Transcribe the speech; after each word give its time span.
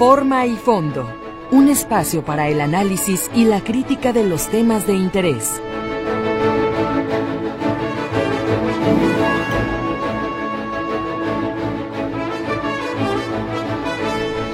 Forma 0.00 0.46
y 0.46 0.56
fondo. 0.56 1.06
Un 1.50 1.68
espacio 1.68 2.24
para 2.24 2.48
el 2.48 2.62
análisis 2.62 3.30
y 3.34 3.44
la 3.44 3.62
crítica 3.62 4.14
de 4.14 4.24
los 4.24 4.48
temas 4.48 4.86
de 4.86 4.94
interés. 4.94 5.60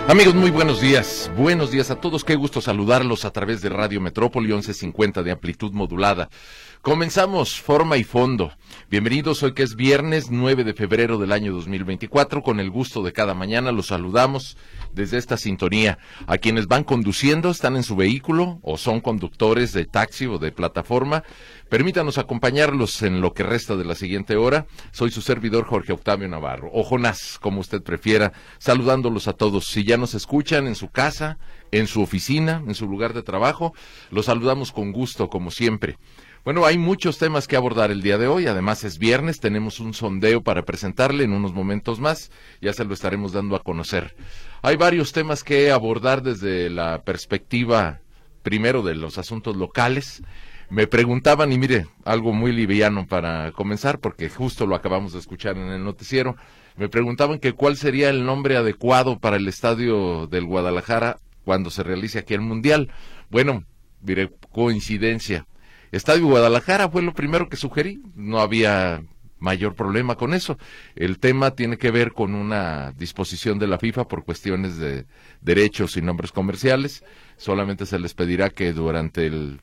Amigos, 0.09 0.37
muy 0.37 0.53
buenos 0.53 0.81
días. 0.81 1.33
Buenos 1.37 1.73
días 1.73 1.91
a 1.91 1.97
todos. 1.97 2.23
Qué 2.23 2.37
gusto 2.37 2.61
saludarlos 2.61 3.25
a 3.25 3.33
través 3.33 3.61
de 3.61 3.71
Radio 3.71 4.01
Metrópoli 4.01 4.47
1150 4.47 5.25
de 5.25 5.33
amplitud 5.33 5.73
modulada. 5.73 6.29
Comenzamos 6.81 7.61
forma 7.61 7.97
y 7.97 8.05
fondo. 8.05 8.53
Bienvenidos 8.89 9.43
hoy 9.43 9.53
que 9.53 9.65
es 9.65 9.75
viernes 9.75 10.31
9 10.31 10.63
de 10.63 10.75
febrero 10.75 11.19
del 11.19 11.33
año 11.33 11.53
2024. 11.53 12.45
Con 12.45 12.61
el 12.61 12.71
gusto 12.71 13.03
de 13.03 13.13
cada 13.13 13.35
mañana 13.35 13.73
los 13.73 13.89
saludamos 13.89 14.57
desde 14.93 15.19
esta 15.19 15.37
sintonía. 15.37 15.99
A 16.29 16.39
quienes 16.39 16.69
van 16.69 16.85
conduciendo, 16.85 17.51
están 17.51 17.75
en 17.75 17.83
su 17.83 17.97
vehículo 17.97 18.61
o 18.63 18.79
son 18.79 19.01
conductores 19.01 19.73
de 19.73 19.87
taxi 19.87 20.27
o 20.27 20.39
de 20.39 20.53
plataforma. 20.53 21.25
Permítanos 21.69 22.17
acompañarlos 22.19 23.03
en 23.03 23.21
lo 23.21 23.35
que 23.35 23.43
resta 23.43 23.75
de 23.75 23.85
la 23.85 23.97
siguiente 23.97 24.37
hora. 24.37 24.67
Soy 24.93 25.11
su 25.11 25.21
servidor 25.21 25.67
Jorge 25.67 25.93
Octavio 25.93 26.29
Navarro, 26.29 26.71
o 26.73 26.85
Jonás, 26.85 27.39
como 27.41 27.61
usted 27.61 27.83
prefiera, 27.83 28.33
saludándolos 28.59 29.27
a 29.27 29.33
todos. 29.33 29.67
Si 29.67 29.83
ya 29.83 29.97
nos 29.97 30.15
escuchan 30.15 30.69
en 30.69 30.77
su 30.77 30.91
casa, 30.91 31.39
en 31.73 31.89
su 31.89 32.03
oficina, 32.03 32.63
en 32.65 32.77
su 32.77 32.87
lugar 32.87 33.15
de 33.15 33.25
trabajo, 33.25 33.75
los 34.11 34.27
saludamos 34.27 34.71
con 34.71 34.93
gusto, 34.93 35.29
como 35.29 35.51
siempre. 35.51 35.99
Bueno, 36.45 36.65
hay 36.67 36.79
muchos 36.79 37.19
temas 37.19 37.49
que 37.49 37.57
abordar 37.57 37.91
el 37.91 38.01
día 38.01 38.17
de 38.17 38.29
hoy. 38.29 38.47
Además 38.47 38.85
es 38.85 38.99
viernes, 38.99 39.41
tenemos 39.41 39.81
un 39.81 39.93
sondeo 39.93 40.43
para 40.43 40.65
presentarle 40.65 41.25
en 41.25 41.33
unos 41.33 41.53
momentos 41.53 41.99
más. 41.99 42.31
Ya 42.61 42.73
se 42.73 42.85
lo 42.85 42.95
estaremos 42.95 43.33
dando 43.33 43.57
a 43.57 43.65
conocer. 43.65 44.15
Hay 44.63 44.77
varios 44.77 45.11
temas 45.11 45.43
que 45.43 45.73
abordar 45.73 46.23
desde 46.23 46.71
la 46.71 47.03
perspectiva, 47.03 48.03
primero, 48.45 48.83
de 48.83 48.95
los 48.95 49.19
asuntos 49.19 49.57
locales. 49.57 50.23
Me 50.69 50.87
preguntaban, 50.87 51.53
y 51.53 51.59
mire, 51.59 51.87
algo 52.05 52.33
muy 52.33 52.53
liviano 52.53 53.07
para 53.07 53.53
comenzar, 53.53 54.01
porque 54.01 54.29
justo 54.29 54.67
lo 54.67 54.75
acabamos 54.75 55.13
de 55.13 55.21
escuchar 55.21 55.57
en 55.57 55.69
el 55.69 55.85
noticiero. 55.85 56.37
Me 56.77 56.89
preguntaban 56.89 57.39
que 57.39 57.53
cuál 57.53 57.77
sería 57.77 58.11
el 58.11 58.25
nombre 58.25 58.57
adecuado 58.57 59.19
para 59.19 59.37
el 59.37 59.47
estadio 59.49 60.27
del 60.27 60.45
Guadalajara 60.45 61.19
cuando 61.45 61.71
se 61.71 61.83
realice 61.83 62.19
aquí 62.19 62.35
el 62.35 62.41
Mundial. 62.41 62.91
Bueno, 63.31 63.65
diré, 64.01 64.31
coincidencia 64.51 65.47
Estadio 65.93 66.27
Guadalajara 66.27 66.89
fue 66.89 67.03
lo 67.03 67.15
primero 67.15 67.49
que 67.49 67.57
sugerí, 67.57 68.03
no 68.15 68.41
había 68.41 69.03
mayor 69.39 69.75
problema 69.75 70.17
con 70.17 70.35
eso. 70.35 70.59
El 70.95 71.19
tema 71.19 71.53
tiene 71.53 71.79
que 71.79 71.91
ver 71.91 72.13
con 72.13 72.35
una 72.35 72.93
disposición 72.93 73.59
de 73.59 73.67
la 73.67 73.79
FIFA 73.79 74.09
por 74.09 74.25
cuestiones 74.25 74.79
de 74.79 75.07
derechos 75.41 75.97
y 75.97 76.03
nombres 76.03 76.33
comerciales. 76.33 77.05
Solamente 77.37 77.87
se 77.87 77.99
les 77.99 78.15
pedirá 78.15 78.51
que 78.51 78.73
durante 78.73 79.27
el 79.27 79.61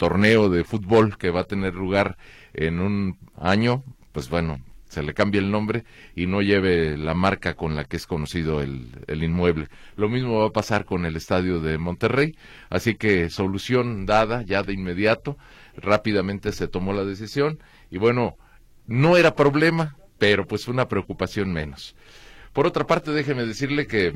torneo 0.00 0.48
de 0.48 0.64
fútbol 0.64 1.18
que 1.18 1.28
va 1.28 1.40
a 1.40 1.44
tener 1.44 1.74
lugar 1.74 2.16
en 2.54 2.80
un 2.80 3.18
año, 3.36 3.84
pues 4.12 4.30
bueno, 4.30 4.58
se 4.88 5.02
le 5.02 5.12
cambie 5.12 5.42
el 5.42 5.50
nombre 5.50 5.84
y 6.16 6.26
no 6.26 6.40
lleve 6.40 6.96
la 6.96 7.12
marca 7.12 7.52
con 7.52 7.76
la 7.76 7.84
que 7.84 7.98
es 7.98 8.06
conocido 8.06 8.62
el, 8.62 8.88
el, 9.08 9.22
inmueble. 9.22 9.68
Lo 9.96 10.08
mismo 10.08 10.38
va 10.38 10.46
a 10.46 10.52
pasar 10.52 10.86
con 10.86 11.04
el 11.04 11.16
estadio 11.16 11.60
de 11.60 11.76
Monterrey, 11.76 12.34
así 12.70 12.94
que 12.94 13.28
solución 13.28 14.06
dada 14.06 14.40
ya 14.40 14.62
de 14.62 14.72
inmediato 14.72 15.36
rápidamente 15.76 16.52
se 16.52 16.66
tomó 16.66 16.94
la 16.94 17.04
decisión 17.04 17.58
y 17.90 17.98
bueno, 17.98 18.38
no 18.86 19.18
era 19.18 19.34
problema, 19.34 19.98
pero 20.16 20.46
pues 20.46 20.66
una 20.66 20.88
preocupación 20.88 21.52
menos. 21.52 21.94
Por 22.54 22.66
otra 22.66 22.86
parte, 22.86 23.10
déjeme 23.10 23.44
decirle 23.44 23.86
que 23.86 24.14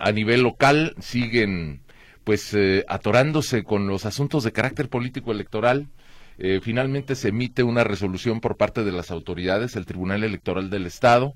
a 0.00 0.10
nivel 0.10 0.42
local 0.42 0.96
siguen 0.98 1.83
pues 2.24 2.54
eh, 2.54 2.84
atorándose 2.88 3.62
con 3.62 3.86
los 3.86 4.06
asuntos 4.06 4.44
de 4.44 4.52
carácter 4.52 4.88
político 4.88 5.30
electoral. 5.30 5.88
Eh, 6.38 6.60
finalmente 6.62 7.14
se 7.14 7.28
emite 7.28 7.62
una 7.62 7.84
resolución 7.84 8.40
por 8.40 8.56
parte 8.56 8.82
de 8.82 8.92
las 8.92 9.10
autoridades, 9.10 9.76
el 9.76 9.86
Tribunal 9.86 10.24
Electoral 10.24 10.68
del 10.68 10.86
Estado, 10.86 11.34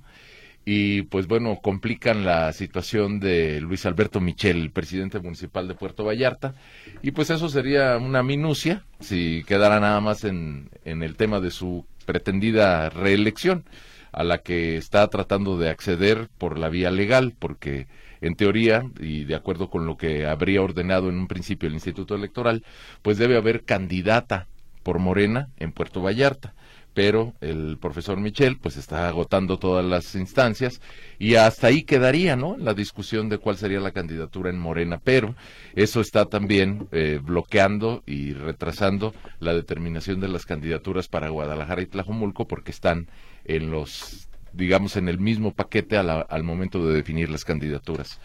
y 0.64 1.02
pues 1.02 1.28
bueno, 1.28 1.60
complican 1.62 2.24
la 2.24 2.52
situación 2.52 3.20
de 3.20 3.60
Luis 3.60 3.86
Alberto 3.86 4.20
Michel, 4.20 4.70
presidente 4.72 5.20
municipal 5.20 5.68
de 5.68 5.74
Puerto 5.74 6.04
Vallarta, 6.04 6.54
y 7.00 7.12
pues 7.12 7.30
eso 7.30 7.48
sería 7.48 7.96
una 7.96 8.24
minucia 8.24 8.84
si 8.98 9.44
quedara 9.46 9.78
nada 9.78 10.00
más 10.00 10.24
en, 10.24 10.68
en 10.84 11.04
el 11.04 11.14
tema 11.14 11.38
de 11.38 11.52
su 11.52 11.86
pretendida 12.04 12.90
reelección, 12.90 13.64
a 14.10 14.24
la 14.24 14.38
que 14.38 14.76
está 14.76 15.06
tratando 15.08 15.58
de 15.58 15.70
acceder 15.70 16.28
por 16.38 16.58
la 16.58 16.68
vía 16.68 16.90
legal, 16.90 17.34
porque 17.38 17.86
en 18.20 18.34
teoría, 18.34 18.84
y 19.00 19.24
de 19.24 19.34
acuerdo 19.34 19.70
con 19.70 19.86
lo 19.86 19.96
que 19.96 20.26
habría 20.26 20.62
ordenado 20.62 21.08
en 21.08 21.18
un 21.18 21.28
principio 21.28 21.68
el 21.68 21.74
Instituto 21.74 22.14
Electoral, 22.14 22.64
pues 23.02 23.18
debe 23.18 23.36
haber 23.36 23.64
candidata 23.64 24.46
por 24.82 24.98
Morena 24.98 25.48
en 25.58 25.72
Puerto 25.72 26.02
Vallarta 26.02 26.54
pero 26.98 27.34
el 27.40 27.78
profesor 27.78 28.18
Michel 28.18 28.58
pues 28.58 28.76
está 28.76 29.06
agotando 29.06 29.60
todas 29.60 29.84
las 29.84 30.16
instancias 30.16 30.80
y 31.16 31.36
hasta 31.36 31.68
ahí 31.68 31.84
quedaría, 31.84 32.34
¿no? 32.34 32.56
La 32.58 32.74
discusión 32.74 33.28
de 33.28 33.38
cuál 33.38 33.56
sería 33.56 33.78
la 33.78 33.92
candidatura 33.92 34.50
en 34.50 34.58
Morena, 34.58 35.00
pero 35.04 35.36
eso 35.76 36.00
está 36.00 36.24
también 36.24 36.88
eh, 36.90 37.20
bloqueando 37.22 38.02
y 38.04 38.32
retrasando 38.32 39.14
la 39.38 39.54
determinación 39.54 40.18
de 40.18 40.26
las 40.26 40.44
candidaturas 40.44 41.06
para 41.06 41.28
Guadalajara 41.28 41.82
y 41.82 41.86
Tlajomulco 41.86 42.48
porque 42.48 42.72
están 42.72 43.06
en 43.44 43.70
los 43.70 44.28
digamos 44.58 44.96
en 44.96 45.08
el 45.08 45.18
mismo 45.18 45.54
paquete 45.54 45.96
al 45.96 46.42
momento 46.42 46.86
de 46.86 46.94
definir 46.94 47.30
las 47.30 47.44
candidaturas 47.44 48.20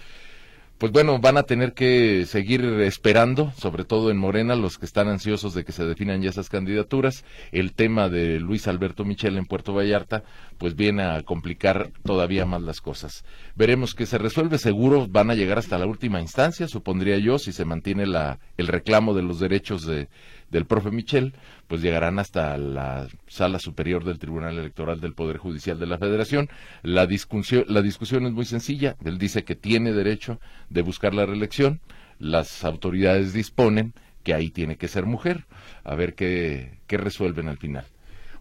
pues 0.83 0.91
bueno, 0.91 1.17
van 1.19 1.37
a 1.37 1.43
tener 1.43 1.71
que 1.71 2.25
seguir 2.25 2.65
esperando, 2.81 3.53
sobre 3.57 3.85
todo 3.85 4.11
en 4.11 4.17
Morena, 4.17 4.53
los 4.55 4.77
que 4.77 4.85
están 4.85 5.07
ansiosos 5.07 5.53
de 5.53 5.63
que 5.63 5.71
se 5.71 5.85
definan 5.85 6.21
ya 6.21 6.29
esas 6.29 6.49
candidaturas. 6.49 7.23
El 7.53 7.71
tema 7.71 8.09
de 8.09 8.37
Luis 8.41 8.67
Alberto 8.67 9.05
Michel 9.05 9.37
en 9.37 9.45
Puerto 9.45 9.73
Vallarta, 9.73 10.23
pues 10.57 10.75
viene 10.75 11.03
a 11.03 11.21
complicar 11.23 11.91
todavía 12.03 12.45
más 12.45 12.61
las 12.63 12.81
cosas. 12.81 13.23
Veremos 13.55 13.95
que 13.95 14.05
se 14.05 14.17
resuelve 14.17 14.57
seguro, 14.57 15.07
van 15.07 15.31
a 15.31 15.35
llegar 15.35 15.57
hasta 15.57 15.77
la 15.77 15.85
última 15.85 16.19
instancia, 16.19 16.67
supondría 16.67 17.17
yo, 17.17 17.39
si 17.39 17.53
se 17.53 17.63
mantiene 17.63 18.05
la, 18.05 18.39
el 18.57 18.67
reclamo 18.67 19.13
de 19.13 19.21
los 19.21 19.39
derechos 19.39 19.85
de, 19.85 20.09
del 20.53 20.65
profe 20.65 20.91
Michel, 20.91 21.33
pues 21.67 21.81
llegarán 21.81 22.19
hasta 22.19 22.57
la 22.57 23.07
sala 23.27 23.59
superior 23.59 24.05
del 24.05 24.19
Tribunal 24.19 24.57
Electoral 24.57 25.01
del 25.01 25.13
Poder 25.13 25.37
Judicial 25.37 25.79
de 25.79 25.87
la 25.87 25.97
Federación. 25.97 26.47
La 26.83 27.05
discusión, 27.07 27.65
la 27.67 27.81
discusión 27.81 28.25
es 28.25 28.31
muy 28.31 28.45
sencilla. 28.45 28.95
Él 29.03 29.17
dice 29.17 29.43
que 29.43 29.55
tiene 29.55 29.91
derecho 29.91 30.39
de 30.69 30.83
buscar 30.83 31.13
la 31.13 31.25
reelección. 31.25 31.81
Las 32.19 32.63
autoridades 32.63 33.33
disponen 33.33 33.93
que 34.23 34.33
ahí 34.33 34.51
tiene 34.51 34.77
que 34.77 34.87
ser 34.87 35.05
mujer. 35.05 35.45
A 35.83 35.95
ver 35.95 36.13
qué, 36.13 36.77
qué 36.87 36.97
resuelven 36.97 37.49
al 37.49 37.57
final. 37.57 37.85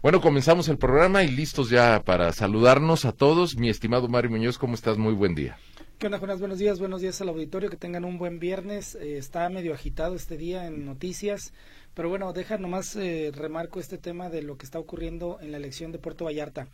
Bueno, 0.03 0.21
comenzamos 0.21 0.69
el 0.69 0.77
programa 0.77 1.23
y 1.23 1.31
listos 1.31 1.69
ya 1.69 2.03
para 2.05 2.31
saludarnos 2.31 3.05
a 3.05 3.11
todos. 3.11 3.57
Mi 3.57 3.69
estimado 3.69 4.07
Mario 4.07 4.31
Muñoz, 4.31 4.57
¿cómo 4.57 4.75
estás? 4.75 4.97
Muy 4.97 5.13
buen 5.13 5.33
día. 5.33 5.57
¿Qué 5.97 6.07
onda? 6.07 6.17
Buenos 6.35 6.59
días, 6.59 6.79
buenos 6.79 6.99
días 6.99 7.21
al 7.21 7.29
auditorio, 7.29 7.69
que 7.69 7.77
tengan 7.77 8.03
un 8.03 8.17
buen 8.17 8.37
viernes. 8.37 8.95
Eh, 8.95 9.17
está 9.17 9.47
medio 9.47 9.73
agitado 9.73 10.15
este 10.15 10.35
día 10.35 10.67
en 10.67 10.85
noticias. 10.85 11.53
Pero 11.93 12.09
bueno, 12.09 12.33
deja 12.33 12.57
nomás 12.57 12.95
eh, 12.95 13.31
remarco 13.33 13.79
este 13.79 13.97
tema 13.97 14.29
de 14.29 14.41
lo 14.41 14.57
que 14.57 14.65
está 14.65 14.79
ocurriendo 14.79 15.37
en 15.41 15.51
la 15.51 15.57
elección 15.57 15.91
de 15.91 15.99
Puerto 15.99 16.25
Vallarta. 16.25 16.67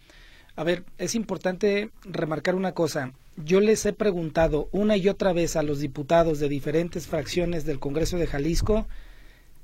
A 0.55 0.63
ver, 0.63 0.83
es 0.97 1.15
importante 1.15 1.91
remarcar 2.03 2.55
una 2.55 2.73
cosa. 2.73 3.13
Yo 3.37 3.61
les 3.61 3.85
he 3.85 3.93
preguntado 3.93 4.67
una 4.71 4.97
y 4.97 5.07
otra 5.07 5.33
vez 5.33 5.55
a 5.55 5.63
los 5.63 5.79
diputados 5.79 6.39
de 6.39 6.49
diferentes 6.49 7.07
fracciones 7.07 7.65
del 7.65 7.79
Congreso 7.79 8.17
de 8.17 8.27
Jalisco 8.27 8.87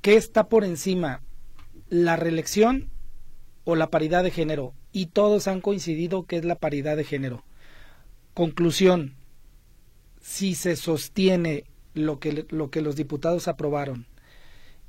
qué 0.06 0.14
está 0.14 0.48
por 0.48 0.64
encima, 0.64 1.20
la 1.88 2.16
reelección 2.16 2.90
o 3.64 3.74
la 3.74 3.90
paridad 3.90 4.22
de 4.22 4.30
género. 4.30 4.72
Y 4.92 5.06
todos 5.06 5.48
han 5.48 5.60
coincidido 5.60 6.26
que 6.26 6.36
es 6.36 6.44
la 6.44 6.54
paridad 6.54 6.96
de 6.96 7.04
género. 7.04 7.42
Conclusión, 8.32 9.14
si 10.20 10.54
se 10.54 10.76
sostiene 10.76 11.64
lo 11.94 12.20
que, 12.20 12.46
lo 12.50 12.70
que 12.70 12.82
los 12.82 12.96
diputados 12.96 13.48
aprobaron, 13.48 14.06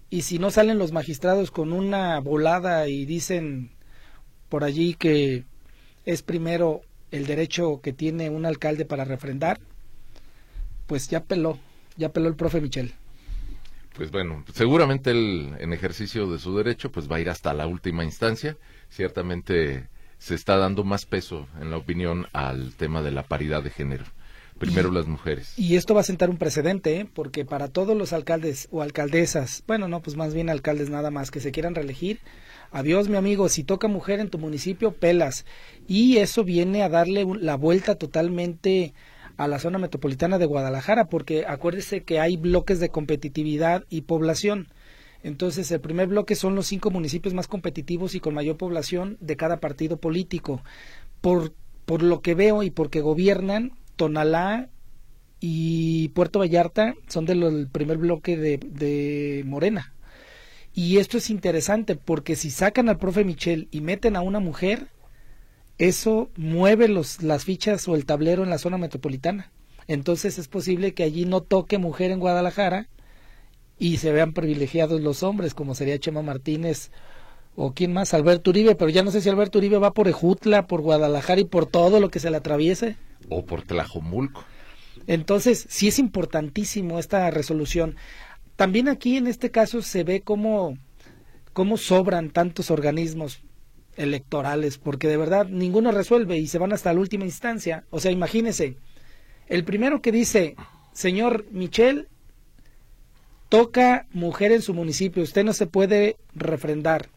y 0.10 0.22
si 0.22 0.40
no 0.40 0.52
salen 0.52 0.78
los 0.78 0.92
magistrados 0.92 1.52
con 1.52 1.74
una 1.74 2.20
volada 2.20 2.88
y 2.88 3.06
dicen 3.06 3.72
por 4.50 4.64
allí 4.64 4.94
que 4.94 5.44
es 6.06 6.24
primero 6.24 6.82
el 7.12 7.26
derecho 7.26 7.82
que 7.82 7.94
tiene 7.94 8.30
un 8.30 8.46
alcalde 8.46 8.86
para 8.86 9.06
refrendar, 9.06 9.60
pues 10.86 11.10
ya 11.10 11.24
peló, 11.24 11.60
ya 11.98 12.10
peló 12.10 12.28
el 12.30 12.36
profe 12.36 12.62
Michel. 12.62 12.94
Pues 13.96 14.12
bueno, 14.12 14.44
seguramente 14.54 15.12
él 15.12 15.56
en 15.60 15.74
ejercicio 15.74 16.32
de 16.32 16.40
su 16.40 16.56
derecho 16.56 16.92
pues 16.92 17.12
va 17.12 17.18
a 17.18 17.20
ir 17.20 17.30
hasta 17.30 17.54
la 17.54 17.68
última 17.68 18.04
instancia. 18.04 18.56
Ciertamente 18.90 19.90
se 20.20 20.36
está 20.36 20.56
dando 20.58 20.84
más 20.84 21.06
peso 21.06 21.48
en 21.60 21.72
la 21.72 21.78
opinión 21.78 22.28
al 22.32 22.76
tema 22.76 23.02
de 23.02 23.12
la 23.12 23.24
paridad 23.24 23.64
de 23.64 23.72
género 23.72 24.06
primero 24.58 24.92
las 24.92 25.08
mujeres. 25.08 25.54
Y 25.58 25.76
esto 25.76 25.94
va 25.94 26.02
a 26.02 26.04
sentar 26.04 26.30
un 26.30 26.38
precedente, 26.38 27.00
¿eh? 27.00 27.10
porque 27.12 27.46
para 27.46 27.68
todos 27.68 27.96
los 27.96 28.14
alcaldes 28.14 28.68
o 28.72 28.82
alcaldesas, 28.82 29.64
bueno, 29.68 29.88
no, 29.88 30.02
pues 30.02 30.16
más 30.16 30.34
bien 30.34 30.50
alcaldes 30.50 30.90
nada 30.90 31.12
más 31.12 31.32
que 31.32 31.40
se 31.40 31.52
quieran 31.52 31.76
reelegir, 31.76 32.20
adiós 32.72 33.10
mi 33.10 33.18
amigo, 33.18 33.50
si 33.50 33.64
toca 33.64 33.88
mujer 33.88 34.20
en 34.20 34.30
tu 34.30 34.38
municipio, 34.38 34.94
pelas. 34.94 35.46
Y 35.88 36.18
eso 36.18 36.44
viene 36.44 36.84
a 36.84 36.90
darle 36.90 37.26
la 37.40 37.56
vuelta 37.56 37.96
totalmente 37.96 38.94
a 39.38 39.48
la 39.48 39.60
zona 39.60 39.78
metropolitana 39.78 40.40
de 40.40 40.46
Guadalajara, 40.46 41.06
porque 41.06 41.46
acuérdese 41.48 42.04
que 42.04 42.20
hay 42.20 42.38
bloques 42.38 42.80
de 42.80 42.90
competitividad 42.90 43.86
y 43.90 44.02
población. 44.02 44.68
Entonces, 45.24 45.72
el 45.72 45.82
primer 45.82 46.08
bloque 46.08 46.36
son 46.36 46.56
los 46.56 46.68
cinco 46.68 46.90
municipios 46.90 47.34
más 47.34 47.48
competitivos 47.48 48.16
y 48.16 48.20
con 48.20 48.34
mayor 48.34 48.58
población 48.58 49.18
de 49.20 49.36
cada 49.36 49.60
partido 49.60 49.98
político. 49.98 50.62
Por, 51.22 51.54
por 51.86 52.04
lo 52.04 52.22
que 52.22 52.36
veo 52.36 52.64
y 52.64 52.70
porque 52.70 53.02
gobiernan, 53.02 53.74
Tonalá 53.98 54.70
y 55.42 56.08
Puerto 56.10 56.40
Vallarta 56.40 56.96
son 57.08 57.26
del 57.26 57.68
primer 57.68 57.98
bloque 57.98 58.38
de, 58.38 58.58
de 58.58 59.44
Morena. 59.46 59.94
Y 60.74 60.98
esto 60.98 61.18
es 61.18 61.30
interesante 61.30 61.96
porque 61.96 62.36
si 62.36 62.50
sacan 62.50 62.88
al 62.88 62.98
profe 62.98 63.24
Michel 63.24 63.68
y 63.72 63.82
meten 63.82 64.16
a 64.16 64.22
una 64.22 64.40
mujer, 64.40 64.88
eso 65.78 66.32
mueve 66.38 66.88
los, 66.88 67.22
las 67.22 67.46
fichas 67.46 67.88
o 67.88 67.96
el 67.96 68.06
tablero 68.06 68.44
en 68.44 68.50
la 68.50 68.58
zona 68.58 68.78
metropolitana. 68.78 69.52
Entonces 69.88 70.38
es 70.38 70.48
posible 70.48 70.94
que 70.94 71.04
allí 71.04 71.26
no 71.26 71.42
toque 71.42 71.78
mujer 71.78 72.12
en 72.12 72.20
Guadalajara 72.20 72.90
y 73.80 73.98
se 73.98 74.12
vean 74.12 74.34
privilegiados 74.34 75.02
los 75.02 75.24
hombres, 75.24 75.54
como 75.54 75.76
sería 75.76 76.00
Chema 76.00 76.22
Martínez 76.22 76.92
o 77.60 77.74
quién 77.74 77.92
más, 77.92 78.14
Alberto 78.14 78.52
Uribe, 78.52 78.76
pero 78.76 78.92
ya 78.92 79.02
no 79.02 79.10
sé 79.10 79.20
si 79.20 79.30
Alberto 79.30 79.58
Uribe 79.58 79.80
va 79.80 79.92
por 79.92 80.08
Ejutla, 80.08 80.68
por 80.68 80.82
Guadalajara 80.82 81.42
y 81.42 81.46
por 81.46 81.66
todo 81.66 82.00
lo 82.00 82.12
que 82.12 82.20
se 82.20 82.30
le 82.30 82.38
atraviese. 82.38 82.98
O 83.30 83.46
por 83.46 83.64
Tlajomulco. 83.64 84.46
Entonces, 85.08 85.66
sí 85.68 85.88
es 85.88 85.98
importantísimo 85.98 87.00
esta 87.00 87.32
resolución. 87.32 87.96
También 88.58 88.88
aquí 88.88 89.18
en 89.18 89.26
este 89.26 89.50
caso 89.50 89.82
se 89.82 90.04
ve 90.04 90.22
cómo, 90.22 90.78
cómo 91.54 91.78
sobran 91.78 92.30
tantos 92.30 92.70
organismos 92.70 93.42
electorales, 93.96 94.78
porque 94.78 95.08
de 95.08 95.18
verdad 95.18 95.48
ninguno 95.48 95.92
resuelve 95.92 96.38
y 96.38 96.46
se 96.46 96.60
van 96.60 96.74
hasta 96.74 96.94
la 96.94 97.00
última 97.00 97.26
instancia. 97.26 97.86
O 97.90 98.00
sea, 98.00 98.12
imagínese, 98.12 98.78
el 99.48 99.64
primero 99.64 100.04
que 100.04 100.12
dice, 100.12 100.56
señor 100.94 101.48
Michel, 101.50 102.08
toca 103.50 104.06
mujer 104.12 104.52
en 104.52 104.62
su 104.62 104.76
municipio, 104.76 105.24
usted 105.24 105.44
no 105.44 105.54
se 105.54 105.66
puede 105.66 106.18
refrendar. 106.36 107.10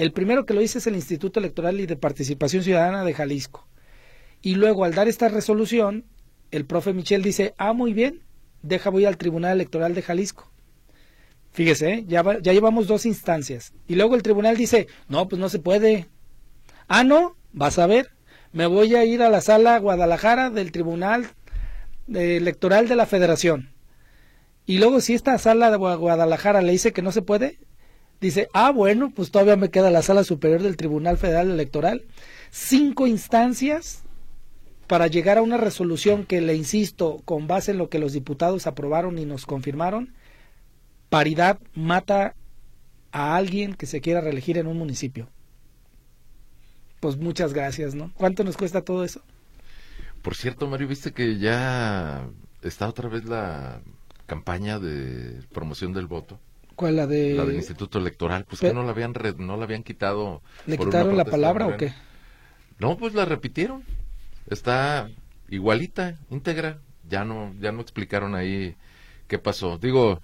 El 0.00 0.12
primero 0.12 0.46
que 0.46 0.54
lo 0.54 0.62
dice 0.62 0.78
es 0.78 0.86
el 0.86 0.94
Instituto 0.94 1.40
Electoral 1.40 1.78
y 1.78 1.84
de 1.84 1.94
Participación 1.94 2.62
Ciudadana 2.62 3.04
de 3.04 3.12
Jalisco. 3.12 3.68
Y 4.40 4.54
luego 4.54 4.86
al 4.86 4.94
dar 4.94 5.08
esta 5.08 5.28
resolución, 5.28 6.06
el 6.50 6.64
profe 6.64 6.94
Michel 6.94 7.22
dice, 7.22 7.52
ah, 7.58 7.74
muy 7.74 7.92
bien, 7.92 8.22
deja 8.62 8.88
voy 8.88 9.04
al 9.04 9.18
Tribunal 9.18 9.52
Electoral 9.52 9.94
de 9.94 10.00
Jalisco. 10.00 10.50
Fíjese, 11.50 11.92
¿eh? 11.92 12.04
ya, 12.08 12.24
ya 12.40 12.54
llevamos 12.54 12.86
dos 12.86 13.04
instancias. 13.04 13.74
Y 13.88 13.96
luego 13.96 14.14
el 14.14 14.22
tribunal 14.22 14.56
dice, 14.56 14.86
no, 15.10 15.28
pues 15.28 15.38
no 15.38 15.50
se 15.50 15.58
puede. 15.58 16.08
Ah, 16.88 17.04
no, 17.04 17.36
vas 17.52 17.78
a 17.78 17.86
ver. 17.86 18.08
Me 18.52 18.64
voy 18.64 18.94
a 18.94 19.04
ir 19.04 19.20
a 19.20 19.28
la 19.28 19.42
sala 19.42 19.78
Guadalajara 19.78 20.48
del 20.48 20.72
Tribunal 20.72 21.26
Electoral 22.08 22.88
de 22.88 22.96
la 22.96 23.04
Federación. 23.04 23.74
Y 24.64 24.78
luego 24.78 25.02
si 25.02 25.12
esta 25.12 25.36
sala 25.36 25.70
de 25.70 25.76
Guadalajara 25.76 26.62
le 26.62 26.72
dice 26.72 26.94
que 26.94 27.02
no 27.02 27.12
se 27.12 27.20
puede, 27.20 27.58
dice, 28.20 28.48
ah, 28.52 28.70
bueno, 28.70 29.12
pues 29.14 29.30
todavía 29.30 29.56
me 29.56 29.70
queda 29.70 29.90
la 29.90 30.02
sala 30.02 30.24
superior 30.24 30.62
del 30.62 30.76
Tribunal 30.76 31.18
Federal 31.18 31.50
Electoral. 31.50 32.04
Cinco 32.50 33.06
instancias 33.06 34.02
para 34.86 35.06
llegar 35.06 35.38
a 35.38 35.42
una 35.42 35.56
resolución 35.56 36.24
que, 36.24 36.40
le 36.40 36.54
insisto, 36.56 37.22
con 37.24 37.46
base 37.46 37.70
en 37.70 37.78
lo 37.78 37.88
que 37.88 38.00
los 38.00 38.12
diputados 38.12 38.66
aprobaron 38.66 39.18
y 39.18 39.24
nos 39.24 39.46
confirmaron, 39.46 40.14
paridad 41.08 41.60
mata 41.74 42.34
a 43.12 43.36
alguien 43.36 43.74
que 43.74 43.86
se 43.86 44.00
quiera 44.00 44.20
reelegir 44.20 44.58
en 44.58 44.66
un 44.66 44.76
municipio. 44.76 45.28
Pues 46.98 47.16
muchas 47.16 47.52
gracias, 47.54 47.94
¿no? 47.94 48.12
¿Cuánto 48.14 48.44
nos 48.44 48.56
cuesta 48.56 48.82
todo 48.82 49.04
eso? 49.04 49.22
Por 50.22 50.34
cierto, 50.34 50.66
Mario, 50.66 50.88
viste 50.88 51.12
que 51.12 51.38
ya 51.38 52.28
está 52.62 52.88
otra 52.88 53.08
vez 53.08 53.24
la 53.24 53.80
campaña 54.26 54.78
de 54.78 55.40
promoción 55.52 55.92
del 55.92 56.06
voto. 56.06 56.38
¿Cuál 56.80 56.96
la 56.96 57.06
de 57.06 57.34
la 57.34 57.44
del 57.44 57.56
Instituto 57.56 57.98
Electoral? 57.98 58.46
Pues 58.48 58.62
que 58.62 58.72
no 58.72 58.82
la 58.82 58.92
habían 58.92 59.12
no 59.36 59.58
la 59.58 59.64
habían 59.64 59.82
quitado. 59.82 60.40
¿Le 60.64 60.78
quitaron 60.78 61.14
la 61.14 61.26
palabra 61.26 61.66
o 61.66 61.76
qué? 61.76 61.92
No, 62.78 62.96
pues 62.96 63.12
la 63.12 63.26
repitieron. 63.26 63.84
Está 64.48 65.10
igualita, 65.50 66.18
íntegra. 66.30 66.78
Ya 67.06 67.26
no 67.26 67.52
ya 67.60 67.70
no 67.70 67.82
explicaron 67.82 68.34
ahí 68.34 68.76
qué 69.28 69.38
pasó. 69.38 69.76
Digo, 69.76 70.22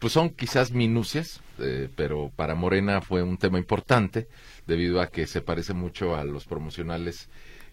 pues 0.00 0.12
son 0.12 0.30
quizás 0.30 0.72
minucias, 0.72 1.40
eh, 1.60 1.88
pero 1.94 2.32
para 2.34 2.56
Morena 2.56 3.00
fue 3.00 3.22
un 3.22 3.38
tema 3.38 3.60
importante 3.60 4.26
debido 4.66 5.00
a 5.00 5.10
que 5.12 5.28
se 5.28 5.42
parece 5.42 5.74
mucho 5.74 6.16
a 6.16 6.24
los 6.24 6.44
promocionales 6.44 7.28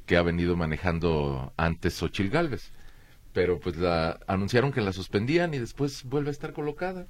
que 0.06 0.16
ha 0.16 0.22
venido 0.22 0.56
manejando 0.56 1.54
antes 1.58 1.96
Xochil 1.96 2.30
Gálvez. 2.30 2.72
Pero 3.34 3.60
pues 3.60 3.78
la 3.78 4.20
anunciaron 4.28 4.72
que 4.72 4.82
la 4.82 4.94
suspendían 4.94 5.56
y 5.56 5.58
después 5.58 6.04
vuelve 6.04 6.30
a 6.30 6.34
estar 6.34 6.54
colocada. 6.54 7.08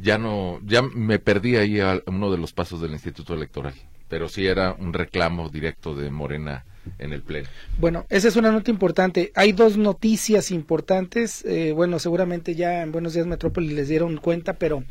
Ya 0.00 0.16
no, 0.16 0.60
ya 0.64 0.82
me 0.82 1.18
perdí 1.18 1.56
ahí 1.56 1.80
a 1.80 2.00
uno 2.06 2.30
de 2.30 2.38
los 2.38 2.52
pasos 2.52 2.80
del 2.80 2.92
Instituto 2.92 3.34
Electoral, 3.34 3.74
pero 4.08 4.28
sí 4.28 4.46
era 4.46 4.72
un 4.72 4.92
reclamo 4.92 5.48
directo 5.48 5.94
de 5.94 6.10
Morena 6.10 6.64
en 6.98 7.12
el 7.12 7.22
Pleno. 7.22 7.48
Bueno, 7.78 8.06
esa 8.08 8.28
es 8.28 8.36
una 8.36 8.52
nota 8.52 8.70
importante. 8.70 9.32
Hay 9.34 9.52
dos 9.52 9.76
noticias 9.76 10.50
importantes. 10.50 11.44
Eh, 11.44 11.72
bueno, 11.72 11.98
seguramente 11.98 12.54
ya 12.54 12.82
en 12.82 12.92
Buenos 12.92 13.14
Días 13.14 13.26
Metrópoli 13.26 13.74
les 13.74 13.88
dieron 13.88 14.16
cuenta, 14.18 14.54
pero 14.54 14.84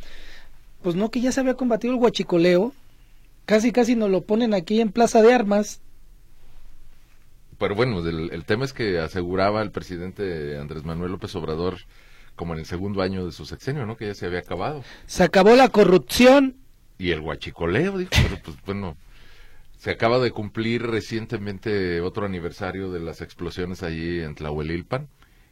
pues 0.81 0.95
no 0.95 1.09
que 1.09 1.21
ya 1.21 1.31
se 1.31 1.39
había 1.39 1.55
combatido 1.55 1.93
el 1.93 1.99
huachicoleo. 1.99 2.73
Casi, 3.45 3.71
casi 3.71 3.95
nos 3.95 4.11
lo 4.11 4.21
ponen 4.21 4.53
aquí 4.53 4.81
en 4.81 4.91
Plaza 4.91 5.21
de 5.21 5.33
Armas. 5.33 5.81
Pero 7.57 7.75
bueno, 7.75 8.05
el, 8.07 8.29
el 8.31 8.45
tema 8.45 8.65
es 8.65 8.73
que 8.73 8.99
aseguraba 8.99 9.61
el 9.61 9.71
presidente 9.71 10.57
Andrés 10.57 10.83
Manuel 10.83 11.13
López 11.13 11.33
Obrador 11.35 11.77
como 12.37 12.53
en 12.53 12.59
el 12.59 12.65
segundo 12.65 13.01
año 13.01 13.25
de 13.25 13.33
su 13.33 13.45
sexenio, 13.45 13.85
¿no? 13.85 13.97
Que 13.97 14.05
ya 14.07 14.13
se 14.13 14.27
había 14.27 14.39
acabado. 14.39 14.83
Se 15.07 15.23
acabó 15.23 15.55
la 15.57 15.67
corrupción. 15.67 16.55
Y 16.97 17.11
el 17.11 17.19
huachicoleo, 17.19 17.97
dijo, 17.97 18.11
pero 18.11 18.39
pues 18.41 18.57
bueno, 18.65 18.95
se 19.77 19.91
acaba 19.91 20.19
de 20.19 20.31
cumplir 20.31 20.83
recientemente 20.83 21.99
otro 22.01 22.25
aniversario 22.25 22.91
de 22.91 22.99
las 22.99 23.21
explosiones 23.21 23.83
allí 23.83 24.21
en 24.21 24.35
Tlahuelilpan 24.35 25.07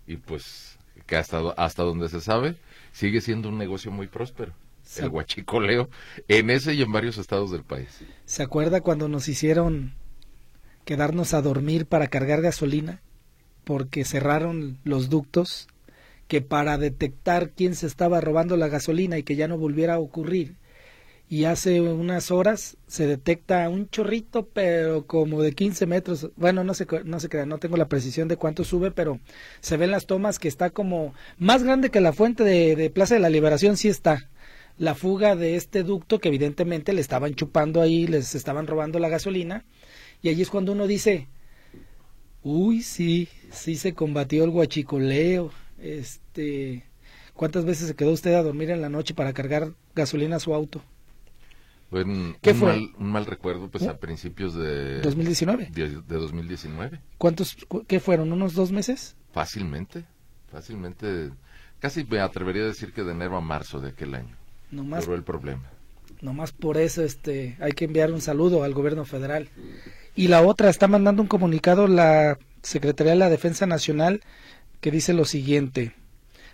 y 0.08 0.18
pues 0.18 0.78
que 1.06 1.18
hasta, 1.18 1.40
hasta 1.58 1.84
donde 1.84 2.08
se 2.08 2.22
sabe 2.22 2.56
sigue 2.94 3.20
siendo 3.20 3.50
un 3.50 3.58
negocio 3.58 3.92
muy 3.92 4.08
próspero. 4.08 4.54
El 4.98 5.10
huachicoleo 5.10 5.90
en 6.28 6.52
ese 6.52 6.76
y 6.76 6.84
en 6.84 6.92
varios 6.92 7.18
estados 7.18 7.52
del 7.52 7.64
país. 7.64 7.90
¿Se 8.26 8.44
acuerda 8.44 8.82
cuando 8.82 9.08
nos 9.08 9.28
hicieron 9.28 9.94
quedarnos 10.86 11.34
a 11.34 11.42
dormir 11.42 11.88
para 11.88 12.08
cargar 12.08 12.42
gasolina? 12.42 13.02
Porque 13.64 14.06
cerraron 14.06 14.78
los 14.84 15.10
ductos 15.10 15.68
que 16.28 16.42
para 16.42 16.78
detectar 16.78 17.52
quién 17.52 17.76
se 17.76 17.88
estaba 17.88 18.22
robando 18.22 18.58
la 18.58 18.68
gasolina 18.68 19.18
y 19.18 19.24
que 19.24 19.36
ya 19.36 19.48
no 19.48 19.58
volviera 19.58 19.96
a 19.96 20.00
ocurrir, 20.00 20.58
y 21.28 21.46
hace 21.46 21.82
unas 21.82 22.30
horas 22.30 22.78
se 22.88 23.08
detecta 23.08 23.68
un 23.70 23.90
chorrito, 23.90 24.48
pero 24.48 25.08
como 25.08 25.42
de 25.42 25.54
15 25.54 25.88
metros. 25.88 26.30
Bueno, 26.36 26.64
no 26.64 26.74
sé, 26.76 26.86
no 27.04 27.20
sé, 27.20 27.46
no 27.48 27.58
tengo 27.58 27.78
la 27.78 27.88
precisión 27.88 28.28
de 28.28 28.38
cuánto 28.38 28.64
sube, 28.64 28.92
pero 28.92 29.20
se 29.60 29.78
ven 29.78 29.92
las 29.92 30.06
tomas 30.06 30.38
que 30.38 30.48
está 30.48 30.70
como 30.70 31.14
más 31.38 31.64
grande 31.64 31.90
que 31.90 32.00
la 32.02 32.14
fuente 32.14 32.44
de, 32.44 32.76
de 32.76 32.90
Plaza 32.92 33.16
de 33.16 33.22
la 33.22 33.30
Liberación, 33.30 33.76
sí 33.76 33.88
está. 33.88 34.30
La 34.78 34.94
fuga 34.94 35.36
de 35.36 35.56
este 35.56 35.84
ducto 35.84 36.20
que 36.20 36.28
evidentemente 36.28 36.94
le 36.94 37.02
estaban 37.02 37.34
chupando 37.34 37.82
ahí, 37.82 38.06
les 38.08 38.36
estaban 38.36 38.68
robando 38.68 39.00
la 39.00 39.10
gasolina. 39.10 39.66
Y 40.22 40.30
allí 40.30 40.44
es 40.44 40.50
cuando 40.50 40.74
uno 40.74 40.86
dice, 40.86 41.28
uy, 42.44 42.84
sí, 42.84 43.30
sí 43.52 43.78
se 43.78 43.94
combatió 43.96 44.44
el 44.44 44.52
guachicoleo. 44.52 45.52
Este, 45.80 46.84
¿cuántas 47.34 47.66
veces 47.66 47.88
se 47.88 47.96
quedó 47.96 48.12
usted 48.12 48.34
a 48.34 48.44
dormir 48.44 48.70
en 48.70 48.82
la 48.82 48.90
noche 48.90 49.14
para 49.14 49.34
cargar 49.34 49.74
gasolina 49.94 50.38
a 50.38 50.40
su 50.40 50.54
auto? 50.54 50.82
Un, 51.92 52.36
¿Qué 52.42 52.54
fue? 52.54 52.70
Mal, 52.70 52.92
un 52.98 53.12
mal 53.12 53.26
recuerdo 53.26 53.70
pues 53.70 53.88
a 53.88 53.98
principios 53.98 54.54
de 54.54 55.02
2019. 55.02 55.70
De, 55.72 55.88
2019. 55.88 57.00
¿Cuántos 57.18 57.56
qué 57.88 58.00
fueron? 58.00 58.34
¿Unos 58.34 58.54
dos 58.54 58.72
meses? 58.72 59.16
Fácilmente, 59.32 60.04
fácilmente. 60.52 61.32
Casi 61.80 62.04
me 62.04 62.20
atrevería 62.20 62.64
a 62.64 62.68
decir 62.68 62.92
que 62.92 63.04
de 63.04 63.12
enero 63.12 63.38
a 63.38 63.42
marzo 63.42 63.80
de 63.80 63.90
aquel 63.90 64.16
año. 64.16 64.36
No 64.72 64.84
más. 64.84 65.08
el 65.08 65.24
problema. 65.24 65.64
Nomás 66.22 66.52
por 66.52 66.78
eso 66.78 67.04
este 67.04 67.58
hay 67.60 67.74
que 67.74 67.86
enviar 67.86 68.12
un 68.12 68.22
saludo 68.22 68.64
al 68.64 68.74
gobierno 68.74 69.06
federal. 69.06 69.50
Y 70.16 70.28
la 70.28 70.42
otra 70.42 70.70
está 70.70 70.88
mandando 70.88 71.22
un 71.22 71.28
comunicado 71.28 71.88
la 71.88 72.38
Secretaría 72.62 73.14
de 73.14 73.20
la 73.20 73.30
Defensa 73.30 73.68
Nacional 73.68 74.22
que 74.86 74.92
dice 74.92 75.14
lo 75.14 75.26
siguiente. 75.26 75.94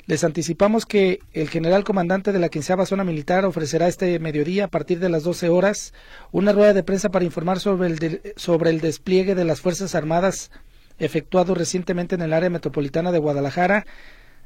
Les 0.05 0.23
anticipamos 0.23 0.85
que 0.85 1.19
el 1.33 1.49
general 1.49 1.83
comandante 1.83 2.31
de 2.31 2.39
la 2.39 2.47
quinceava 2.47 2.85
zona 2.85 3.03
militar 3.03 3.43
ofrecerá 3.43 3.89
este 3.89 4.17
mediodía 4.19 4.63
a 4.63 4.67
partir 4.69 4.99
de 4.99 5.09
las 5.09 5.23
12 5.23 5.49
horas 5.49 5.93
una 6.31 6.53
rueda 6.53 6.73
de 6.73 6.81
prensa 6.81 7.09
para 7.09 7.25
informar 7.25 7.59
sobre 7.59 7.89
el, 7.89 8.21
sobre 8.37 8.69
el 8.69 8.79
despliegue 8.79 9.35
de 9.35 9.43
las 9.43 9.59
Fuerzas 9.59 9.95
Armadas 9.95 10.49
efectuado 10.97 11.55
recientemente 11.55 12.15
en 12.15 12.21
el 12.21 12.31
área 12.31 12.49
metropolitana 12.49 13.11
de 13.11 13.19
Guadalajara 13.19 13.85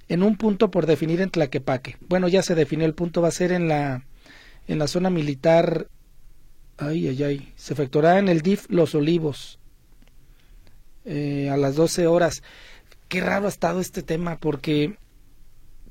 en 0.09 0.23
un 0.23 0.35
punto 0.35 0.71
por 0.71 0.87
definir 0.87 1.21
en 1.21 1.29
Tlaquepaque. 1.29 1.97
Bueno, 2.09 2.27
ya 2.27 2.41
se 2.41 2.55
definió 2.55 2.87
el 2.87 2.95
punto, 2.95 3.21
va 3.21 3.27
a 3.27 3.31
ser 3.31 3.51
en 3.51 3.67
la, 3.67 4.03
en 4.67 4.79
la 4.79 4.87
zona 4.87 5.11
militar. 5.11 5.89
Ay, 6.77 7.07
ay, 7.07 7.21
ay. 7.21 7.53
Se 7.55 7.73
efectuará 7.73 8.17
en 8.17 8.29
el 8.29 8.41
DIF 8.41 8.65
Los 8.67 8.95
Olivos 8.95 9.59
eh, 11.05 11.51
a 11.51 11.57
las 11.57 11.75
12 11.75 12.07
horas. 12.07 12.41
Qué 13.07 13.21
raro 13.21 13.45
ha 13.45 13.49
estado 13.49 13.79
este 13.79 14.03
tema, 14.03 14.37
porque 14.37 14.97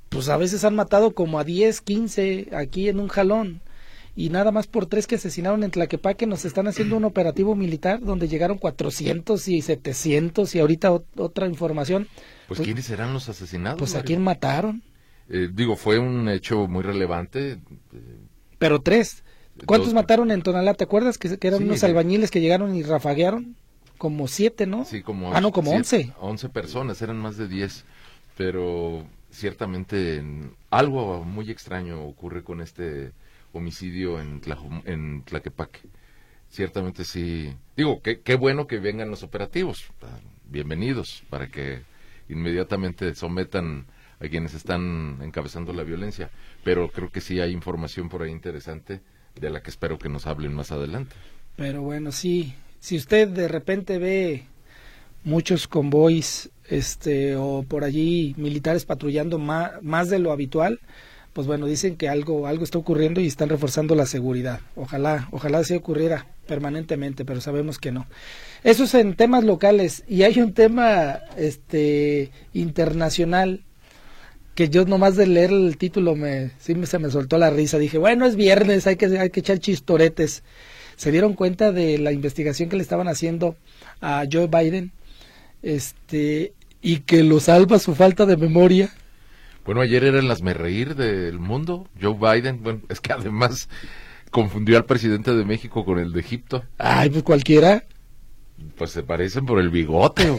pues 0.09 0.29
a 0.29 0.37
veces 0.37 0.65
han 0.65 0.77
matado 0.77 1.15
como 1.15 1.39
a 1.39 1.45
10, 1.45 1.81
15 1.81 2.49
aquí 2.53 2.89
en 2.89 3.01
un 3.01 3.09
jalón. 3.09 3.63
Y 4.17 4.31
nada 4.31 4.53
más 4.53 4.69
por 4.69 4.87
tres 4.87 5.09
que 5.09 5.17
asesinaron 5.17 5.65
en 5.65 5.73
Tlaquepaque 5.73 6.27
nos 6.27 6.45
están 6.45 6.69
haciendo 6.69 6.97
un 6.97 7.05
operativo 7.05 7.57
militar 7.57 8.01
donde 8.01 8.29
llegaron 8.29 8.59
400 8.59 9.49
y 9.49 9.61
700 9.61 10.55
y 10.55 10.61
ahorita 10.61 10.93
otra 10.93 11.49
información. 11.49 12.07
Pues, 12.47 12.59
pues, 12.59 12.61
¿quiénes 12.61 12.85
serán 12.85 13.13
los 13.13 13.29
asesinados? 13.29 13.79
Pues 13.79 13.97
a 13.97 14.03
quién 14.03 14.23
mataron. 14.23 14.85
Eh, 15.29 15.49
digo, 15.53 15.75
fue 15.75 15.99
un 15.99 16.29
hecho 16.29 16.69
muy 16.69 16.83
relevante. 16.83 17.53
Eh, 17.53 17.59
Pero 18.59 18.83
tres. 18.83 19.25
¿Cuántos 19.67 19.95
mataron 19.95 20.31
en 20.31 20.43
Tonalá? 20.43 20.75
¿Te 20.75 20.85
acuerdas 20.85 21.19
que, 21.19 21.37
eran 21.41 21.63
unos 21.63 21.83
albañiles 21.83 22.31
que 22.31 22.41
llegaron 22.41 22.75
y 22.75 22.83
rafaguearon? 22.83 23.57
Como 24.05 24.29
siete, 24.29 24.67
¿no? 24.67 24.85
Sí, 24.85 25.01
como... 25.01 25.35
Ah, 25.35 25.41
no, 25.41 25.51
como 25.51 25.71
once. 25.71 26.13
Once 26.21 26.47
personas, 26.51 27.01
eran 27.01 27.17
más 27.17 27.39
de 27.39 27.49
diez. 27.49 27.87
Pero 28.37 29.07
ciertamente 29.31 30.23
algo 30.69 31.25
muy 31.25 31.51
extraño 31.51 32.05
ocurre 32.05 32.45
con 32.45 32.61
este 32.61 33.13
homicidio 33.55 34.21
en, 34.21 34.43
en 34.85 35.23
Tlaquepaque. 35.23 35.81
Ciertamente 36.51 37.07
sí. 37.07 37.57
Digo, 37.79 38.03
qué, 38.03 38.21
qué 38.21 38.35
bueno 38.35 38.67
que 38.67 38.79
vengan 38.79 39.09
los 39.09 39.23
operativos. 39.23 39.87
Bienvenidos 40.51 41.23
para 41.31 41.47
que 41.47 41.81
inmediatamente 42.29 43.15
sometan 43.15 43.87
a 44.21 44.29
quienes 44.29 44.53
están 44.53 45.17
encabezando 45.23 45.73
la 45.73 45.83
violencia. 45.83 46.29
Pero 46.63 46.91
creo 46.91 47.11
que 47.11 47.23
sí 47.23 47.41
hay 47.41 47.53
información 47.53 48.11
por 48.11 48.21
ahí 48.21 48.31
interesante 48.31 49.01
de 49.35 49.49
la 49.49 49.63
que 49.63 49.71
espero 49.71 49.97
que 49.97 50.11
nos 50.11 50.27
hablen 50.27 50.53
más 50.53 50.73
adelante. 50.73 51.17
Pero 51.57 51.81
bueno, 51.81 52.13
sí, 52.13 52.53
si 52.85 52.99
usted 52.99 53.29
de 53.29 53.49
repente 53.49 53.97
ve 53.97 54.43
muchos 55.25 55.67
convoys 55.69 56.51
este 56.69 57.35
o 57.35 57.65
por 57.67 57.83
allí 57.83 58.35
militares 58.37 58.85
patrullando 58.85 59.39
más, 59.39 59.83
más 59.83 60.11
de 60.11 60.19
lo 60.19 60.33
habitual, 60.33 60.81
pues 61.33 61.47
bueno, 61.47 61.65
dicen 61.65 61.97
que 61.97 62.11
algo 62.11 62.47
algo 62.47 62.63
está 62.63 62.77
ocurriendo 62.77 63.23
y 63.23 63.27
están 63.27 63.49
reforzando 63.49 63.95
la 63.95 64.05
seguridad. 64.05 64.61
Ojalá, 64.77 65.29
ojalá 65.31 65.65
se 65.65 65.77
ocurriera 65.77 66.27
permanentemente, 66.47 67.25
pero 67.25 67.41
sabemos 67.41 67.79
que 67.79 67.91
no. 67.91 68.07
Eso 68.65 68.85
es 68.85 68.93
en 68.93 69.17
temas 69.17 69.45
locales 69.45 70.05
y 70.07 70.25
hay 70.25 70.39
un 70.39 70.53
tema 70.53 71.21
este 71.39 72.33
internacional 72.53 73.65
que 74.55 74.69
yo 74.69 74.85
nomás 74.85 75.17
de 75.17 75.27
leer 75.27 75.53
el 75.53 75.79
título 75.79 76.17
me, 76.17 76.51
sí 76.59 76.75
se 76.85 76.99
me 76.99 77.11
soltó 77.11 77.39
la 77.39 77.49
risa. 77.49 77.79
Dije, 77.79 77.97
bueno, 77.97 78.27
es 78.27 78.37
viernes, 78.37 78.87
hay 78.87 78.97
que, 78.97 79.07
hay 79.07 79.31
que 79.31 79.41
echar 79.41 79.59
chistoretes. 79.59 80.43
Se 80.97 81.11
dieron 81.11 81.35
cuenta 81.35 81.73
de 81.73 81.99
la 81.99 82.13
investigación 82.13 82.69
que 82.69 82.77
le 82.77 82.83
estaban 82.83 83.09
haciendo 83.09 83.57
a 84.01 84.25
Joe 84.31 84.49
Biden 84.49 84.93
este 85.63 86.53
y 86.83 86.99
que 87.01 87.23
lo 87.23 87.41
salva 87.41 87.79
su 87.79 87.95
falta 87.95 88.27
de 88.27 88.37
memoria. 88.37 88.91
Bueno, 89.65 89.81
ayer 89.81 90.05
era 90.05 90.19
el 90.19 90.55
reír 90.55 90.95
del 90.95 91.39
mundo, 91.39 91.89
Joe 92.01 92.15
Biden. 92.15 92.63
Bueno, 92.63 92.81
es 92.91 93.01
que 93.01 93.13
además 93.13 93.71
confundió 94.31 94.77
al 94.77 94.85
presidente 94.85 95.35
de 95.35 95.45
México 95.45 95.85
con 95.85 95.99
el 95.99 96.13
de 96.13 96.21
Egipto. 96.21 96.65
Ay, 96.77 97.09
pues 97.09 97.23
cualquiera. 97.23 97.85
Pues 98.77 98.91
se 98.91 99.03
parecen 99.03 99.47
por 99.47 99.59
el 99.59 99.71
bigote. 99.71 100.31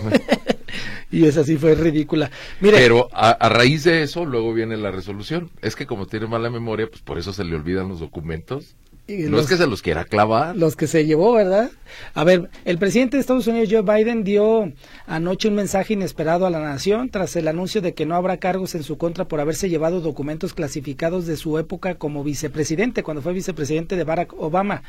y 1.11 1.25
esa 1.25 1.43
sí 1.43 1.57
fue 1.57 1.73
ridícula. 1.73 2.29
Mire, 2.61 2.77
Pero 2.77 3.09
a, 3.11 3.49
raíz 3.49 3.83
de 3.85 4.03
eso 4.03 4.25
luego 4.25 4.53
viene 4.53 4.77
la 4.77 4.91
resolución. 4.91 5.49
Es 5.61 5.75
que 5.75 5.87
como 5.87 6.05
tiene 6.05 6.27
mala 6.27 6.49
memoria, 6.51 6.87
pues 6.87 7.01
por 7.01 7.17
eso 7.17 7.33
se 7.33 7.43
le 7.43 7.55
olvidan 7.55 7.89
los 7.89 7.99
documentos. 7.99 8.75
No 9.07 9.39
es 9.39 9.47
que 9.47 9.57
se 9.57 9.67
los 9.67 9.81
quiera 9.81 10.05
clavar. 10.05 10.55
Los 10.55 10.75
que 10.75 10.87
se 10.87 11.05
llevó, 11.05 11.33
¿verdad? 11.33 11.69
A 12.15 12.23
ver, 12.23 12.49
el 12.65 12.79
presidente 12.79 13.17
de 13.17 13.21
Estados 13.21 13.45
Unidos, 13.45 13.69
Joe 13.71 13.81
Biden, 13.81 14.23
dio 14.23 14.71
anoche 15.05 15.47
un 15.47 15.55
mensaje 15.55 15.93
inesperado 15.93 16.47
a 16.47 16.49
la 16.49 16.59
nación 16.59 17.09
tras 17.09 17.35
el 17.35 17.47
anuncio 17.47 17.81
de 17.81 17.93
que 17.93 18.05
no 18.05 18.15
habrá 18.15 18.37
cargos 18.37 18.73
en 18.73 18.83
su 18.83 18.97
contra 18.97 19.27
por 19.27 19.39
haberse 19.39 19.69
llevado 19.69 20.01
documentos 20.01 20.53
clasificados 20.53 21.27
de 21.27 21.37
su 21.37 21.59
época 21.59 21.95
como 21.95 22.23
vicepresidente, 22.23 23.03
cuando 23.03 23.21
fue 23.21 23.33
vicepresidente 23.33 23.95
de 23.95 24.03
Barack 24.03 24.33
Obama. 24.39 24.81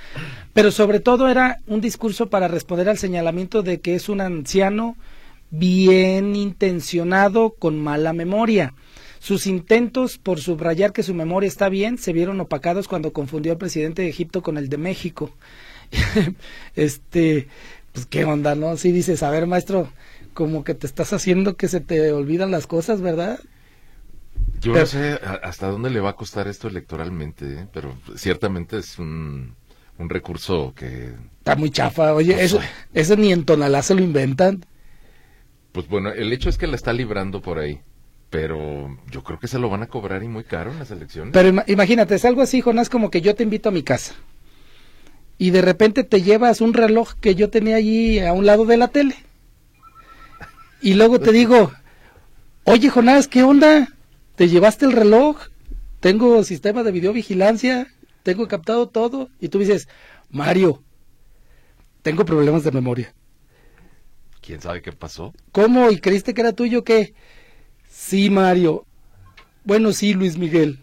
Pero 0.54 0.70
sobre 0.70 1.00
todo 1.00 1.28
era 1.28 1.58
un 1.66 1.82
discurso 1.82 2.30
para 2.30 2.48
responder 2.48 2.88
al 2.88 2.98
señalamiento 2.98 3.62
de 3.62 3.80
que 3.80 3.94
es 3.94 4.08
un 4.08 4.22
anciano 4.22 4.96
bien 5.50 6.34
intencionado 6.34 7.50
con 7.50 7.78
mala 7.78 8.12
memoria. 8.12 8.72
Sus 9.26 9.48
intentos 9.48 10.18
por 10.18 10.38
subrayar 10.38 10.92
que 10.92 11.02
su 11.02 11.12
memoria 11.12 11.48
está 11.48 11.68
bien 11.68 11.98
se 11.98 12.12
vieron 12.12 12.40
opacados 12.40 12.86
cuando 12.86 13.12
confundió 13.12 13.50
al 13.50 13.58
presidente 13.58 14.02
de 14.02 14.08
Egipto 14.08 14.40
con 14.40 14.56
el 14.56 14.68
de 14.68 14.76
México. 14.76 15.32
este, 16.76 17.48
pues 17.92 18.06
qué 18.06 18.24
onda, 18.24 18.54
¿no? 18.54 18.76
Si 18.76 18.92
dices, 18.92 19.24
a 19.24 19.30
ver, 19.30 19.48
maestro, 19.48 19.90
como 20.32 20.62
que 20.62 20.74
te 20.74 20.86
estás 20.86 21.12
haciendo 21.12 21.56
que 21.56 21.66
se 21.66 21.80
te 21.80 22.12
olvidan 22.12 22.52
las 22.52 22.68
cosas, 22.68 23.00
¿verdad? 23.00 23.40
Yo 24.60 24.72
no 24.72 24.86
sé 24.86 25.18
hasta 25.42 25.72
dónde 25.72 25.90
le 25.90 25.98
va 25.98 26.10
a 26.10 26.16
costar 26.16 26.46
esto 26.46 26.68
electoralmente, 26.68 27.62
¿eh? 27.62 27.66
pero 27.72 27.96
ciertamente 28.14 28.78
es 28.78 28.96
un, 29.00 29.56
un 29.98 30.08
recurso 30.08 30.72
que... 30.76 31.14
Está 31.38 31.56
muy 31.56 31.70
chafa, 31.70 32.14
oye, 32.14 32.34
pues, 32.34 32.44
eso, 32.44 32.60
eso 32.94 33.16
ni 33.16 33.32
en 33.32 33.44
Tonalá 33.44 33.82
se 33.82 33.96
lo 33.96 34.02
inventan. 34.02 34.64
Pues 35.72 35.88
bueno, 35.88 36.12
el 36.12 36.32
hecho 36.32 36.48
es 36.48 36.58
que 36.58 36.68
la 36.68 36.76
está 36.76 36.92
librando 36.92 37.42
por 37.42 37.58
ahí. 37.58 37.80
Pero 38.30 38.98
yo 39.10 39.22
creo 39.22 39.38
que 39.38 39.48
se 39.48 39.58
lo 39.58 39.70
van 39.70 39.82
a 39.82 39.86
cobrar 39.86 40.22
y 40.22 40.28
muy 40.28 40.44
caro 40.44 40.72
en 40.72 40.78
las 40.78 40.90
elecciones. 40.90 41.32
Pero 41.32 41.62
imagínate, 41.66 42.16
es 42.16 42.24
algo 42.24 42.42
así, 42.42 42.60
Jonás, 42.60 42.88
como 42.88 43.10
que 43.10 43.20
yo 43.20 43.34
te 43.34 43.44
invito 43.44 43.68
a 43.68 43.72
mi 43.72 43.82
casa. 43.82 44.14
Y 45.38 45.50
de 45.50 45.62
repente 45.62 46.02
te 46.02 46.22
llevas 46.22 46.60
un 46.60 46.72
reloj 46.74 47.14
que 47.20 47.34
yo 47.34 47.50
tenía 47.50 47.76
allí 47.76 48.18
a 48.20 48.32
un 48.32 48.46
lado 48.46 48.64
de 48.64 48.76
la 48.76 48.88
tele. 48.88 49.16
Y 50.80 50.94
luego 50.94 51.20
te 51.20 51.32
digo, 51.32 51.72
oye 52.64 52.88
Jonás, 52.90 53.28
¿qué 53.28 53.42
onda? 53.42 53.88
¿Te 54.34 54.48
llevaste 54.48 54.86
el 54.86 54.92
reloj? 54.92 55.36
Tengo 56.00 56.42
sistema 56.44 56.82
de 56.82 56.92
videovigilancia, 56.92 57.88
tengo 58.22 58.48
captado 58.48 58.88
todo. 58.88 59.30
Y 59.40 59.48
tú 59.48 59.58
dices, 59.58 59.88
Mario, 60.30 60.82
tengo 62.02 62.24
problemas 62.24 62.64
de 62.64 62.72
memoria. 62.72 63.14
¿Quién 64.40 64.60
sabe 64.60 64.80
qué 64.80 64.92
pasó? 64.92 65.34
¿Cómo? 65.52 65.90
¿Y 65.90 65.98
creíste 65.98 66.32
que 66.32 66.40
era 66.40 66.52
tuyo 66.52 66.84
qué? 66.84 67.14
Sí, 68.06 68.30
Mario. 68.30 68.86
Bueno, 69.64 69.92
sí, 69.92 70.14
Luis 70.14 70.38
Miguel. 70.38 70.78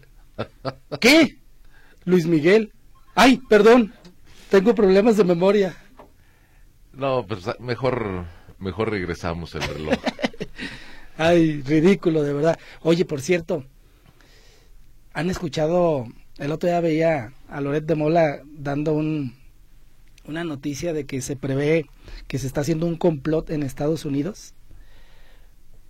¿Qué? 1.00 1.38
Luis 2.04 2.26
Miguel. 2.26 2.70
Ay, 3.14 3.38
perdón. 3.48 3.94
Tengo 4.50 4.74
problemas 4.74 5.16
de 5.16 5.24
memoria. 5.24 5.74
No, 6.92 7.24
pues 7.26 7.46
mejor, 7.60 8.26
mejor 8.58 8.90
regresamos 8.90 9.54
el 9.54 9.62
reloj. 9.62 9.94
Ay, 11.16 11.62
ridículo, 11.62 12.22
de 12.22 12.34
verdad. 12.34 12.58
Oye, 12.82 13.06
por 13.06 13.22
cierto, 13.22 13.64
¿han 15.14 15.30
escuchado? 15.30 16.06
El 16.36 16.52
otro 16.52 16.68
día 16.68 16.80
veía 16.80 17.32
a 17.48 17.62
Loret 17.62 17.86
de 17.86 17.94
Mola 17.94 18.42
dando 18.44 18.92
un, 18.92 19.34
una 20.26 20.44
noticia 20.44 20.92
de 20.92 21.06
que 21.06 21.22
se 21.22 21.36
prevé 21.36 21.86
que 22.28 22.38
se 22.38 22.46
está 22.46 22.60
haciendo 22.60 22.84
un 22.84 22.96
complot 22.96 23.48
en 23.48 23.62
Estados 23.62 24.04
Unidos 24.04 24.52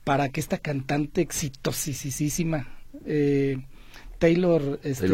para 0.04 0.28
que 0.28 0.40
esta 0.40 0.58
cantante 0.58 1.20
exitosísima 1.23 2.68
eh, 3.04 3.58
Taylor, 4.18 4.78
este, 4.82 5.08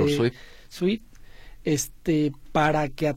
Swift. 0.69 1.03
este 1.65 2.33
para 2.53 2.89
que 2.89 3.15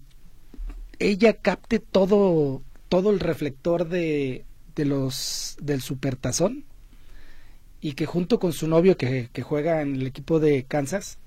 ella 0.99 1.33
capte 1.33 1.79
todo 1.79 2.61
todo 2.89 3.09
el 3.09 3.19
reflector 3.19 3.89
de, 3.89 4.45
de 4.75 4.85
los 4.85 5.57
del 5.61 5.81
supertazón 5.81 6.65
y 7.81 7.93
que 7.93 8.05
junto 8.05 8.39
con 8.39 8.53
su 8.53 8.67
novio 8.67 8.95
que, 8.95 9.29
que 9.33 9.41
juega 9.41 9.81
en 9.81 9.95
el 9.95 10.07
equipo 10.07 10.39
de 10.39 10.63
Kansas 10.63 11.17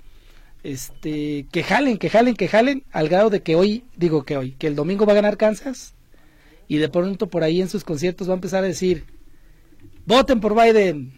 este, 0.66 1.46
que 1.52 1.62
jalen, 1.62 1.96
que 1.96 2.10
jalen, 2.10 2.34
que 2.34 2.48
jalen, 2.48 2.82
al 2.90 3.08
grado 3.08 3.30
de 3.30 3.40
que 3.40 3.54
hoy, 3.54 3.84
digo 3.96 4.24
que 4.24 4.36
hoy, 4.36 4.52
que 4.52 4.66
el 4.66 4.74
domingo 4.74 5.06
va 5.06 5.12
a 5.12 5.16
ganar 5.16 5.36
Kansas, 5.36 5.94
y 6.66 6.78
de 6.78 6.88
pronto 6.88 7.28
por 7.28 7.44
ahí 7.44 7.60
en 7.60 7.68
sus 7.68 7.84
conciertos 7.84 8.28
va 8.28 8.32
a 8.32 8.34
empezar 8.34 8.64
a 8.64 8.66
decir, 8.66 9.04
voten 10.06 10.40
por 10.40 10.54
Biden, 10.54 11.12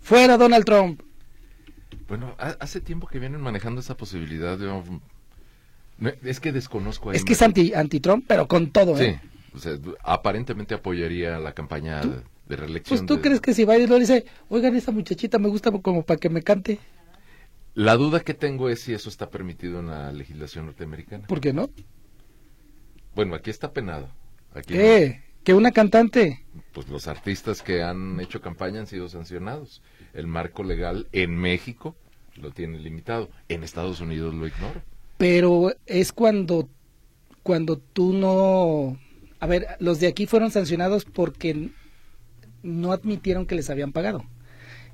fuera 0.00 0.36
Donald 0.36 0.64
Trump. 0.64 1.02
Bueno, 2.08 2.36
hace 2.38 2.80
tiempo 2.80 3.06
que 3.06 3.18
vienen 3.18 3.40
manejando 3.40 3.80
esa 3.80 3.96
posibilidad. 3.96 4.58
es 6.22 6.40
que 6.40 6.52
desconozco. 6.52 7.12
es 7.12 7.24
que 7.24 7.32
es 7.32 7.42
anti, 7.42 7.72
anti-Trump, 7.72 8.26
pero 8.28 8.46
con 8.46 8.70
todo. 8.70 9.00
¿eh? 9.00 9.20
Sí, 9.56 9.70
aparentemente 10.02 10.74
apoyaría 10.74 11.38
la 11.38 11.52
campaña 11.52 12.02
de 12.02 12.56
reelección. 12.56 12.98
Pues 12.98 13.06
tú 13.06 13.22
crees 13.22 13.40
que 13.40 13.54
si 13.54 13.64
Biden 13.64 13.88
lo 13.88 13.98
dice, 13.98 14.26
oigan, 14.48 14.76
esa 14.76 14.92
muchachita 14.92 15.38
me 15.38 15.48
gusta 15.48 15.70
como 15.70 16.02
para 16.02 16.18
que 16.18 16.28
me 16.28 16.42
cante. 16.42 16.78
La 17.74 17.96
duda 17.96 18.20
que 18.20 18.34
tengo 18.34 18.68
es 18.68 18.80
si 18.80 18.92
eso 18.92 19.08
está 19.08 19.30
permitido 19.30 19.80
en 19.80 19.86
la 19.86 20.12
legislación 20.12 20.66
norteamericana. 20.66 21.26
¿Por 21.26 21.40
qué 21.40 21.54
no? 21.54 21.70
Bueno, 23.14 23.34
aquí 23.34 23.50
está 23.50 23.72
penado. 23.72 24.10
Aquí 24.54 24.74
¿Qué? 24.74 25.22
¿Que 25.44 25.54
una 25.54 25.72
cantante? 25.72 26.44
Pues 26.72 26.88
los 26.88 27.08
artistas 27.08 27.62
que 27.62 27.82
han 27.82 28.20
hecho 28.20 28.40
campaña 28.40 28.80
han 28.80 28.86
sido 28.86 29.08
sancionados. 29.08 29.82
El 30.14 30.26
marco 30.26 30.62
legal 30.62 31.08
en 31.12 31.36
México 31.36 31.96
lo 32.36 32.50
tiene 32.50 32.78
limitado. 32.78 33.30
En 33.48 33.62
Estados 33.62 34.00
Unidos 34.00 34.34
lo 34.34 34.46
ignora. 34.46 34.84
Pero 35.18 35.72
es 35.86 36.12
cuando, 36.12 36.68
cuando 37.42 37.78
tú 37.78 38.12
no... 38.12 38.98
A 39.40 39.46
ver, 39.46 39.66
los 39.80 39.98
de 39.98 40.06
aquí 40.06 40.26
fueron 40.26 40.50
sancionados 40.50 41.04
porque 41.04 41.70
no 42.62 42.92
admitieron 42.92 43.46
que 43.46 43.56
les 43.56 43.68
habían 43.70 43.92
pagado. 43.92 44.24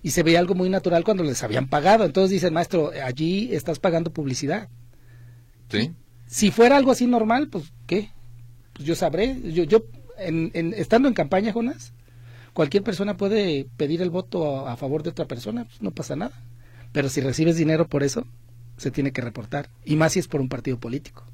Y 0.02 0.10
se 0.10 0.22
veía 0.22 0.38
algo 0.38 0.54
muy 0.54 0.70
natural 0.70 1.04
cuando 1.04 1.24
les 1.24 1.42
habían 1.42 1.68
pagado. 1.68 2.04
Entonces 2.04 2.30
dicen, 2.30 2.54
maestro, 2.54 2.90
allí 3.04 3.54
estás 3.54 3.78
pagando 3.78 4.12
publicidad. 4.12 4.68
Sí. 5.68 5.92
Si 6.26 6.50
fuera 6.50 6.76
algo 6.76 6.92
así 6.92 7.06
normal, 7.06 7.48
pues, 7.48 7.72
¿qué? 7.86 8.10
Pues 8.72 8.86
yo 8.86 8.94
sabré. 8.94 9.36
Yo, 9.52 9.64
yo 9.64 9.84
en, 10.18 10.74
estando 10.76 11.08
en 11.08 11.14
campaña, 11.14 11.52
Jonas, 11.52 11.92
cualquier 12.52 12.82
persona 12.82 13.16
puede 13.16 13.66
pedir 13.76 14.02
el 14.02 14.10
voto 14.10 14.66
a, 14.66 14.76
favor 14.76 15.02
de 15.02 15.10
otra 15.10 15.26
persona, 15.26 15.64
pues 15.64 15.82
no 15.82 15.90
pasa 15.90 16.16
nada. 16.16 16.34
Pero 16.92 17.08
si 17.08 17.20
recibes 17.20 17.56
dinero 17.56 17.86
por 17.86 18.02
eso, 18.02 18.26
se 18.76 18.90
tiene 18.90 19.12
que 19.12 19.20
reportar. 19.20 19.68
Y 19.84 19.96
más 19.96 20.12
si 20.12 20.18
es 20.18 20.28
por 20.28 20.40
un 20.40 20.48
partido 20.48 20.78
político. 20.78 21.24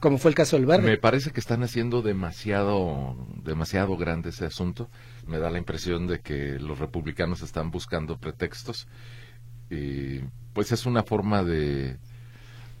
como 0.00 0.18
fue 0.18 0.30
el 0.30 0.34
caso 0.34 0.56
del 0.56 0.66
Verde. 0.66 0.84
Me 0.84 0.98
parece 0.98 1.30
que 1.30 1.40
están 1.40 1.62
haciendo 1.62 2.02
demasiado, 2.02 3.16
demasiado 3.42 3.96
grande 3.96 4.30
ese 4.30 4.46
asunto. 4.46 4.88
Me 5.26 5.38
da 5.38 5.50
la 5.50 5.58
impresión 5.58 6.06
de 6.06 6.20
que 6.20 6.58
los 6.58 6.78
republicanos 6.78 7.42
están 7.42 7.70
buscando 7.70 8.18
pretextos. 8.18 8.88
Y 9.70 10.20
pues 10.52 10.72
es 10.72 10.86
una 10.86 11.02
forma 11.02 11.42
de, 11.42 11.96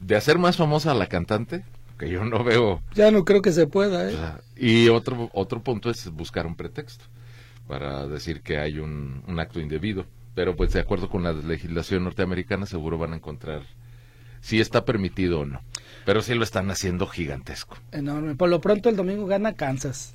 de 0.00 0.16
hacer 0.16 0.38
más 0.38 0.56
famosa 0.56 0.92
a 0.92 0.94
la 0.94 1.06
cantante, 1.06 1.64
que 1.98 2.10
yo 2.10 2.24
no 2.24 2.44
veo. 2.44 2.82
Ya 2.94 3.10
no 3.10 3.24
creo 3.24 3.42
que 3.42 3.52
se 3.52 3.66
pueda, 3.66 4.10
¿eh? 4.10 4.16
Y 4.56 4.88
otro, 4.88 5.30
otro 5.32 5.62
punto 5.62 5.90
es 5.90 6.10
buscar 6.10 6.46
un 6.46 6.56
pretexto 6.56 7.04
para 7.66 8.06
decir 8.06 8.42
que 8.42 8.58
hay 8.58 8.78
un, 8.78 9.22
un 9.26 9.40
acto 9.40 9.60
indebido. 9.60 10.06
Pero 10.34 10.56
pues 10.56 10.72
de 10.72 10.80
acuerdo 10.80 11.08
con 11.08 11.22
la 11.22 11.32
legislación 11.32 12.04
norteamericana 12.04 12.66
seguro 12.66 12.98
van 12.98 13.12
a 13.12 13.16
encontrar 13.16 13.62
si 14.40 14.60
está 14.60 14.84
permitido 14.84 15.40
o 15.40 15.44
no. 15.46 15.62
Pero 16.04 16.20
sí 16.20 16.34
lo 16.34 16.44
están 16.44 16.70
haciendo 16.70 17.06
gigantesco. 17.06 17.76
Enorme. 17.92 18.34
Por 18.34 18.50
lo 18.50 18.60
pronto 18.60 18.88
el 18.88 18.96
domingo 18.96 19.26
gana 19.26 19.54
Kansas. 19.54 20.14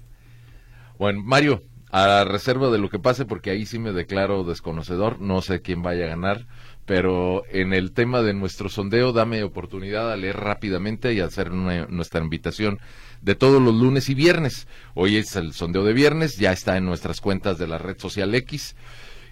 Bueno, 1.00 1.24
Mario, 1.24 1.64
a 1.92 2.26
reserva 2.26 2.70
de 2.70 2.78
lo 2.78 2.90
que 2.90 3.00
pase, 3.00 3.26
porque 3.26 3.50
ahí 3.50 3.66
sí 3.66 3.80
me 3.80 3.92
declaro 3.92 4.44
desconocedor, 4.44 5.20
no 5.20 5.42
sé 5.42 5.62
quién 5.62 5.82
vaya 5.82 6.06
a 6.06 6.10
ganar, 6.10 6.46
pero 6.90 7.44
en 7.52 7.72
el 7.72 7.92
tema 7.92 8.24
de 8.24 8.34
nuestro 8.34 8.68
sondeo, 8.68 9.14
dame 9.14 9.44
oportunidad 9.44 10.12
a 10.12 10.18
leer 10.18 10.38
rápidamente 10.38 11.14
y 11.14 11.20
hacer 11.20 11.52
nuestra 11.52 12.20
invitación 12.20 12.80
de 13.22 13.36
todos 13.36 13.62
los 13.62 13.76
lunes 13.76 14.10
y 14.10 14.16
viernes. 14.16 14.68
Hoy 14.96 15.18
es 15.18 15.36
el 15.36 15.54
sondeo 15.54 15.84
de 15.84 15.94
viernes, 15.94 16.38
ya 16.38 16.52
está 16.52 16.78
en 16.78 16.86
nuestras 16.86 17.22
cuentas 17.22 17.60
de 17.60 17.68
la 17.68 17.78
red 17.78 18.00
social 18.00 18.34
X. 18.34 18.76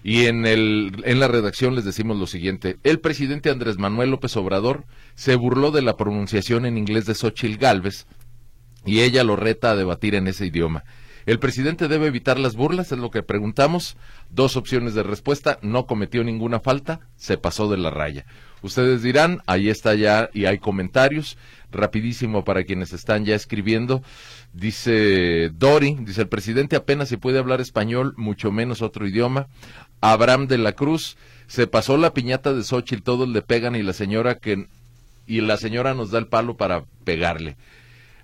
Y 0.04 0.26
en, 0.26 0.46
el, 0.46 1.02
en 1.02 1.18
la 1.18 1.26
redacción 1.26 1.74
les 1.74 1.84
decimos 1.84 2.16
lo 2.16 2.28
siguiente. 2.28 2.76
El 2.84 3.00
presidente 3.00 3.50
Andrés 3.50 3.76
Manuel 3.76 4.12
López 4.12 4.36
Obrador 4.36 4.84
se 5.16 5.34
burló 5.34 5.72
de 5.72 5.82
la 5.82 5.96
pronunciación 5.96 6.64
en 6.64 6.78
inglés 6.78 7.06
de 7.06 7.16
Xochitl 7.16 7.58
Galvez 7.58 8.06
y 8.86 9.00
ella 9.00 9.24
lo 9.24 9.34
reta 9.34 9.72
a 9.72 9.76
debatir 9.76 10.14
en 10.14 10.28
ese 10.28 10.46
idioma. 10.46 10.84
El 11.28 11.38
presidente 11.38 11.88
debe 11.88 12.06
evitar 12.06 12.38
las 12.38 12.56
burlas, 12.56 12.90
es 12.90 12.98
lo 12.98 13.10
que 13.10 13.22
preguntamos. 13.22 13.98
Dos 14.30 14.56
opciones 14.56 14.94
de 14.94 15.02
respuesta, 15.02 15.58
no 15.60 15.84
cometió 15.84 16.24
ninguna 16.24 16.58
falta, 16.58 17.00
se 17.16 17.36
pasó 17.36 17.70
de 17.70 17.76
la 17.76 17.90
raya. 17.90 18.24
Ustedes 18.62 19.02
dirán, 19.02 19.42
ahí 19.44 19.68
está 19.68 19.94
ya 19.94 20.30
y 20.32 20.46
hay 20.46 20.56
comentarios. 20.56 21.36
Rapidísimo 21.70 22.46
para 22.46 22.64
quienes 22.64 22.94
están 22.94 23.26
ya 23.26 23.34
escribiendo. 23.34 24.02
Dice 24.54 25.50
Dori, 25.50 25.98
dice 26.00 26.22
el 26.22 26.28
presidente 26.28 26.76
apenas 26.76 27.10
se 27.10 27.18
puede 27.18 27.38
hablar 27.38 27.60
español, 27.60 28.14
mucho 28.16 28.50
menos 28.50 28.80
otro 28.80 29.06
idioma. 29.06 29.48
Abraham 30.00 30.46
de 30.46 30.56
la 30.56 30.72
Cruz, 30.72 31.18
se 31.46 31.66
pasó 31.66 31.98
la 31.98 32.14
piñata 32.14 32.54
de 32.54 32.62
Xochitl, 32.62 33.02
todos 33.02 33.28
le 33.28 33.42
pegan 33.42 33.76
y 33.76 33.82
la 33.82 33.92
señora 33.92 34.38
que 34.38 34.66
y 35.26 35.42
la 35.42 35.58
señora 35.58 35.92
nos 35.92 36.10
da 36.10 36.20
el 36.20 36.28
palo 36.28 36.56
para 36.56 36.84
pegarle. 37.04 37.58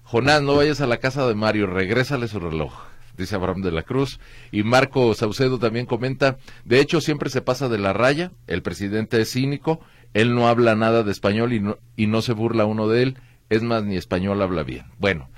Jonás, 0.05 0.41
no 0.41 0.57
vayas 0.57 0.81
a 0.81 0.87
la 0.87 0.97
casa 0.97 1.29
de 1.29 1.35
Mario, 1.35 1.67
regrésale 1.67 2.29
su 2.29 2.41
reloj 2.41 2.94
dice 3.17 3.35
Abraham 3.35 3.63
de 3.63 3.73
la 3.73 3.83
Cruz. 3.83 4.21
Y 4.53 4.63
Marco 4.63 5.15
Saucedo 5.15 5.59
también 5.59 5.87
comenta, 5.87 6.39
de 6.65 6.81
hecho 6.81 7.01
siempre 7.01 7.31
se 7.31 7.43
pasa 7.43 7.69
de 7.69 7.79
la 7.79 7.93
raya, 7.93 8.33
el 8.47 8.63
presidente 8.63 9.21
es 9.21 9.33
cínico, 9.33 9.81
él 10.13 10.35
no 10.35 10.49
habla 10.49 10.75
nada 10.75 11.03
de 11.03 11.13
español 11.13 11.53
y 11.53 11.61
no, 11.61 11.79
y 11.97 12.07
no 12.07 12.23
se 12.23 12.33
burla 12.33 12.65
uno 12.65 12.89
de 12.89 13.03
él, 13.03 13.19
es 13.51 13.63
más, 13.63 13.85
ni 13.85 13.97
español 13.97 14.41
habla 14.43 14.63
bien. 14.63 14.87
Bueno, 14.99 15.29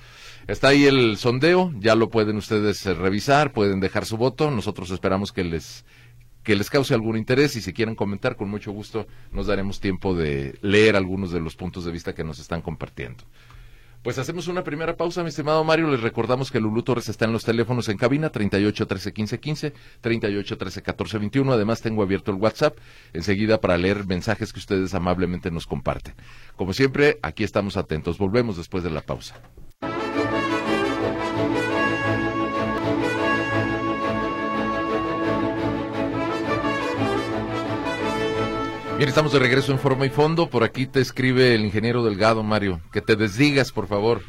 está 0.47 0.69
ahí 0.69 0.85
el 0.85 1.17
sondeo, 1.17 1.73
ya 1.79 1.95
lo 1.95 2.11
pueden 2.11 2.37
ustedes 2.37 2.85
eh, 2.87 2.95
revisar, 2.95 3.53
pueden 3.53 3.81
dejar 3.81 4.05
su 4.05 4.17
voto, 4.17 4.51
nosotros 4.51 4.91
esperamos 4.91 5.33
que 5.33 5.45
les 5.45 5.85
que 6.43 6.55
les 6.55 6.71
cause 6.71 6.95
algún 6.95 7.17
interés 7.17 7.57
y 7.57 7.61
si 7.61 7.73
quieren 7.73 7.97
comentar, 7.97 8.37
con 8.37 8.49
mucho 8.49 8.71
gusto 8.71 9.09
nos 9.33 9.49
daremos 9.49 9.81
tiempo 9.81 10.15
de 10.15 10.57
leer 10.63 10.95
algunos 10.95 11.33
de 11.33 11.41
los 11.41 11.57
puntos 11.57 11.85
de 11.85 11.91
vista 11.91 12.15
que 12.15 12.23
nos 12.23 12.39
están 12.39 12.63
compartiendo. 12.63 13.25
Pues 14.07 14.19
hacemos 14.19 14.47
una 14.47 14.63
primera 14.63 14.97
pausa, 14.97 15.25
mi 15.25 15.31
estimado 15.31 15.65
Mario. 15.65 15.89
Les 15.89 16.01
recordamos 16.01 16.53
que 16.53 16.61
Lulú 16.61 16.85
Torres 16.85 17.09
está 17.09 17.25
en 17.25 17.33
los 17.33 17.45
teléfonos 17.45 17.89
en 17.89 17.97
cabina 17.97 18.31
38 18.31 18.87
13 18.87 19.13
15 19.13 19.41
15, 19.41 19.73
38 20.01 20.59
13 20.59 20.83
14 20.83 21.19
21. 21.19 21.53
Además, 21.53 21.83
tengo 21.83 22.05
abierto 22.05 22.31
el 22.31 22.37
WhatsApp 22.37 22.79
enseguida 23.13 23.61
para 23.61 23.77
leer 23.77 24.07
mensajes 24.07 24.53
que 24.53 24.61
ustedes 24.61 24.95
amablemente 24.95 25.51
nos 25.51 25.67
comparten. 25.67 26.15
Como 26.55 26.73
siempre, 26.73 27.19
aquí 27.21 27.43
estamos 27.43 27.77
atentos. 27.77 28.17
Volvemos 28.17 28.57
después 28.57 28.85
de 28.85 28.91
la 28.91 29.01
pausa. 29.01 29.41
Bien, 38.97 39.11
estamos 39.11 39.31
de 39.35 39.39
regreso 39.39 39.73
en 39.73 39.79
forma 39.79 40.07
y 40.07 40.09
fondo. 40.09 40.49
Por 40.49 40.65
aquí 40.65 40.87
te 40.87 41.01
escribe 41.01 41.55
el 41.55 41.67
ingeniero 41.67 42.03
Delgado, 42.03 42.43
Mario, 42.43 42.81
que 42.93 43.03
te 43.03 43.15
desdigas, 43.15 43.71
por 43.71 43.89
favor, 43.89 44.23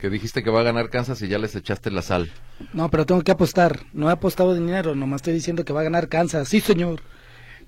que 0.00 0.10
dijiste 0.10 0.42
que 0.42 0.50
va 0.50 0.60
a 0.60 0.64
ganar 0.64 0.90
Kansas 0.90 1.22
y 1.22 1.28
ya 1.28 1.38
les 1.38 1.54
echaste 1.54 1.92
la 1.92 2.02
sal. 2.02 2.28
No, 2.72 2.90
pero 2.90 3.06
tengo 3.06 3.22
que 3.22 3.30
apostar. 3.30 3.84
No 3.92 4.10
he 4.10 4.12
apostado 4.12 4.54
dinero, 4.54 4.96
nomás 4.96 5.18
estoy 5.18 5.34
diciendo 5.34 5.64
que 5.64 5.72
va 5.72 5.82
a 5.82 5.84
ganar 5.84 6.08
Kansas. 6.08 6.48
Sí, 6.48 6.58
señor. 6.60 7.00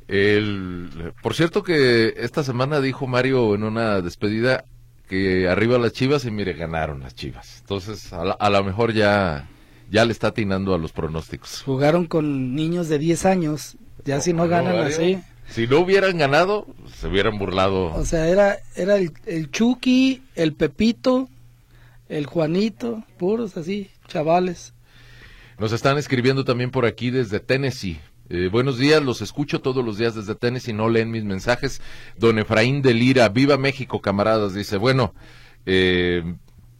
El, 0.08 1.12
por 1.22 1.34
cierto 1.34 1.62
que 1.62 2.14
esta 2.16 2.42
semana 2.42 2.80
dijo 2.80 3.06
Mario 3.06 3.54
en 3.54 3.62
una 3.62 4.00
despedida 4.00 4.64
que 5.08 5.48
arriba 5.48 5.78
las 5.78 5.92
Chivas 5.92 6.24
y 6.24 6.32
mire, 6.32 6.54
ganaron 6.54 6.98
las 6.98 7.14
Chivas. 7.14 7.58
Entonces, 7.60 8.12
a, 8.12 8.50
lo 8.50 8.64
mejor 8.64 8.92
ya, 8.92 9.48
ya 9.88 10.04
le 10.04 10.10
está 10.10 10.28
atinando 10.28 10.74
a 10.74 10.78
los 10.78 10.90
pronósticos. 10.90 11.62
Jugaron 11.62 12.06
con 12.06 12.56
niños 12.56 12.88
de 12.88 12.98
10 12.98 13.24
años, 13.26 13.76
ya 14.04 14.20
si 14.20 14.32
no, 14.32 14.48
ganan 14.48 14.78
así. 14.78 15.20
Si 15.50 15.66
no 15.66 15.80
hubieran 15.80 16.16
ganado, 16.18 16.66
se 16.94 17.08
hubieran 17.08 17.38
burlado. 17.38 17.92
O 17.94 18.04
sea, 18.04 18.28
era, 18.28 18.58
era 18.76 18.96
el, 18.96 19.12
el 19.26 19.50
Chucky, 19.50 20.22
el 20.36 20.54
Pepito, 20.54 21.28
el 22.08 22.26
Juanito, 22.26 23.02
puros 23.18 23.56
así, 23.56 23.90
chavales. 24.06 24.74
Nos 25.58 25.72
están 25.72 25.98
escribiendo 25.98 26.44
también 26.44 26.70
por 26.70 26.86
aquí 26.86 27.10
desde 27.10 27.40
Tennessee. 27.40 28.00
Eh, 28.28 28.48
buenos 28.50 28.78
días, 28.78 29.02
los 29.02 29.22
escucho 29.22 29.60
todos 29.60 29.84
los 29.84 29.98
días 29.98 30.14
desde 30.14 30.36
Tennessee, 30.36 30.72
no 30.72 30.88
leen 30.88 31.10
mis 31.10 31.24
mensajes. 31.24 31.82
Don 32.16 32.38
Efraín 32.38 32.80
de 32.80 32.94
Lira, 32.94 33.28
viva 33.28 33.58
México, 33.58 34.00
camaradas, 34.00 34.54
dice, 34.54 34.76
bueno, 34.76 35.14
eh, 35.66 36.22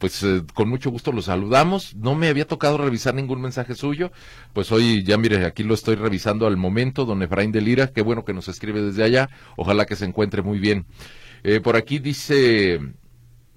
pues 0.01 0.23
eh, 0.23 0.41
con 0.55 0.67
mucho 0.67 0.89
gusto 0.89 1.11
los 1.11 1.25
saludamos. 1.25 1.95
No 1.95 2.15
me 2.15 2.27
había 2.27 2.47
tocado 2.47 2.79
revisar 2.79 3.13
ningún 3.13 3.39
mensaje 3.39 3.75
suyo. 3.75 4.11
Pues 4.51 4.71
hoy 4.71 5.03
ya 5.03 5.15
mire, 5.15 5.45
aquí 5.45 5.61
lo 5.61 5.75
estoy 5.75 5.93
revisando 5.93 6.47
al 6.47 6.57
momento, 6.57 7.05
don 7.05 7.21
Efraín 7.21 7.51
de 7.51 7.61
Lira. 7.61 7.87
Qué 7.93 8.01
bueno 8.01 8.25
que 8.25 8.33
nos 8.33 8.47
escribe 8.47 8.81
desde 8.81 9.03
allá. 9.03 9.29
Ojalá 9.57 9.85
que 9.85 9.95
se 9.95 10.05
encuentre 10.05 10.41
muy 10.41 10.57
bien. 10.57 10.87
Eh, 11.43 11.61
por 11.61 11.75
aquí 11.75 11.99
dice 11.99 12.79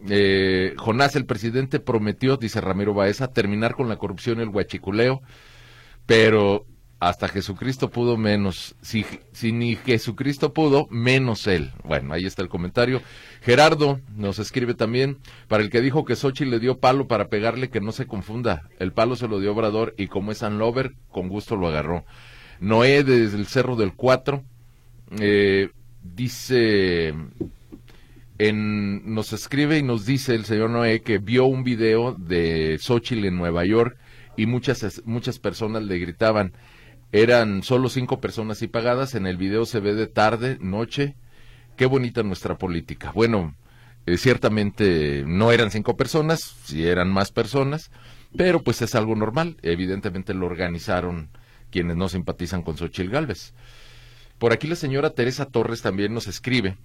eh, 0.06 0.74
Jonás, 0.76 1.16
el 1.16 1.24
presidente 1.24 1.80
prometió, 1.80 2.36
dice 2.36 2.60
Ramiro 2.60 2.92
Baeza, 2.92 3.28
terminar 3.28 3.74
con 3.74 3.88
la 3.88 3.96
corrupción 3.96 4.38
y 4.38 4.42
el 4.42 4.50
huachiculeo. 4.50 5.22
Pero 6.04 6.66
hasta 7.08 7.28
Jesucristo 7.28 7.90
pudo 7.90 8.16
menos. 8.16 8.74
Si, 8.80 9.04
ni 9.52 9.76
Jesucristo 9.76 10.52
pudo, 10.52 10.86
menos 10.90 11.46
él. 11.46 11.72
Bueno, 11.84 12.14
ahí 12.14 12.24
está 12.24 12.42
el 12.42 12.48
comentario. 12.48 13.02
Gerardo 13.42 14.00
nos 14.16 14.38
escribe 14.38 14.74
también, 14.74 15.18
para 15.48 15.62
el 15.62 15.70
que 15.70 15.80
dijo 15.80 16.04
que 16.04 16.16
Sochi 16.16 16.44
le 16.44 16.60
dio 16.60 16.78
palo 16.78 17.06
para 17.06 17.28
pegarle, 17.28 17.70
que 17.70 17.80
no 17.80 17.92
se 17.92 18.06
confunda. 18.06 18.68
El 18.78 18.92
palo 18.92 19.16
se 19.16 19.28
lo 19.28 19.38
dio 19.40 19.52
Obrador 19.52 19.94
y 19.98 20.08
como 20.08 20.32
es 20.32 20.38
San 20.38 20.58
Lover, 20.58 20.94
con 21.10 21.28
gusto 21.28 21.56
lo 21.56 21.68
agarró. 21.68 22.04
Noé 22.60 23.04
desde 23.04 23.36
el 23.36 23.46
Cerro 23.46 23.76
del 23.76 23.94
Cuatro 23.94 24.42
eh, 25.20 25.70
dice, 26.02 27.14
en, 28.38 29.14
nos 29.14 29.32
escribe 29.32 29.78
y 29.78 29.82
nos 29.82 30.06
dice 30.06 30.34
el 30.34 30.44
señor 30.44 30.70
Noé 30.70 31.02
que 31.02 31.18
vio 31.18 31.44
un 31.46 31.64
video 31.64 32.14
de 32.14 32.78
Xochitl 32.80 33.26
en 33.26 33.36
Nueva 33.36 33.64
York 33.64 33.98
y 34.36 34.46
muchas, 34.46 35.02
muchas 35.04 35.38
personas 35.38 35.82
le 35.82 35.98
gritaban, 35.98 36.52
eran 37.14 37.62
solo 37.62 37.88
cinco 37.88 38.20
personas 38.20 38.60
y 38.62 38.66
pagadas. 38.66 39.14
En 39.14 39.26
el 39.26 39.36
video 39.36 39.66
se 39.66 39.78
ve 39.78 39.94
de 39.94 40.08
tarde, 40.08 40.58
noche. 40.60 41.14
Qué 41.76 41.86
bonita 41.86 42.24
nuestra 42.24 42.58
política. 42.58 43.12
Bueno, 43.12 43.54
eh, 44.04 44.16
ciertamente 44.16 45.22
no 45.24 45.52
eran 45.52 45.70
cinco 45.70 45.96
personas, 45.96 46.40
si 46.64 46.84
eran 46.88 47.12
más 47.12 47.30
personas, 47.30 47.92
pero 48.36 48.64
pues 48.64 48.82
es 48.82 48.96
algo 48.96 49.14
normal. 49.14 49.58
Evidentemente 49.62 50.34
lo 50.34 50.46
organizaron 50.46 51.30
quienes 51.70 51.96
no 51.96 52.08
simpatizan 52.08 52.62
con 52.62 52.76
Xochitl 52.76 53.10
Galvez. 53.10 53.54
Por 54.38 54.52
aquí 54.52 54.66
la 54.66 54.74
señora 54.74 55.10
Teresa 55.10 55.46
Torres 55.46 55.82
también 55.82 56.14
nos 56.14 56.26
escribe 56.26 56.76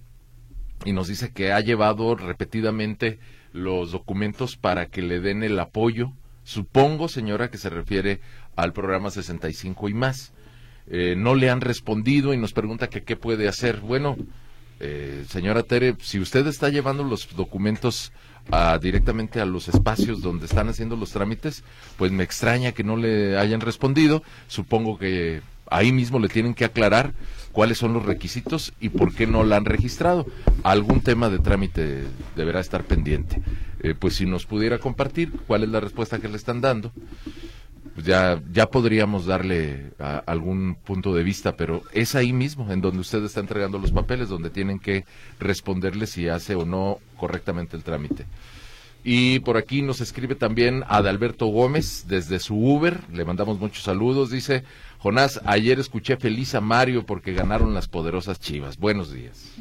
y 0.84 0.92
nos 0.92 1.08
dice 1.08 1.32
que 1.32 1.50
ha 1.50 1.58
llevado 1.58 2.14
repetidamente 2.14 3.18
los 3.52 3.90
documentos 3.90 4.56
para 4.56 4.86
que 4.86 5.02
le 5.02 5.18
den 5.18 5.42
el 5.42 5.58
apoyo 5.58 6.12
Supongo, 6.44 7.08
señora, 7.08 7.50
que 7.50 7.58
se 7.58 7.70
refiere 7.70 8.20
al 8.56 8.72
programa 8.72 9.10
65 9.10 9.88
y 9.88 9.94
más. 9.94 10.32
Eh, 10.88 11.14
no 11.16 11.34
le 11.34 11.50
han 11.50 11.60
respondido 11.60 12.34
y 12.34 12.36
nos 12.36 12.52
pregunta 12.52 12.88
que 12.88 13.02
qué 13.02 13.16
puede 13.16 13.48
hacer. 13.48 13.80
Bueno, 13.80 14.16
eh, 14.80 15.24
señora 15.28 15.62
Tere, 15.62 15.96
si 16.00 16.18
usted 16.18 16.46
está 16.46 16.68
llevando 16.68 17.04
los 17.04 17.34
documentos 17.36 18.12
directamente 18.80 19.40
a 19.40 19.44
los 19.44 19.68
espacios 19.68 20.22
donde 20.22 20.46
están 20.46 20.68
haciendo 20.68 20.96
los 20.96 21.12
trámites, 21.12 21.62
pues 21.96 22.10
me 22.10 22.24
extraña 22.24 22.72
que 22.72 22.82
no 22.82 22.96
le 22.96 23.38
hayan 23.38 23.60
respondido. 23.60 24.24
Supongo 24.48 24.98
que 24.98 25.40
ahí 25.70 25.92
mismo 25.92 26.18
le 26.18 26.28
tienen 26.28 26.54
que 26.54 26.64
aclarar 26.64 27.14
cuáles 27.52 27.78
son 27.78 27.92
los 27.92 28.04
requisitos 28.04 28.72
y 28.80 28.88
por 28.90 29.14
qué 29.14 29.26
no 29.26 29.44
la 29.44 29.56
han 29.56 29.64
registrado. 29.64 30.26
Algún 30.62 31.00
tema 31.00 31.30
de 31.30 31.38
trámite 31.38 32.04
deberá 32.36 32.60
estar 32.60 32.84
pendiente. 32.84 33.40
Eh, 33.82 33.94
pues 33.98 34.14
si 34.16 34.26
nos 34.26 34.46
pudiera 34.46 34.78
compartir 34.78 35.32
cuál 35.46 35.62
es 35.64 35.70
la 35.70 35.80
respuesta 35.80 36.18
que 36.18 36.28
le 36.28 36.36
están 36.36 36.60
dando 36.60 36.92
pues 37.94 38.06
ya, 38.06 38.40
ya 38.52 38.70
podríamos 38.70 39.26
darle 39.26 39.92
algún 40.26 40.76
punto 40.76 41.14
de 41.14 41.22
vista, 41.22 41.56
pero 41.56 41.82
es 41.92 42.14
ahí 42.14 42.32
mismo 42.32 42.70
en 42.72 42.80
donde 42.80 43.00
usted 43.00 43.22
está 43.24 43.40
entregando 43.40 43.78
los 43.78 43.92
papeles, 43.92 44.28
donde 44.28 44.50
tienen 44.50 44.78
que 44.78 45.04
responderle 45.38 46.06
si 46.06 46.28
hace 46.28 46.54
o 46.54 46.64
no 46.64 46.98
correctamente 47.16 47.76
el 47.76 47.82
trámite. 47.82 48.26
Y 49.02 49.40
por 49.40 49.56
aquí 49.56 49.80
nos 49.80 50.00
escribe 50.00 50.34
también 50.34 50.84
Adalberto 50.86 51.46
Gómez 51.46 52.04
desde 52.06 52.38
su 52.38 52.54
Uber, 52.54 53.00
le 53.12 53.24
mandamos 53.24 53.58
muchos 53.58 53.82
saludos, 53.82 54.30
dice, 54.30 54.62
Jonás, 54.98 55.40
ayer 55.46 55.80
escuché 55.80 56.16
feliz 56.18 56.54
a 56.54 56.60
Mario 56.60 57.06
porque 57.06 57.32
ganaron 57.32 57.72
las 57.72 57.88
poderosas 57.88 58.38
Chivas. 58.40 58.76
Buenos 58.76 59.10
días. 59.12 59.52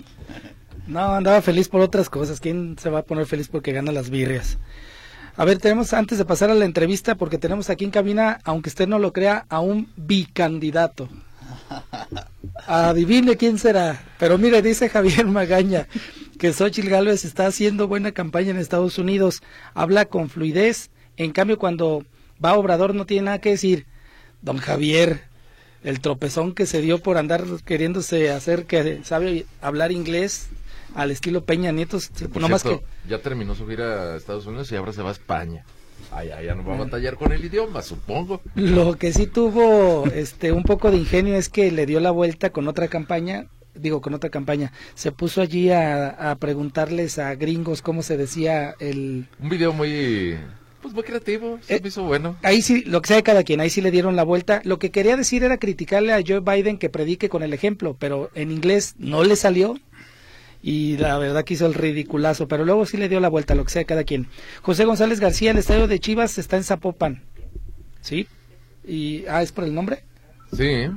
No, 0.90 1.14
andaba 1.14 1.44
feliz 1.44 1.70
por 1.70 1.82
otras 1.82 2.10
cosas. 2.10 2.40
¿Quién 2.40 2.76
se 2.80 2.90
va 2.90 3.00
a 3.00 3.04
poner 3.04 3.28
feliz 3.28 3.48
porque 3.48 3.72
gana 3.72 3.92
las 3.92 4.10
birrias? 4.10 4.58
A 5.38 5.46
ver, 5.46 5.60
tenemos 5.60 5.94
antes 5.94 6.18
de 6.18 6.26
pasar 6.26 6.50
a 6.50 6.56
la 6.56 6.66
entrevista, 6.66 7.14
porque 7.14 7.38
tenemos 7.38 7.70
aquí 7.70 7.86
en 7.86 7.92
cabina, 7.92 8.40
aunque 8.44 8.70
usted 8.70 8.88
no 8.88 8.98
lo 8.98 9.14
crea, 9.14 9.46
a 9.50 9.60
un 9.60 9.88
bicandidato. 9.96 11.08
Adivine 12.68 13.38
quién 13.38 13.60
será. 13.60 14.02
Pero 14.18 14.40
mire, 14.40 14.64
dice 14.64 14.90
Javier 14.90 15.28
Magaña 15.28 15.88
que 16.40 16.54
Xochitl 16.54 16.90
Gálvez 16.90 17.24
está 17.24 17.46
haciendo 17.46 17.88
buena 17.88 18.12
campaña 18.12 18.50
en 18.50 18.58
Estados 18.58 18.98
Unidos. 18.98 19.44
Habla 19.76 20.06
con 20.06 20.30
fluidez. 20.30 20.90
En 21.18 21.34
cambio, 21.34 21.60
cuando 21.60 22.04
va 22.44 22.52
a 22.52 22.58
Obrador 22.58 22.96
no 22.96 23.06
tiene 23.06 23.26
nada 23.26 23.42
que 23.42 23.52
decir. 23.52 23.86
Don 24.42 24.58
Javier, 24.58 25.22
el 25.84 26.00
tropezón 26.00 26.56
que 26.56 26.66
se 26.66 26.82
dio 26.82 26.98
por 26.98 27.18
andar 27.18 27.44
queriéndose 27.64 28.32
hacer 28.32 28.66
que 28.66 29.04
sabe 29.04 29.46
hablar 29.62 29.92
inglés 29.92 30.50
al 30.96 31.12
estilo 31.12 31.44
Peña 31.44 31.72
Nieto. 31.72 32.00
no 32.40 32.50
más 32.50 32.64
que... 32.64 32.82
Ya 33.08 33.20
terminó 33.20 33.56
su 33.56 33.68
gira 33.68 34.14
a 34.14 34.18
Estados 34.18 34.46
Unidos 34.46 34.72
y 34.72 34.76
ahora 34.76 34.94
se 34.94 35.02
va 35.02 35.10
a 35.10 35.14
España. 35.14 35.66
Allá 36.12 36.42
ya 36.42 36.56
no 36.56 36.66
va 36.66 36.76
a 36.76 36.80
batallar 36.80 37.16
con 37.16 37.32
el 37.32 37.44
idioma, 37.44 37.82
supongo. 37.82 38.42
Lo 38.56 38.98
que 38.98 39.14
sí 39.14 39.28
tuvo 39.28 40.06
este 40.08 40.52
un 40.52 40.64
poco 40.64 40.92
de 40.92 40.98
ingenio 40.98 41.36
es 41.36 41.50
que 41.50 41.72
le 41.72 41.86
dio 41.86 42.00
la 42.00 42.12
vuelta 42.12 42.50
con 42.50 42.68
otra 42.68 42.88
campaña, 42.88 43.48
digo 43.76 44.02
con 44.02 44.14
otra 44.14 44.30
campaña, 44.30 44.72
se 44.96 45.12
puso 45.12 45.42
allí 45.42 45.70
a, 45.72 46.36
preguntarles 46.40 47.20
a 47.20 47.36
gringos 47.36 47.82
cómo 47.82 48.02
se 48.02 48.18
decía 48.18 48.74
el... 48.80 49.28
Un 49.40 49.50
video 49.50 49.72
muy 49.72 50.38
pues 50.82 50.94
muy 50.94 51.04
creativo, 51.04 51.60
se 51.62 51.76
eh, 51.76 51.82
hizo 51.84 52.04
bueno. 52.04 52.38
Ahí 52.42 52.62
sí, 52.62 52.84
lo 52.86 53.02
que 53.02 53.10
sea 53.10 53.18
de 53.18 53.24
cada 53.24 53.44
quien, 53.44 53.60
ahí 53.60 53.70
sí 53.70 53.82
le 53.82 53.92
dieron 53.92 54.16
la 54.16 54.24
vuelta. 54.24 54.62
Lo 54.64 54.80
que 54.80 54.92
quería 54.92 55.18
decir 55.18 55.44
era 55.44 55.58
criticarle 55.58 56.14
a 56.14 56.24
Joe 56.26 56.40
Biden 56.40 56.78
que 56.78 56.90
predique 56.90 57.28
con 57.28 57.44
el 57.44 57.54
ejemplo, 57.54 57.98
pero 58.00 58.32
en 58.34 58.52
inglés 58.52 58.96
no 58.98 59.26
le 59.26 59.36
salió 59.36 59.76
y 60.62 60.98
la 60.98 61.18
verdad 61.18 61.44
que 61.44 61.54
hizo 61.54 61.66
el 61.66 61.74
ridiculazo, 61.74 62.48
pero 62.48 62.66
luego 62.66 62.86
sí 62.86 62.98
le 62.98 63.10
dio 63.10 63.20
la 63.20 63.30
vuelta, 63.30 63.56
lo 63.56 63.64
que 63.64 63.72
sea 63.72 63.84
cada 63.86 64.04
quien. 64.04 64.28
José 64.62 64.86
González 64.86 65.20
García, 65.20 65.52
el 65.52 65.58
estadio 65.58 65.88
de 65.88 66.00
Chivas 66.00 66.38
está 66.38 66.58
en 66.58 66.64
Zapopan, 66.64 67.24
¿sí? 68.02 68.28
Y, 68.86 69.26
ah, 69.28 69.42
¿es 69.42 69.52
por 69.52 69.64
el 69.64 69.74
nombre? 69.74 70.04
Sí. 70.52 70.90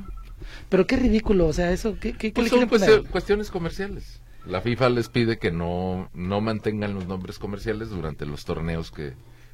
Pero 0.69 0.87
qué 0.87 0.97
ridículo, 0.97 1.47
o 1.47 1.53
sea, 1.53 1.73
eso, 1.73 1.97
¿qué, 2.01 2.15
qué, 2.15 2.33
pues 2.33 2.49
son 2.49 2.69
cuestiones 3.05 3.51
comerciales. 3.51 4.21
La 4.47 4.61
FIFA 4.61 4.89
les 4.91 5.09
pide 5.09 5.39
que 5.39 5.53
no, 5.53 6.11
no 6.15 6.41
mantengan 6.41 6.95
los 6.95 7.07
nombres 7.07 7.39
comerciales 7.39 7.91
durante 7.91 8.27
los 8.27 8.45
torneos 8.45 8.91
que, 8.91 9.13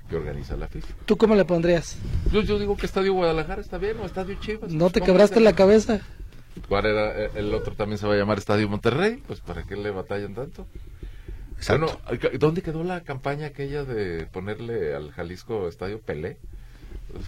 que 0.08 0.16
organiza 0.16 0.56
la 0.56 0.68
FIFA. 0.68 0.94
¿Tú 1.04 1.18
cómo 1.18 1.34
le 1.34 1.44
pondrías? 1.44 1.98
Yo, 2.32 2.40
yo 2.40 2.58
digo 2.58 2.76
que 2.76 2.86
Estadio 2.86 3.12
Guadalajara 3.12 3.60
está 3.60 3.76
bien 3.76 3.98
o 4.00 4.06
Estadio 4.06 4.36
Chivas. 4.40 4.72
¿No 4.72 4.88
te 4.88 5.02
quebraste 5.02 5.40
la 5.40 5.52
cabeza? 5.52 6.00
¿Cuál 6.68 6.86
era? 6.86 7.24
Eh, 7.24 7.30
el 7.36 7.54
otro 7.54 7.74
también 7.74 7.98
se 7.98 8.06
va 8.06 8.14
a 8.14 8.16
llamar 8.16 8.38
Estadio 8.38 8.68
Monterrey, 8.68 9.22
pues 9.26 9.40
¿para 9.40 9.62
qué 9.62 9.76
le 9.76 9.90
batallan 9.90 10.34
tanto? 10.34 10.66
Bueno, 11.66 11.88
¿dónde 12.38 12.62
quedó 12.62 12.84
la 12.84 13.02
campaña 13.02 13.48
aquella 13.48 13.84
de 13.84 14.26
ponerle 14.26 14.94
al 14.94 15.10
Jalisco 15.10 15.68
Estadio 15.68 16.00
Pelé? 16.00 16.38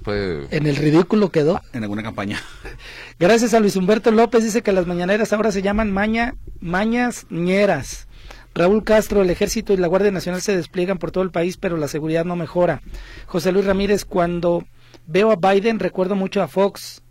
Fue... 0.05 0.47
En 0.51 0.67
el 0.67 0.77
ridículo 0.77 1.31
quedó. 1.31 1.57
Ah, 1.57 1.63
en 1.73 1.83
alguna 1.83 2.03
campaña. 2.03 2.41
Gracias 3.19 3.55
a 3.55 3.61
Luis 3.61 3.77
Humberto 3.77 4.11
López, 4.11 4.45
dice 4.45 4.63
que 4.63 4.73
las 4.73 4.87
mañaneras 4.87 5.33
ahora 5.33 5.53
se 5.53 5.63
llaman 5.63 5.91
maña, 5.91 6.35
mañas 6.61 7.27
ñeras. 7.31 8.07
Raúl 8.55 8.85
Castro, 8.85 9.23
el 9.23 9.31
ejército 9.31 9.73
y 9.73 9.77
la 9.77 9.87
Guardia 9.87 10.11
Nacional 10.11 10.43
se 10.43 10.57
despliegan 10.57 10.99
por 10.99 11.13
todo 11.13 11.25
el 11.25 11.31
país, 11.31 11.57
pero 11.57 11.77
la 11.77 11.89
seguridad 11.89 12.25
no 12.25 12.37
mejora. 12.37 12.83
José 13.27 13.53
Luis 13.53 13.65
Ramírez, 13.65 14.05
cuando 14.05 14.65
veo 15.07 15.31
a 15.31 15.37
Biden 15.37 15.79
recuerdo 15.79 16.15
mucho 16.15 16.43
a 16.43 16.49
Fox. 16.49 17.03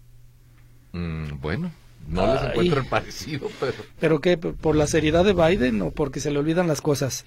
Mm, 0.92 1.40
bueno, 1.40 1.72
no 2.10 2.34
les 2.34 2.44
encuentro 2.44 2.82
el 2.82 2.88
parecido, 2.88 3.50
pero... 3.60 3.78
¿Pero 4.00 4.22
qué? 4.22 4.38
¿Por 4.38 4.76
la 4.76 4.88
seriedad 4.88 5.24
de 5.24 5.34
Biden 5.34 5.82
o 5.82 5.92
porque 5.92 6.20
se 6.20 6.32
le 6.32 6.40
olvidan 6.40 6.68
las 6.68 6.82
cosas? 6.82 7.26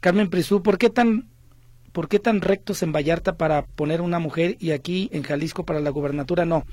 Carmen 0.00 0.30
Prisú, 0.30 0.62
¿por 0.62 0.78
qué 0.78 0.90
tan, 0.90 1.28
por 1.92 2.08
qué 2.08 2.18
tan 2.18 2.40
rectos 2.40 2.82
en 2.82 2.92
Vallarta 2.92 3.36
para 3.36 3.66
poner 3.66 4.00
una 4.00 4.18
mujer 4.18 4.56
y 4.58 4.70
aquí 4.72 5.10
en 5.12 5.22
Jalisco 5.22 5.64
para 5.64 5.80
la 5.80 5.90
gubernatura 5.90 6.44
no? 6.44 6.64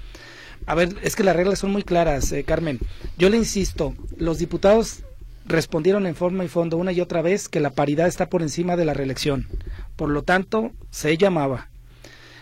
A 0.65 0.76
ver, 0.76 0.95
es 1.04 1.15
que 1.15 1.24
las 1.24 1.36
reglas 1.36 1.60
son 1.60 1.72
muy 1.72 1.84
claras, 1.84 2.32
eh, 2.32 2.43
Carmen. 2.43 2.80
Yo 3.17 3.30
le 3.30 3.38
insisto, 3.38 3.95
los 4.17 4.39
diputados 4.39 5.04
respondieron 5.45 6.06
en 6.06 6.15
forma 6.15 6.45
y 6.45 6.48
fondo 6.48 6.78
una 6.78 6.91
y 6.91 7.02
otra 7.02 7.22
vez 7.22 7.50
que 7.50 7.60
la 7.60 7.72
paridad 7.72 8.08
está 8.08 8.30
por 8.30 8.41
encima 8.41 8.76
de 8.76 8.86
la 8.86 8.93
reelección. 8.93 9.48
Por 9.95 10.10
lo 10.10 10.24
tanto, 10.24 10.72
se 10.91 11.17
llamaba. 11.17 11.68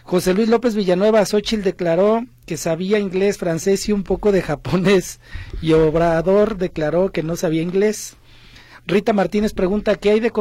José 0.08 0.34
Luis 0.34 0.48
López 0.48 0.74
Villanueva, 0.74 1.26
Xochitl 1.26 1.64
declaró 1.64 2.26
que 2.46 2.56
sabía 2.56 2.98
inglés, 2.98 3.38
francés 3.38 3.90
y 3.90 3.92
un 3.92 4.04
poco 4.04 4.32
de 4.32 4.42
japonés, 4.42 5.20
y 5.62 5.74
Obrador 5.74 6.56
declaró 6.56 7.12
que 7.12 7.24
no 7.24 7.36
sabía 7.36 7.62
inglés. 7.62 8.16
Rita 8.86 9.12
Martínez 9.12 9.54
pregunta, 9.54 9.96
¿qué 9.96 10.12
hay 10.12 10.22
de, 10.22 10.32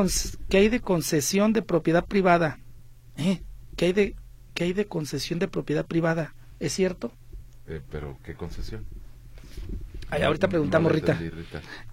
qué 0.49 0.59
hay 0.59 0.69
de 0.69 0.81
concesión 0.81 1.53
de 1.53 1.63
propiedad 1.63 2.05
privada? 2.07 2.61
¿Eh? 3.17 3.43
¿Qué, 3.77 3.87
hay 3.87 3.93
de, 3.93 4.15
¿Qué 4.55 4.63
hay 4.63 4.73
de 4.73 4.87
concesión 4.87 5.41
de 5.41 5.49
propiedad 5.49 5.85
privada? 5.85 6.37
¿Es 6.61 6.73
cierto? 6.73 7.11
Eh, 7.67 7.81
¿Pero 7.91 8.19
qué 8.23 8.35
concesión? 8.35 8.87
ahorita 10.11 10.47
preguntamos, 10.47 10.93
Rita. 10.93 11.19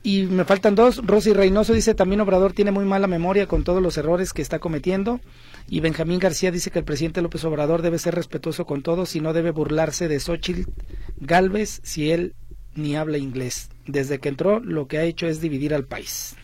Y 0.03 0.27
me 0.27 0.45
faltan 0.45 0.75
dos. 0.75 1.01
Rosy 1.03 1.33
Reynoso 1.33 1.73
dice 1.73 1.95
también 1.95 2.21
Obrador 2.21 2.53
tiene 2.53 2.69
muy 2.69 2.85
mala 2.85 3.07
memoria 3.07 3.47
con 3.47 3.63
todos 3.63 3.81
los 3.81 3.97
errores 3.97 4.31
que 4.31 4.43
está 4.43 4.59
cometiendo. 4.59 5.19
Y 5.67 5.79
Benjamín 5.79 6.19
García 6.19 6.51
dice 6.51 6.71
que 6.71 6.79
el 6.79 6.85
presidente 6.85 7.21
López 7.21 7.43
Obrador 7.45 7.81
debe 7.81 7.99
ser 7.99 8.15
respetuoso 8.15 8.65
con 8.65 8.83
todos 8.83 9.15
y 9.15 9.21
no 9.21 9.33
debe 9.33 9.51
burlarse 9.51 10.07
de 10.07 10.19
Xochitl 10.19 10.69
Galvez 11.17 11.79
si 11.83 12.11
él 12.11 12.35
ni 12.75 12.95
habla 12.95 13.17
inglés. 13.17 13.69
Desde 13.85 14.19
que 14.19 14.29
entró, 14.29 14.59
lo 14.59 14.87
que 14.87 14.97
ha 14.97 15.03
hecho 15.03 15.27
es 15.27 15.41
dividir 15.41 15.73
al 15.73 15.85
país. 15.85 16.35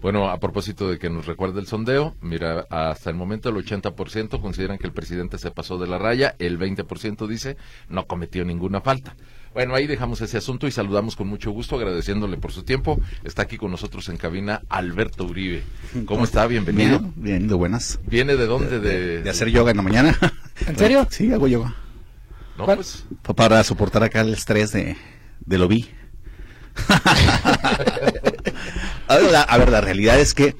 Bueno, 0.00 0.28
a 0.28 0.38
propósito 0.38 0.88
de 0.90 0.98
que 0.98 1.08
nos 1.08 1.26
recuerde 1.26 1.60
el 1.60 1.66
sondeo, 1.66 2.14
mira, 2.20 2.66
hasta 2.70 3.10
el 3.10 3.16
momento 3.16 3.48
el 3.48 3.56
80% 3.56 4.40
consideran 4.40 4.78
que 4.78 4.86
el 4.86 4.92
presidente 4.92 5.38
se 5.38 5.50
pasó 5.50 5.78
de 5.78 5.86
la 5.86 5.98
raya, 5.98 6.36
el 6.38 6.58
20% 6.58 7.26
dice 7.26 7.56
no 7.88 8.06
cometió 8.06 8.44
ninguna 8.44 8.80
falta. 8.80 9.16
Bueno, 9.56 9.74
ahí 9.74 9.86
dejamos 9.86 10.20
ese 10.20 10.36
asunto 10.36 10.66
y 10.66 10.70
saludamos 10.70 11.16
con 11.16 11.28
mucho 11.28 11.50
gusto, 11.50 11.76
agradeciéndole 11.76 12.36
por 12.36 12.52
su 12.52 12.62
tiempo. 12.62 13.00
Está 13.24 13.40
aquí 13.40 13.56
con 13.56 13.70
nosotros 13.70 14.06
en 14.10 14.18
cabina 14.18 14.60
Alberto 14.68 15.24
Uribe. 15.24 15.62
¿Cómo 16.04 16.24
está? 16.24 16.46
Bienvenido. 16.46 16.98
Bien, 16.98 17.14
bien 17.16 17.48
de 17.48 17.54
buenas. 17.54 17.98
¿Viene 18.04 18.36
de 18.36 18.44
dónde? 18.44 18.80
De, 18.80 19.30
hacer 19.30 19.48
yoga 19.48 19.70
en 19.70 19.78
la 19.78 19.82
mañana. 19.82 20.14
¿En 20.66 20.76
serio? 20.76 21.08
Sí, 21.10 21.32
hago 21.32 21.48
yoga. 21.48 21.74
No, 22.58 22.66
pues. 22.66 23.06
Para 23.34 23.64
soportar 23.64 24.02
acá 24.02 24.20
el 24.20 24.34
estrés 24.34 24.72
de, 24.72 24.94
de 25.46 25.56
lo 25.56 25.68
vi. 25.68 25.88
a, 29.08 29.16
ver, 29.16 29.36
a 29.36 29.56
ver, 29.56 29.70
la 29.70 29.80
realidad 29.80 30.20
es 30.20 30.34
que 30.34 30.54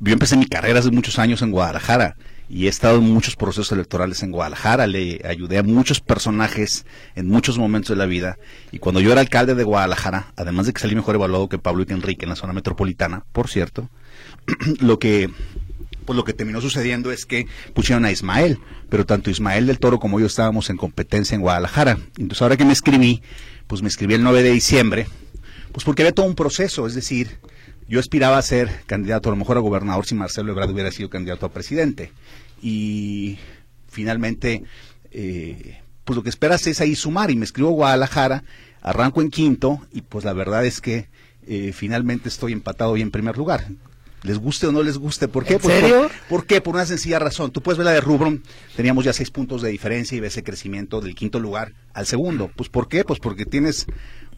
yo 0.00 0.12
empecé 0.12 0.36
mi 0.36 0.46
carrera 0.46 0.80
hace 0.80 0.90
muchos 0.90 1.20
años 1.20 1.40
en 1.40 1.52
Guadalajara 1.52 2.16
y 2.52 2.66
he 2.66 2.68
estado 2.68 2.98
en 2.98 3.04
muchos 3.04 3.34
procesos 3.34 3.72
electorales 3.72 4.22
en 4.22 4.30
Guadalajara, 4.30 4.86
le 4.86 5.22
ayudé 5.24 5.56
a 5.56 5.62
muchos 5.62 6.00
personajes 6.00 6.84
en 7.14 7.26
muchos 7.26 7.56
momentos 7.56 7.88
de 7.88 7.96
la 7.96 8.04
vida 8.04 8.36
y 8.70 8.78
cuando 8.78 9.00
yo 9.00 9.10
era 9.10 9.22
alcalde 9.22 9.54
de 9.54 9.64
Guadalajara, 9.64 10.34
además 10.36 10.66
de 10.66 10.74
que 10.74 10.80
salí 10.82 10.94
mejor 10.94 11.14
evaluado 11.14 11.48
que 11.48 11.56
Pablo 11.56 11.82
y 11.82 11.86
que 11.86 11.94
Enrique 11.94 12.26
en 12.26 12.28
la 12.28 12.36
zona 12.36 12.52
metropolitana, 12.52 13.24
por 13.32 13.48
cierto, 13.48 13.88
lo 14.80 14.98
que 14.98 15.30
pues 16.04 16.14
lo 16.14 16.24
que 16.24 16.34
terminó 16.34 16.60
sucediendo 16.60 17.10
es 17.10 17.24
que 17.24 17.46
pusieron 17.72 18.04
a 18.04 18.10
Ismael, 18.10 18.58
pero 18.90 19.06
tanto 19.06 19.30
Ismael 19.30 19.66
del 19.66 19.78
Toro 19.78 19.98
como 19.98 20.20
yo 20.20 20.26
estábamos 20.26 20.68
en 20.68 20.76
competencia 20.76 21.34
en 21.34 21.40
Guadalajara. 21.40 21.98
Entonces 22.18 22.42
ahora 22.42 22.58
que 22.58 22.66
me 22.66 22.72
escribí, 22.72 23.22
pues 23.66 23.80
me 23.80 23.88
escribí 23.88 24.12
el 24.12 24.22
9 24.22 24.42
de 24.42 24.50
diciembre, 24.50 25.06
pues 25.70 25.84
porque 25.84 26.02
había 26.02 26.12
todo 26.12 26.26
un 26.26 26.34
proceso, 26.34 26.86
es 26.86 26.94
decir, 26.94 27.38
yo 27.88 28.00
aspiraba 28.00 28.36
a 28.36 28.42
ser 28.42 28.82
candidato 28.86 29.28
a 29.28 29.32
lo 29.32 29.36
mejor 29.36 29.56
a 29.56 29.60
gobernador 29.60 30.04
si 30.04 30.14
Marcelo 30.14 30.52
Ebrard 30.52 30.70
hubiera 30.70 30.90
sido 30.90 31.08
candidato 31.08 31.46
a 31.46 31.52
presidente 31.52 32.12
y 32.62 33.38
finalmente, 33.88 34.64
eh, 35.10 35.80
pues 36.04 36.16
lo 36.16 36.22
que 36.22 36.30
esperas 36.30 36.66
es 36.66 36.80
ahí 36.80 36.94
sumar 36.94 37.30
y 37.30 37.36
me 37.36 37.44
escribo 37.44 37.70
Guadalajara, 37.70 38.44
arranco 38.80 39.20
en 39.20 39.30
quinto 39.30 39.80
y 39.92 40.02
pues 40.02 40.24
la 40.24 40.32
verdad 40.32 40.64
es 40.64 40.80
que 40.80 41.08
eh, 41.46 41.72
finalmente 41.74 42.28
estoy 42.28 42.52
empatado 42.52 42.96
y 42.96 43.02
en 43.02 43.10
primer 43.10 43.36
lugar. 43.36 43.66
Les 44.22 44.38
guste 44.38 44.68
o 44.68 44.72
no 44.72 44.84
les 44.84 44.98
guste. 44.98 45.26
¿Por 45.26 45.44
qué? 45.44 45.54
¿En 45.54 45.60
serio? 45.62 46.08
Por, 46.28 46.46
qué? 46.46 46.60
Por 46.60 46.76
una 46.76 46.86
sencilla 46.86 47.18
razón. 47.18 47.50
Tú 47.50 47.60
puedes 47.60 47.76
ver 47.76 47.86
la 47.86 47.92
de 47.92 48.00
Rubron, 48.00 48.44
teníamos 48.76 49.04
ya 49.04 49.12
seis 49.12 49.32
puntos 49.32 49.62
de 49.62 49.70
diferencia 49.70 50.16
y 50.16 50.20
ves 50.20 50.34
ese 50.34 50.44
crecimiento 50.44 51.00
del 51.00 51.16
quinto 51.16 51.40
lugar 51.40 51.72
al 51.92 52.06
segundo. 52.06 52.48
Pues 52.54 52.68
¿por 52.68 52.88
qué? 52.88 53.04
Pues 53.04 53.18
porque 53.18 53.44
tienes 53.44 53.86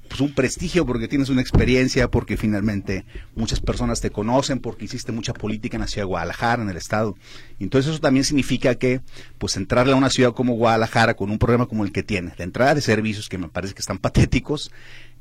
pues 0.09 0.21
un 0.21 0.35
prestigio, 0.35 0.87
porque 0.87 1.09
tienes 1.09 1.29
una 1.29 1.41
experiencia, 1.41 2.11
porque 2.11 2.37
finalmente 2.37 3.05
muchas 3.35 3.61
personas 3.61 4.01
te 4.01 4.11
conocen, 4.11 4.61
porque 4.61 4.85
hiciste 4.85 5.13
mucha 5.13 5.33
política 5.33 5.77
en 5.77 5.83
la 5.83 5.87
ciudad 5.87 6.03
de 6.03 6.09
Guadalajara, 6.09 6.63
en 6.63 6.71
el 6.71 6.77
estado. 6.77 7.17
Entonces 7.59 7.93
eso 7.93 8.01
también 8.01 8.25
significa 8.25 8.75
que, 8.75 9.01
pues 9.39 9.57
entrarle 9.57 9.93
a 9.93 9.97
una 9.97 10.11
ciudad 10.11 10.33
como 10.33 10.55
Guadalajara 10.55 11.15
con 11.15 11.31
un 11.31 11.39
problema 11.39 11.67
como 11.67 11.85
el 11.85 11.93
que 11.93 12.03
tiene, 12.03 12.33
de 12.37 12.45
entrada 12.45 12.75
de 12.75 12.81
servicios 12.81 13.29
que 13.29 13.39
me 13.39 13.49
parece 13.49 13.75
que 13.75 13.81
están 13.81 13.99
patéticos, 13.99 14.71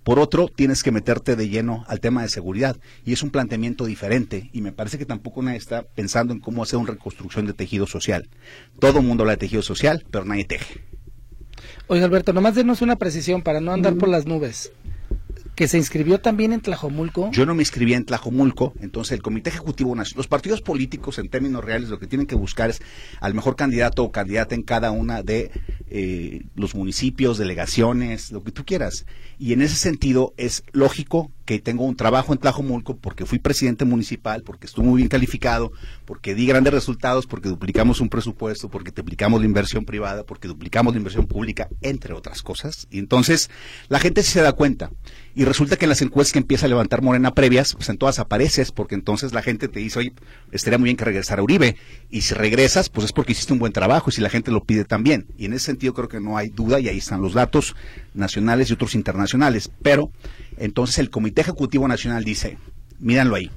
por 0.04 0.20
otro, 0.20 0.50
tienes 0.50 0.84
que 0.84 0.92
meterte 0.92 1.38
de 1.38 1.48
lleno 1.48 1.86
al 1.88 2.02
tema 2.02 2.24
de 2.24 2.28
seguridad 2.28 2.76
y 3.06 3.14
es 3.14 3.24
un 3.24 3.30
planteamiento 3.30 3.86
diferente 3.86 4.50
y 4.52 4.60
me 4.60 4.74
parece 4.74 4.98
que 4.98 5.06
tampoco 5.06 5.42
nadie 5.42 5.58
está 5.58 5.84
pensando 5.84 6.34
en 6.34 6.42
cómo 6.42 6.62
hacer 6.62 6.78
una 6.78 6.92
reconstrucción 6.92 7.46
de 7.46 7.54
tejido 7.54 7.88
social. 7.88 8.28
Todo 8.80 9.00
el 9.00 9.06
mundo 9.06 9.24
habla 9.24 9.34
de 9.34 9.38
tejido 9.38 9.62
social, 9.62 10.06
pero 10.12 10.26
nadie 10.26 10.44
teje. 10.44 10.82
Oye 11.88 12.04
Alberto, 12.04 12.34
nomás 12.34 12.56
denos 12.56 12.82
una 12.82 12.96
precisión 12.96 13.42
para 13.42 13.60
no 13.60 13.72
andar 13.72 13.96
por 13.96 14.10
las 14.10 14.26
nubes 14.26 14.72
que 15.56 15.68
se 15.68 15.78
inscribió 15.78 16.20
también 16.20 16.52
en 16.54 16.62
Tlajomulco. 16.62 17.30
Yo 17.32 17.46
no 17.46 17.54
me 17.54 17.62
inscribí 17.62 17.94
en 17.94 18.06
Tlajomulco, 18.06 18.74
entonces 18.80 19.14
el 19.14 19.22
Comité 19.22 19.50
Ejecutivo 19.50 19.96
Nacional, 19.96 20.18
los 20.18 20.28
partidos 20.28 20.62
políticos 20.62 21.20
en 21.20 21.30
términos 21.30 21.64
reales 21.64 21.90
lo 21.90 22.00
que 22.00 22.08
tienen 22.08 22.28
que 22.28 22.36
buscar 22.36 22.70
es 22.70 22.82
al 23.20 23.34
mejor 23.34 23.56
candidato 23.56 24.04
o 24.04 24.12
candidata 24.12 24.56
en 24.56 24.64
cada 24.64 24.92
una 24.92 25.22
de 25.22 25.52
eh, 25.90 26.42
los 26.56 26.74
municipios, 26.74 27.38
delegaciones, 27.38 28.32
lo 28.32 28.44
que 28.44 28.52
tú 28.52 28.66
quieras. 28.66 29.06
Y 29.38 29.54
en 29.54 29.62
ese 29.62 29.76
sentido 29.76 30.34
es 30.38 30.64
lógico 30.72 31.32
que 31.46 31.60
tengo 31.60 31.84
un 31.84 31.96
trabajo 31.96 32.34
en 32.34 32.40
Tlajomulco 32.40 32.98
porque 32.98 33.26
fui 33.26 33.40
presidente 33.40 33.86
municipal, 33.86 34.44
porque 34.44 34.68
estuve 34.68 34.86
muy 34.86 34.98
bien 34.98 35.10
calificado, 35.10 35.72
porque 36.06 36.36
di 36.36 36.46
grandes 36.46 36.74
resultados, 36.74 37.28
porque 37.28 37.50
duplicamos 37.50 38.00
un 38.00 38.10
presupuesto, 38.10 38.70
porque 38.70 38.92
duplicamos 38.92 39.42
la 39.42 39.46
inversión 39.46 39.86
privada, 39.86 40.24
porque 40.24 40.48
duplicamos 40.48 40.94
la 40.94 41.00
inversión 41.00 41.28
pública, 41.28 41.68
entre 41.82 42.14
otras 42.14 42.42
cosas. 42.42 42.88
Y 42.90 43.00
entonces 43.00 43.50
la 43.90 44.00
gente 44.00 44.24
sí 44.24 44.32
se 44.32 44.42
da 44.42 44.54
cuenta. 44.54 44.92
Y 45.36 45.46
resulta 45.46 45.78
que 45.78 45.86
en 45.86 45.90
las 45.90 46.02
encuestas 46.02 46.34
que 46.34 46.40
empieza 46.40 46.68
a 46.68 46.70
levantar 46.70 47.02
Morena 47.02 47.34
previas, 47.34 47.74
pues 47.74 47.90
en 47.90 47.98
todas 47.98 48.20
apareces, 48.20 48.72
porque 48.72 48.96
entonces 48.96 49.34
la 49.34 49.42
gente 49.42 49.68
te 49.68 49.80
dice, 49.80 50.00
oye, 50.00 50.14
estaría 50.52 50.78
muy 50.78 50.86
bien 50.86 50.98
que 50.98 51.06
regresara 51.06 51.42
a 51.42 51.44
Uribe. 51.44 51.76
Y 52.10 52.22
si 52.22 52.36
regresas, 52.36 52.90
pues 52.90 53.06
es 53.06 53.14
porque 53.14 53.32
hiciste 53.32 53.52
un 53.52 53.60
buen 53.60 53.74
trabajo 53.74 54.10
y 54.10 54.14
si 54.14 54.22
la 54.22 54.30
gente 54.30 54.52
lo 54.52 54.64
pide 54.64 54.86
también. 54.86 55.26
Y 55.38 55.46
en 55.46 55.54
ese 55.54 55.66
sentido 55.66 55.94
creo 55.94 56.08
que 56.08 56.20
no 56.20 56.38
hay 56.38 56.50
duda 56.50 56.80
y 56.80 56.88
ahí 56.88 57.00
están 57.00 57.22
los 57.22 57.34
datos 57.34 57.76
nacionales 58.14 58.70
y 58.70 58.74
otros 58.74 58.96
internacionales. 58.96 59.72
Pero 59.82 60.12
entonces 60.64 60.98
el 61.00 61.10
Comité 61.10 61.42
Ejecutivo 61.42 61.88
Nacional 61.90 62.24
dice, 62.24 62.58
míranlo 63.00 63.36
ahí. 63.36 63.52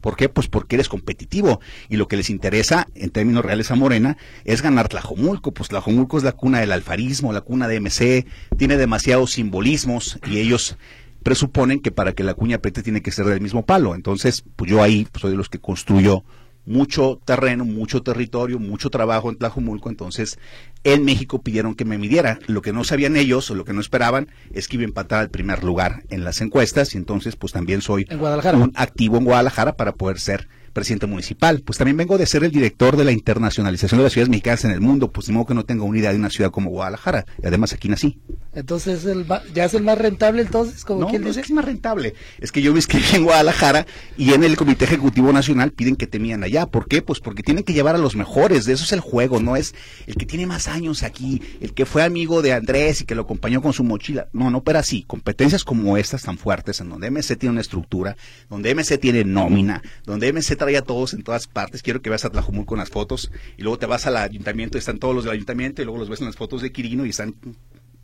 ¿Por 0.00 0.16
qué? 0.16 0.28
Pues 0.28 0.48
porque 0.48 0.74
eres 0.74 0.88
competitivo 0.88 1.60
y 1.88 1.96
lo 1.96 2.08
que 2.08 2.16
les 2.16 2.28
interesa 2.28 2.88
en 2.96 3.10
términos 3.10 3.44
reales 3.44 3.70
a 3.70 3.76
Morena 3.76 4.16
es 4.44 4.60
ganar 4.60 4.88
Tlajomulco. 4.88 5.54
Pues 5.54 5.68
Tlajomulco 5.68 6.18
es 6.18 6.24
la 6.24 6.32
cuna 6.32 6.58
del 6.58 6.72
alfarismo, 6.72 7.32
la 7.32 7.40
cuna 7.40 7.68
de 7.68 7.80
MC, 7.80 8.26
tiene 8.58 8.76
demasiados 8.76 9.30
simbolismos 9.30 10.18
y 10.26 10.38
ellos 10.38 10.76
presuponen 11.22 11.78
que 11.78 11.92
para 11.92 12.12
que 12.14 12.24
la 12.24 12.34
cuña 12.34 12.58
pete 12.58 12.82
tiene 12.82 13.00
que 13.00 13.12
ser 13.12 13.26
del 13.26 13.40
mismo 13.40 13.64
palo. 13.64 13.94
Entonces, 13.94 14.44
pues 14.56 14.68
yo 14.68 14.82
ahí 14.82 15.06
soy 15.18 15.30
de 15.30 15.36
los 15.36 15.48
que 15.48 15.60
construyo 15.60 16.24
mucho 16.66 17.20
terreno, 17.24 17.64
mucho 17.64 18.02
territorio, 18.02 18.58
mucho 18.58 18.90
trabajo 18.90 19.30
en 19.30 19.36
Tlajomulco, 19.36 19.88
entonces 19.88 20.38
en 20.82 21.04
México 21.04 21.42
pidieron 21.42 21.74
que 21.74 21.84
me 21.84 21.98
midiera. 21.98 22.38
Lo 22.46 22.62
que 22.62 22.72
no 22.72 22.84
sabían 22.84 23.16
ellos 23.16 23.50
o 23.50 23.54
lo 23.54 23.64
que 23.64 23.72
no 23.72 23.80
esperaban 23.80 24.28
es 24.52 24.68
que 24.68 24.76
iba 24.76 24.82
a 24.82 24.86
empatar 24.86 25.20
al 25.20 25.30
primer 25.30 25.64
lugar 25.64 26.04
en 26.10 26.24
las 26.24 26.40
encuestas 26.40 26.94
y 26.94 26.98
entonces 26.98 27.36
pues 27.36 27.52
también 27.52 27.82
soy 27.82 28.06
un 28.10 28.72
activo 28.74 29.18
en 29.18 29.24
Guadalajara 29.24 29.76
para 29.76 29.92
poder 29.92 30.18
ser 30.20 30.48
presidente 30.74 31.06
municipal. 31.06 31.62
Pues 31.64 31.78
también 31.78 31.96
vengo 31.96 32.18
de 32.18 32.26
ser 32.26 32.44
el 32.44 32.50
director 32.50 32.98
de 32.98 33.04
la 33.04 33.12
internacionalización 33.12 33.98
de 33.98 34.04
las 34.04 34.12
ciudades 34.12 34.28
mexicanas 34.28 34.64
en 34.66 34.72
el 34.72 34.80
mundo, 34.82 35.10
pues 35.10 35.28
de 35.28 35.32
modo 35.32 35.46
que 35.46 35.54
no 35.54 35.64
tengo 35.64 35.86
una 35.86 35.98
idea 35.98 36.12
de 36.12 36.18
una 36.18 36.28
ciudad 36.28 36.50
como 36.50 36.70
Guadalajara. 36.70 37.24
Y 37.42 37.46
además 37.46 37.72
aquí 37.72 37.88
nací. 37.88 38.18
Entonces, 38.52 39.04
el, 39.04 39.26
¿ya 39.54 39.64
es 39.64 39.74
el 39.74 39.82
más 39.82 39.98
rentable 39.98 40.42
entonces? 40.42 40.84
Como 40.84 41.00
no, 41.00 41.08
quien 41.08 41.22
no 41.22 41.28
dice? 41.28 41.40
es 41.40 41.46
que 41.46 41.52
es 41.52 41.56
más 41.56 41.64
rentable. 41.64 42.14
Es 42.40 42.52
que 42.52 42.60
yo 42.60 42.72
me 42.72 42.78
inscribí 42.78 43.04
en 43.14 43.24
Guadalajara 43.24 43.86
y 44.16 44.32
en 44.32 44.44
el 44.44 44.56
Comité 44.56 44.84
Ejecutivo 44.84 45.32
Nacional 45.32 45.72
piden 45.72 45.96
que 45.96 46.06
te 46.06 46.18
mían 46.18 46.44
allá. 46.44 46.66
¿Por 46.66 46.86
qué? 46.86 47.00
Pues 47.02 47.20
porque 47.20 47.42
tienen 47.42 47.64
que 47.64 47.72
llevar 47.72 47.94
a 47.94 47.98
los 47.98 48.16
mejores. 48.16 48.64
De 48.64 48.74
eso 48.74 48.84
es 48.84 48.92
el 48.92 49.00
juego. 49.00 49.40
No 49.40 49.56
es 49.56 49.74
el 50.06 50.16
que 50.16 50.26
tiene 50.26 50.46
más 50.46 50.68
años 50.68 51.02
aquí, 51.02 51.40
el 51.60 51.72
que 51.72 51.86
fue 51.86 52.02
amigo 52.02 52.42
de 52.42 52.52
Andrés 52.52 53.00
y 53.00 53.04
que 53.04 53.14
lo 53.14 53.22
acompañó 53.22 53.62
con 53.62 53.72
su 53.72 53.84
mochila. 53.84 54.28
No, 54.32 54.50
no, 54.50 54.62
pero 54.62 54.80
así. 54.80 55.04
Competencias 55.06 55.64
como 55.64 55.96
estas 55.96 56.22
tan 56.22 56.38
fuertes, 56.38 56.80
en 56.80 56.88
donde 56.88 57.10
MC 57.10 57.36
tiene 57.36 57.52
una 57.52 57.60
estructura, 57.60 58.16
donde 58.48 58.74
MC 58.74 58.98
tiene 58.98 59.24
nómina, 59.24 59.82
donde 60.04 60.32
MC 60.32 60.56
trae 60.64 60.76
a 60.78 60.82
todos 60.82 61.12
en 61.12 61.22
todas 61.22 61.46
partes. 61.46 61.82
Quiero 61.82 62.00
que 62.00 62.08
veas 62.08 62.24
a 62.24 62.30
Tlajumul 62.30 62.64
con 62.64 62.78
las 62.78 62.88
fotos 62.88 63.30
y 63.56 63.62
luego 63.62 63.78
te 63.78 63.86
vas 63.86 64.06
al 64.06 64.16
ayuntamiento 64.16 64.78
están 64.78 64.98
todos 64.98 65.14
los 65.14 65.24
del 65.24 65.34
ayuntamiento 65.34 65.82
y 65.82 65.84
luego 65.84 65.98
los 65.98 66.08
ves 66.08 66.20
en 66.20 66.26
las 66.26 66.36
fotos 66.36 66.62
de 66.62 66.72
Quirino 66.72 67.04
y 67.06 67.10
están 67.10 67.34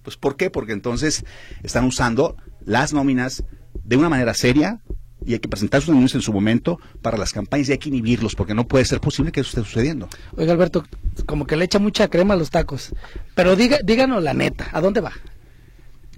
pues 0.03 0.17
¿por 0.17 0.37
qué? 0.37 0.51
Porque 0.51 0.73
entonces 0.73 1.25
están 1.63 1.85
usando 1.85 2.37
las 2.65 2.93
nóminas 2.93 3.45
de 3.85 3.97
una 3.97 4.09
manera 4.09 4.35
seria 4.35 4.81
y 5.25 5.35
hay 5.35 5.39
que 5.39 5.49
presentar 5.49 5.81
sus 5.81 5.91
nóminas 5.91 6.15
en 6.15 6.23
su 6.23 6.33
momento 6.33 6.79
para 7.03 7.19
las 7.19 7.33
campañas 7.33 7.69
y 7.69 7.73
hay 7.73 7.79
que 7.79 7.89
inhibirlos 7.89 8.35
porque 8.35 8.55
no 8.55 8.67
puede 8.67 8.85
ser 8.85 9.01
posible 9.01 9.33
que 9.33 9.41
eso 9.41 9.51
esté 9.51 9.63
sucediendo. 9.63 10.09
Oiga, 10.37 10.53
Alberto, 10.53 10.85
como 11.27 11.47
que 11.47 11.57
le 11.57 11.67
echa 11.67 11.79
mucha 11.79 12.09
crema 12.09 12.35
a 12.35 12.37
los 12.37 12.51
tacos. 12.51 12.95
Pero 13.35 13.57
diga, 13.57 13.79
díganos 13.85 14.23
la 14.23 14.35
neta, 14.35 14.69
¿a 14.73 14.81
dónde 14.81 15.01
va? 15.01 15.13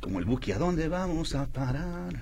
Como 0.00 0.18
el 0.18 0.24
Buki, 0.24 0.52
¿a 0.52 0.59
dónde 0.59 0.88
vamos 0.88 1.35
a 1.35 1.46
parar? 1.46 2.12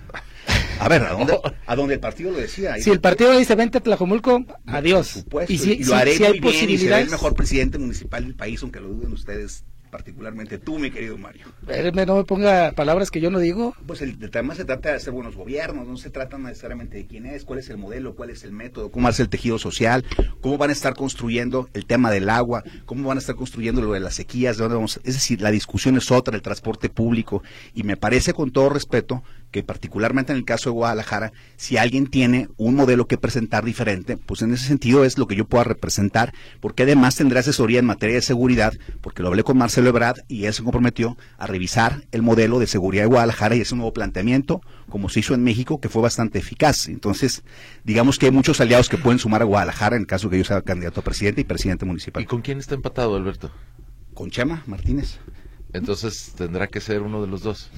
A 0.80 0.88
ver, 0.88 1.02
¿a 1.02 1.12
dónde, 1.12 1.38
a 1.66 1.76
dónde 1.76 1.94
el 1.94 2.00
partido 2.00 2.30
lo 2.32 2.38
decía? 2.38 2.76
Si 2.78 2.90
el 2.90 3.00
partido 3.00 3.36
dice 3.36 3.54
vente 3.54 3.78
a 3.78 3.80
Tlajomulco, 3.82 4.44
adiós. 4.66 5.12
Por 5.12 5.22
supuesto, 5.22 5.52
y 5.52 5.58
si, 5.58 5.72
y 5.72 5.84
lo 5.84 5.94
haré 5.94 6.12
si, 6.12 6.18
si 6.18 6.24
hay 6.24 6.40
muy 6.40 6.52
bien 6.52 6.70
y 6.70 6.78
seré 6.78 7.00
el 7.02 7.10
mejor 7.10 7.34
presidente 7.34 7.78
municipal 7.78 8.24
del 8.24 8.34
país, 8.34 8.62
aunque 8.62 8.80
lo 8.80 8.88
duden 8.88 9.12
ustedes, 9.12 9.64
particularmente 9.90 10.58
tú, 10.58 10.78
mi 10.78 10.90
querido 10.90 11.18
Mario. 11.18 11.46
Espéreme, 11.60 12.06
no 12.06 12.16
me 12.16 12.24
ponga 12.24 12.72
palabras 12.72 13.10
que 13.10 13.20
yo 13.20 13.30
no 13.30 13.38
digo. 13.38 13.74
Pues 13.86 14.00
el, 14.00 14.16
además 14.32 14.56
se 14.56 14.64
trata 14.64 14.90
de 14.90 14.96
hacer 14.96 15.12
buenos 15.12 15.36
gobiernos, 15.36 15.86
no 15.86 15.96
se 15.96 16.10
trata 16.10 16.38
necesariamente 16.38 16.96
de 16.96 17.06
quién 17.06 17.26
es, 17.26 17.44
cuál 17.44 17.58
es 17.58 17.68
el 17.68 17.76
modelo, 17.76 18.14
cuál 18.14 18.30
es 18.30 18.44
el 18.44 18.52
método, 18.52 18.90
cómo 18.90 19.08
hace 19.08 19.22
el 19.22 19.28
tejido 19.28 19.58
social, 19.58 20.04
cómo 20.40 20.56
van 20.56 20.70
a 20.70 20.72
estar 20.72 20.94
construyendo 20.94 21.68
el 21.74 21.84
tema 21.84 22.10
del 22.10 22.30
agua, 22.30 22.64
cómo 22.86 23.08
van 23.08 23.18
a 23.18 23.20
estar 23.20 23.34
construyendo 23.34 23.82
lo 23.82 23.92
de 23.92 24.00
las 24.00 24.14
sequías, 24.14 24.56
de 24.56 24.62
dónde 24.62 24.76
vamos. 24.76 25.00
Es 25.04 25.14
decir, 25.14 25.42
la 25.42 25.50
discusión 25.50 25.96
es 25.96 26.10
otra, 26.10 26.36
el 26.36 26.42
transporte 26.42 26.88
público, 26.88 27.42
y 27.74 27.82
me 27.82 27.96
parece 27.96 28.32
con 28.32 28.50
todo 28.50 28.70
respeto 28.70 29.22
que 29.50 29.62
particularmente 29.62 30.32
en 30.32 30.38
el 30.38 30.44
caso 30.44 30.70
de 30.70 30.74
Guadalajara, 30.74 31.32
si 31.56 31.76
alguien 31.76 32.06
tiene 32.06 32.48
un 32.56 32.74
modelo 32.74 33.06
que 33.06 33.18
presentar 33.18 33.64
diferente, 33.64 34.16
pues 34.16 34.42
en 34.42 34.52
ese 34.52 34.66
sentido 34.66 35.04
es 35.04 35.18
lo 35.18 35.26
que 35.26 35.36
yo 35.36 35.44
pueda 35.44 35.64
representar, 35.64 36.32
porque 36.60 36.84
además 36.84 37.16
tendré 37.16 37.40
asesoría 37.40 37.78
en 37.78 37.86
materia 37.86 38.16
de 38.16 38.22
seguridad, 38.22 38.74
porque 39.00 39.22
lo 39.22 39.28
hablé 39.28 39.42
con 39.42 39.58
Marcelo 39.58 39.88
Ebrard 39.88 40.20
y 40.28 40.44
él 40.44 40.54
se 40.54 40.62
comprometió 40.62 41.16
a 41.38 41.46
revisar 41.46 42.04
el 42.12 42.22
modelo 42.22 42.58
de 42.58 42.66
seguridad 42.66 43.04
de 43.04 43.08
Guadalajara 43.08 43.56
y 43.56 43.60
ese 43.60 43.74
nuevo 43.74 43.92
planteamiento, 43.92 44.60
como 44.88 45.08
se 45.08 45.20
hizo 45.20 45.34
en 45.34 45.42
México, 45.42 45.80
que 45.80 45.88
fue 45.88 46.02
bastante 46.02 46.38
eficaz. 46.38 46.88
Entonces, 46.88 47.42
digamos 47.84 48.18
que 48.18 48.26
hay 48.26 48.32
muchos 48.32 48.60
aliados 48.60 48.88
que 48.88 48.98
pueden 48.98 49.18
sumar 49.18 49.42
a 49.42 49.44
Guadalajara 49.44 49.96
en 49.96 50.04
caso 50.04 50.30
que 50.30 50.38
yo 50.38 50.44
sea 50.44 50.62
candidato 50.62 51.00
a 51.00 51.04
presidente 51.04 51.40
y 51.40 51.44
presidente 51.44 51.84
municipal. 51.84 52.22
¿Y 52.22 52.26
con 52.26 52.42
quién 52.42 52.58
está 52.58 52.74
empatado, 52.74 53.16
Alberto? 53.16 53.50
Con 54.14 54.30
Chema 54.30 54.62
Martínez. 54.66 55.18
Entonces 55.72 56.32
tendrá 56.36 56.66
que 56.66 56.80
ser 56.80 57.02
uno 57.02 57.20
de 57.20 57.28
los 57.28 57.42
dos. 57.42 57.70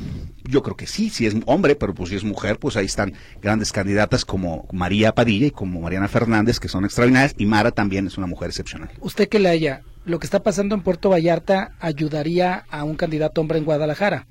Yo 0.45 0.63
creo 0.63 0.77
que 0.77 0.87
sí, 0.87 1.11
si 1.11 1.27
es 1.27 1.35
hombre, 1.47 1.75
pero 1.75 1.95
pues 1.95 2.11
si 2.11 2.17
es 2.17 2.25
mujer, 2.25 2.59
pues 2.59 2.77
ahí 2.77 2.87
están 2.87 3.13
grandes 3.41 3.73
candidatas 3.73 4.25
como 4.25 4.67
María 4.73 5.15
Padilla 5.15 5.47
y 5.47 5.51
como 5.51 5.81
Mariana 5.81 6.09
Fernández, 6.09 6.59
que 6.59 6.69
son 6.69 6.85
extraordinarias, 6.85 7.35
y 7.37 7.47
Mara 7.47 7.71
también 7.71 8.07
es 8.07 8.17
una 8.17 8.27
mujer 8.27 8.49
excepcional. 8.49 8.91
Usted 9.01 9.29
que 9.29 9.39
le 9.39 9.51
haya, 9.51 9.83
lo 10.05 10.19
que 10.19 10.27
está 10.27 10.43
pasando 10.43 10.75
en 10.75 10.83
Puerto 10.83 11.11
Vallarta 11.11 11.73
ayudaría 11.81 12.65
a 12.71 12.85
un 12.85 12.97
candidato 12.97 13.41
hombre 13.41 13.59
en 13.59 13.65
Guadalajara. 13.65 14.27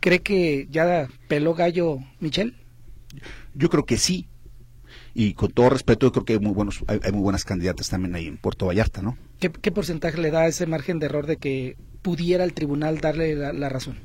¿Cree 0.00 0.20
que 0.20 0.68
ya 0.70 1.08
peló 1.28 1.54
gallo 1.54 1.98
Michelle? 2.20 2.54
Yo 3.54 3.68
creo 3.70 3.86
que 3.86 3.96
sí. 3.96 4.28
Y 5.14 5.32
con 5.32 5.50
todo 5.50 5.70
respeto, 5.70 6.06
yo 6.06 6.12
creo 6.12 6.24
que 6.26 6.32
hay 6.34 6.38
muy, 6.38 6.52
buenos, 6.52 6.84
hay, 6.88 7.00
hay 7.02 7.10
muy 7.10 7.22
buenas 7.22 7.44
candidatas 7.44 7.88
también 7.88 8.14
ahí 8.14 8.26
en 8.26 8.36
Puerto 8.36 8.66
Vallarta, 8.66 9.00
¿no? 9.00 9.16
¿Qué, 9.40 9.50
qué 9.50 9.72
porcentaje 9.72 10.20
le 10.20 10.30
da 10.30 10.46
ese 10.46 10.66
margen 10.66 10.98
de 10.98 11.06
error 11.06 11.26
de 11.26 11.38
que 11.38 11.76
pudiera 12.02 12.44
el 12.44 12.54
tribunal 12.54 13.00
darle 13.00 13.34
la, 13.34 13.52
la 13.52 13.68
razón? 13.68 13.98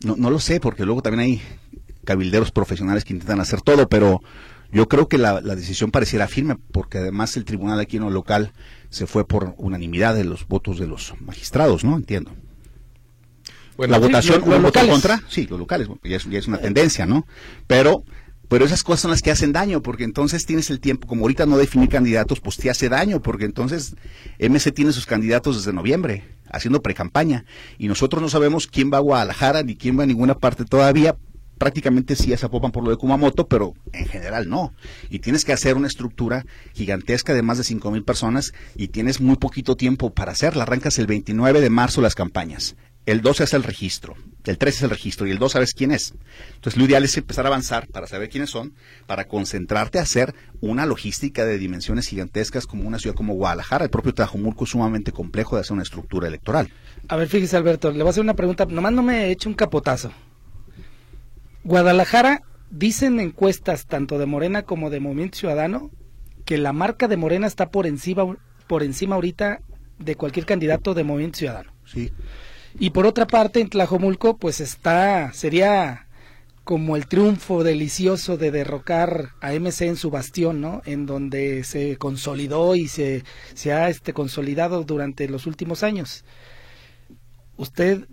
No, 0.00 0.16
no 0.16 0.30
lo 0.30 0.38
sé, 0.38 0.60
porque 0.60 0.84
luego 0.84 1.02
también 1.02 1.20
hay 1.30 1.42
cabilderos 2.04 2.52
profesionales 2.52 3.04
que 3.04 3.12
intentan 3.14 3.40
hacer 3.40 3.62
todo, 3.62 3.88
pero 3.88 4.20
yo 4.70 4.88
creo 4.88 5.08
que 5.08 5.18
la, 5.18 5.40
la 5.40 5.56
decisión 5.56 5.90
pareciera 5.90 6.28
firme, 6.28 6.56
porque 6.72 6.98
además 6.98 7.36
el 7.36 7.44
tribunal 7.44 7.80
aquí 7.80 7.96
en 7.96 8.04
lo 8.04 8.10
local 8.10 8.52
se 8.90 9.06
fue 9.06 9.26
por 9.26 9.54
unanimidad 9.58 10.14
de 10.14 10.24
los 10.24 10.46
votos 10.46 10.78
de 10.78 10.86
los 10.86 11.14
magistrados, 11.20 11.84
¿no? 11.84 11.96
Entiendo. 11.96 12.32
Bueno, 13.76 13.92
la 13.92 13.98
sí, 13.98 14.02
votación, 14.06 14.40
lo- 14.40 14.44
¿un 14.46 14.62
los 14.62 14.62
locales. 14.62 14.90
contra? 14.90 15.20
Sí, 15.28 15.46
los 15.46 15.58
locales, 15.58 15.88
ya 16.02 16.16
es, 16.16 16.24
ya 16.24 16.38
es 16.38 16.46
una 16.48 16.58
tendencia, 16.58 17.06
¿no? 17.06 17.26
Pero 17.66 18.04
Pero 18.48 18.64
esas 18.64 18.84
cosas 18.84 19.00
son 19.00 19.10
las 19.10 19.22
que 19.22 19.32
hacen 19.32 19.52
daño, 19.52 19.82
porque 19.82 20.04
entonces 20.04 20.46
tienes 20.46 20.70
el 20.70 20.78
tiempo, 20.78 21.08
como 21.08 21.22
ahorita 21.22 21.46
no 21.46 21.58
definir 21.58 21.88
candidatos, 21.88 22.38
pues 22.40 22.56
te 22.56 22.70
hace 22.70 22.88
daño, 22.88 23.20
porque 23.20 23.44
entonces 23.44 23.96
MC 24.38 24.70
tiene 24.72 24.92
sus 24.92 25.04
candidatos 25.04 25.56
desde 25.56 25.72
noviembre, 25.72 26.22
haciendo 26.50 26.82
pre-campaña, 26.82 27.44
y 27.78 27.88
nosotros 27.88 28.22
no 28.22 28.28
sabemos 28.28 28.66
quién 28.66 28.92
va 28.92 28.98
a 28.98 29.00
Guadalajara 29.00 29.62
ni 29.62 29.76
quién 29.76 29.98
va 29.98 30.04
a 30.04 30.06
ninguna 30.06 30.38
parte 30.38 30.64
todavía, 30.64 31.16
prácticamente 31.58 32.16
sí 32.16 32.32
a 32.32 32.38
Zapopan 32.38 32.72
por 32.72 32.84
lo 32.84 32.90
de 32.90 32.96
Kumamoto, 32.96 33.48
pero 33.48 33.74
en 33.92 34.06
general 34.06 34.48
no. 34.48 34.72
Y 35.10 35.20
tienes 35.20 35.44
que 35.44 35.52
hacer 35.52 35.76
una 35.76 35.86
estructura 35.86 36.44
gigantesca 36.74 37.34
de 37.34 37.42
más 37.42 37.58
de 37.58 37.64
cinco 37.64 37.90
mil 37.90 38.04
personas 38.04 38.52
y 38.74 38.88
tienes 38.88 39.20
muy 39.20 39.36
poquito 39.36 39.76
tiempo 39.76 40.12
para 40.12 40.32
hacerla. 40.32 40.64
Arrancas 40.64 40.98
el 40.98 41.06
29 41.06 41.60
de 41.60 41.70
marzo 41.70 42.00
las 42.00 42.14
campañas. 42.14 42.76
El 43.06 43.22
12 43.22 43.44
es 43.44 43.54
el 43.54 43.62
registro, 43.62 44.16
el 44.46 44.58
13 44.58 44.78
es 44.78 44.82
el 44.82 44.90
registro 44.90 45.28
y 45.28 45.30
el 45.30 45.38
2 45.38 45.52
sabes 45.52 45.74
quién 45.74 45.92
es. 45.92 46.12
Entonces 46.56 46.76
lo 46.76 46.84
ideal 46.84 47.04
es 47.04 47.16
empezar 47.16 47.44
a 47.46 47.48
avanzar 47.48 47.86
para 47.86 48.08
saber 48.08 48.28
quiénes 48.28 48.50
son, 48.50 48.74
para 49.06 49.28
concentrarte 49.28 50.00
a 50.00 50.02
hacer 50.02 50.34
una 50.60 50.86
logística 50.86 51.44
de 51.44 51.56
dimensiones 51.56 52.08
gigantescas 52.08 52.66
como 52.66 52.86
una 52.86 52.98
ciudad 52.98 53.14
como 53.14 53.34
Guadalajara. 53.34 53.84
El 53.84 53.90
propio 53.90 54.12
Tajumulco 54.12 54.64
es 54.64 54.70
sumamente 54.70 55.12
complejo 55.12 55.54
de 55.54 55.60
hacer 55.60 55.74
una 55.74 55.84
estructura 55.84 56.26
electoral. 56.26 56.68
A 57.06 57.14
ver, 57.14 57.28
fíjese 57.28 57.56
Alberto, 57.56 57.92
le 57.92 57.98
voy 57.98 58.08
a 58.08 58.10
hacer 58.10 58.24
una 58.24 58.34
pregunta, 58.34 58.66
nomás 58.66 58.92
no 58.92 59.04
me 59.04 59.30
eche 59.30 59.48
un 59.48 59.54
capotazo. 59.54 60.10
Guadalajara, 61.62 62.42
dicen 62.70 63.20
encuestas 63.20 63.86
tanto 63.86 64.18
de 64.18 64.26
Morena 64.26 64.62
como 64.62 64.90
de 64.90 64.98
Movimiento 64.98 65.38
Ciudadano 65.38 65.92
que 66.44 66.58
la 66.58 66.72
marca 66.72 67.06
de 67.06 67.16
Morena 67.16 67.46
está 67.46 67.70
por 67.70 67.86
encima, 67.86 68.36
por 68.66 68.82
encima 68.82 69.14
ahorita 69.14 69.60
de 70.00 70.16
cualquier 70.16 70.44
candidato 70.44 70.92
de 70.94 71.04
Movimiento 71.04 71.38
Ciudadano. 71.38 71.72
Sí. 71.84 72.10
Y 72.78 72.90
por 72.90 73.06
otra 73.06 73.26
parte, 73.26 73.60
en 73.60 73.70
Tlajomulco, 73.70 74.36
pues 74.36 74.60
está, 74.60 75.32
sería 75.32 76.06
como 76.66 76.96
el 76.96 77.06
triunfo 77.06 77.62
delicioso 77.62 78.36
de 78.36 78.50
derrocar 78.50 79.30
a 79.40 79.52
MC 79.52 79.82
en 79.82 79.96
su 79.96 80.10
bastión, 80.10 80.60
¿no? 80.60 80.82
En 80.84 81.06
donde 81.06 81.62
se 81.62 81.96
consolidó 81.96 82.74
y 82.74 82.88
se, 82.88 83.22
se 83.54 83.72
ha 83.72 83.88
este, 83.88 84.12
consolidado 84.12 84.82
durante 84.82 85.28
los 85.28 85.46
últimos 85.46 85.84
años. 85.84 86.24
¿Usted 87.56 88.08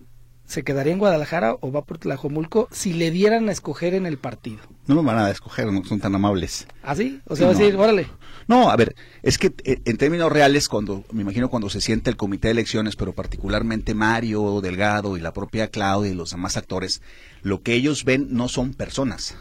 se 0.45 0.63
quedaría 0.63 0.93
en 0.93 0.99
Guadalajara 0.99 1.56
o 1.62 1.71
va 1.71 1.84
por 1.84 1.97
Tlajomulco 1.97 2.67
si 2.71 2.93
le 2.93 3.10
dieran 3.10 3.49
a 3.49 3.52
escoger 3.52 3.95
en 3.95 4.06
el 4.06 4.19
partido? 4.19 4.60
No 4.86 4.95
me 4.95 5.02
van 5.02 5.17
a 5.17 5.32
escoger, 5.32 5.71
no 5.71 5.84
son 5.84 5.99
tan 5.99 6.13
amables. 6.13 6.67
¿Ah, 6.84 6.95
sí? 6.95 7.21
O 7.28 7.36
sea, 7.36 7.47
va 7.47 7.54
a 7.54 7.56
decir, 7.56 7.76
órale. 7.76 8.08
No, 8.47 8.69
a 8.69 8.75
ver, 8.75 8.95
es 9.21 9.38
que 9.38 9.53
eh, 9.63 9.79
en 9.86 9.97
términos 9.97 10.32
reales, 10.32 10.67
cuando 10.67 11.03
me 11.12 11.21
imagino 11.21 11.49
cuando 11.49 11.69
se 11.69 11.82
siente 11.82 12.10
el 12.10 12.17
comité 12.17 12.47
de 12.49 12.53
elecciones, 12.53 12.95
pero 12.95 13.13
particularmente 13.13 13.93
Mario 13.93 14.62
Delgado 14.62 15.17
y 15.17 15.21
la 15.21 15.34
propia 15.34 15.67
Claudia 15.67 16.12
y 16.12 16.15
los 16.15 16.32
demás 16.32 16.58
actores, 16.58 17.01
lo 17.41 17.62
que 17.62 17.73
ellos 17.73 18.03
ven 18.03 18.27
no 18.32 18.47
son 18.47 18.73
personas. 18.73 19.36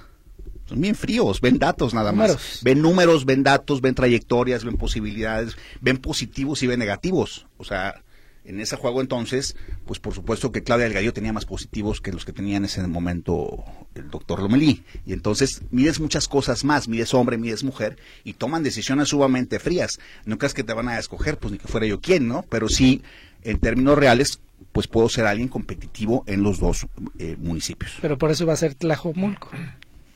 Son 0.67 0.81
bien 0.81 0.95
fríos, 0.95 1.41
ven 1.41 1.59
datos 1.59 1.93
nada 1.93 2.13
más. 2.13 2.29
Números. 2.29 2.61
Ven 2.63 2.83
números, 2.83 3.25
ven 3.25 3.43
datos, 3.43 3.81
ven 3.81 3.95
trayectorias, 3.95 4.65
ven 4.65 4.77
posibilidades, 4.77 5.57
ven 5.81 5.99
positivos 5.99 6.63
y 6.63 6.67
ven 6.67 6.79
negativos. 6.79 7.47
O 7.59 7.65
sea, 7.65 8.03
en 8.45 8.61
ese 8.61 8.77
juego 8.77 9.01
entonces, 9.01 9.57
pues 9.87 10.01
por 10.01 10.15
supuesto 10.15 10.51
que 10.51 10.63
Claudia 10.63 10.85
Delgadillo 10.85 11.13
tenía 11.13 11.33
más 11.33 11.47
positivos 11.47 12.01
que 12.01 12.13
los 12.13 12.25
que 12.25 12.33
tenía 12.33 12.57
en 12.57 12.65
ese 12.65 12.87
momento 12.87 13.65
el 13.95 14.11
doctor 14.11 14.41
Lomelí. 14.41 14.85
Y 15.07 15.13
entonces 15.13 15.63
mides 15.71 16.01
muchas 16.01 16.29
cosas 16.29 16.65
más, 16.65 16.89
mides 16.89 17.15
hombre, 17.15 17.39
mides 17.39 17.65
mujer, 17.65 17.97
y 18.25 18.35
toman 18.35 18.63
decisiones 18.63 19.09
sumamente 19.09 19.59
frías. 19.59 19.99
No 20.25 20.39
creas 20.39 20.55
que 20.55 20.65
te 20.65 20.73
van 20.73 20.89
a 20.89 20.99
escoger, 20.99 21.39
pues 21.39 21.53
ni 21.53 21.59
que 21.59 21.69
fuera 21.69 21.87
yo 21.87 22.01
quien, 22.01 22.27
¿no? 22.29 22.45
Pero 22.49 22.69
sí, 22.69 23.03
en 23.43 23.59
términos 23.59 23.97
reales, 23.97 24.41
pues 24.73 24.89
puedo 24.89 25.09
ser 25.09 25.27
alguien 25.27 25.49
competitivo 25.49 26.25
en 26.27 26.43
los 26.43 26.59
dos 26.59 26.87
eh, 27.19 27.37
municipios. 27.39 27.93
Pero 28.01 28.19
por 28.19 28.31
eso 28.31 28.47
va 28.47 28.55
a 28.55 28.57
ser 28.57 28.75
Tlajomulco. 28.75 29.51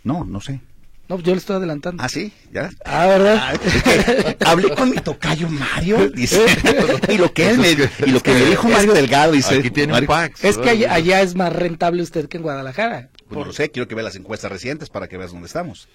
No, 0.04 0.24
no 0.24 0.40
sé. 0.40 0.60
No, 1.08 1.20
yo 1.20 1.32
le 1.32 1.38
estoy 1.38 1.56
adelantando. 1.56 2.02
Ah, 2.02 2.08
sí, 2.08 2.32
ya. 2.52 2.70
Ah, 2.84 3.06
¿verdad? 3.06 3.38
Ah, 3.40 3.52
es 3.54 3.82
que 3.82 4.36
hablé 4.44 4.74
con 4.74 4.90
mi 4.90 4.96
tocayo 4.96 5.48
Mario, 5.48 6.10
dice, 6.10 6.44
y 7.08 7.16
lo 7.16 7.32
que 7.32 7.50
él 7.50 7.58
me, 7.58 7.70
y 7.70 8.10
lo 8.10 8.20
que 8.20 8.32
me 8.32 8.44
dijo 8.44 8.68
Mario 8.68 8.92
Delgado, 8.92 9.32
dice, 9.32 9.58
Aquí 9.58 9.70
tiene 9.70 9.96
un 9.96 10.06
pack. 10.06 10.42
Es 10.42 10.58
que 10.58 10.70
allá, 10.70 10.92
allá 10.92 11.22
es 11.22 11.36
más 11.36 11.52
rentable 11.52 12.02
usted 12.02 12.28
que 12.28 12.38
en 12.38 12.42
Guadalajara. 12.42 13.10
Pues 13.28 13.38
no 13.38 13.44
lo 13.46 13.52
sé, 13.52 13.70
quiero 13.70 13.86
que 13.86 13.94
vea 13.94 14.04
las 14.04 14.16
encuestas 14.16 14.50
recientes 14.50 14.90
para 14.90 15.08
que 15.08 15.16
veas 15.16 15.30
dónde 15.30 15.46
estamos. 15.46 15.88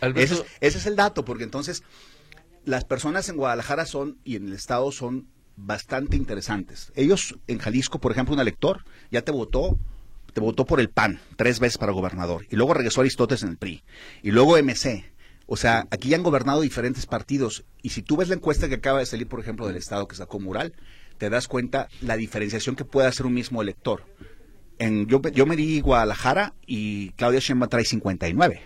Alberto, 0.00 0.20
Ese 0.20 0.34
es, 0.34 0.44
ese 0.60 0.78
es 0.78 0.86
el 0.86 0.96
dato, 0.96 1.24
porque 1.24 1.44
entonces 1.44 1.82
las 2.64 2.84
personas 2.84 3.28
en 3.28 3.36
Guadalajara 3.36 3.86
son 3.86 4.18
y 4.24 4.36
en 4.36 4.46
el 4.46 4.52
estado 4.52 4.92
son 4.92 5.28
bastante 5.56 6.16
interesantes. 6.16 6.92
Ellos 6.94 7.36
en 7.46 7.58
Jalisco, 7.58 8.00
por 8.00 8.12
ejemplo, 8.12 8.34
un 8.34 8.40
elector 8.40 8.84
ya 9.10 9.22
te 9.22 9.32
votó, 9.32 9.78
te 10.32 10.40
votó 10.40 10.64
por 10.64 10.80
el 10.80 10.90
PAN 10.90 11.20
tres 11.36 11.60
veces 11.60 11.78
para 11.78 11.92
gobernador 11.92 12.46
y 12.50 12.56
luego 12.56 12.74
regresó 12.74 13.00
Aristóteles 13.00 13.42
en 13.42 13.50
el 13.50 13.56
PRI 13.56 13.82
y 14.22 14.30
luego 14.30 14.56
MC. 14.56 15.04
O 15.46 15.56
sea, 15.56 15.86
aquí 15.90 16.08
ya 16.10 16.16
han 16.16 16.22
gobernado 16.22 16.60
diferentes 16.60 17.06
partidos 17.06 17.64
y 17.82 17.90
si 17.90 18.02
tú 18.02 18.16
ves 18.16 18.28
la 18.28 18.36
encuesta 18.36 18.68
que 18.68 18.76
acaba 18.76 19.00
de 19.00 19.06
salir, 19.06 19.26
por 19.26 19.40
ejemplo, 19.40 19.66
del 19.66 19.76
estado 19.76 20.08
que 20.08 20.16
sacó 20.16 20.40
Mural, 20.40 20.72
te 21.18 21.28
das 21.30 21.48
cuenta 21.48 21.88
la 22.00 22.16
diferenciación 22.16 22.76
que 22.76 22.84
puede 22.84 23.08
hacer 23.08 23.26
un 23.26 23.34
mismo 23.34 23.60
elector. 23.60 24.04
En, 24.78 25.06
yo, 25.06 25.20
yo 25.20 25.46
me 25.46 25.56
di 25.56 25.80
Guadalajara 25.80 26.54
y 26.66 27.10
Claudia 27.10 27.40
Sheinbaum 27.40 27.68
trae 27.68 27.84
59 27.84 28.62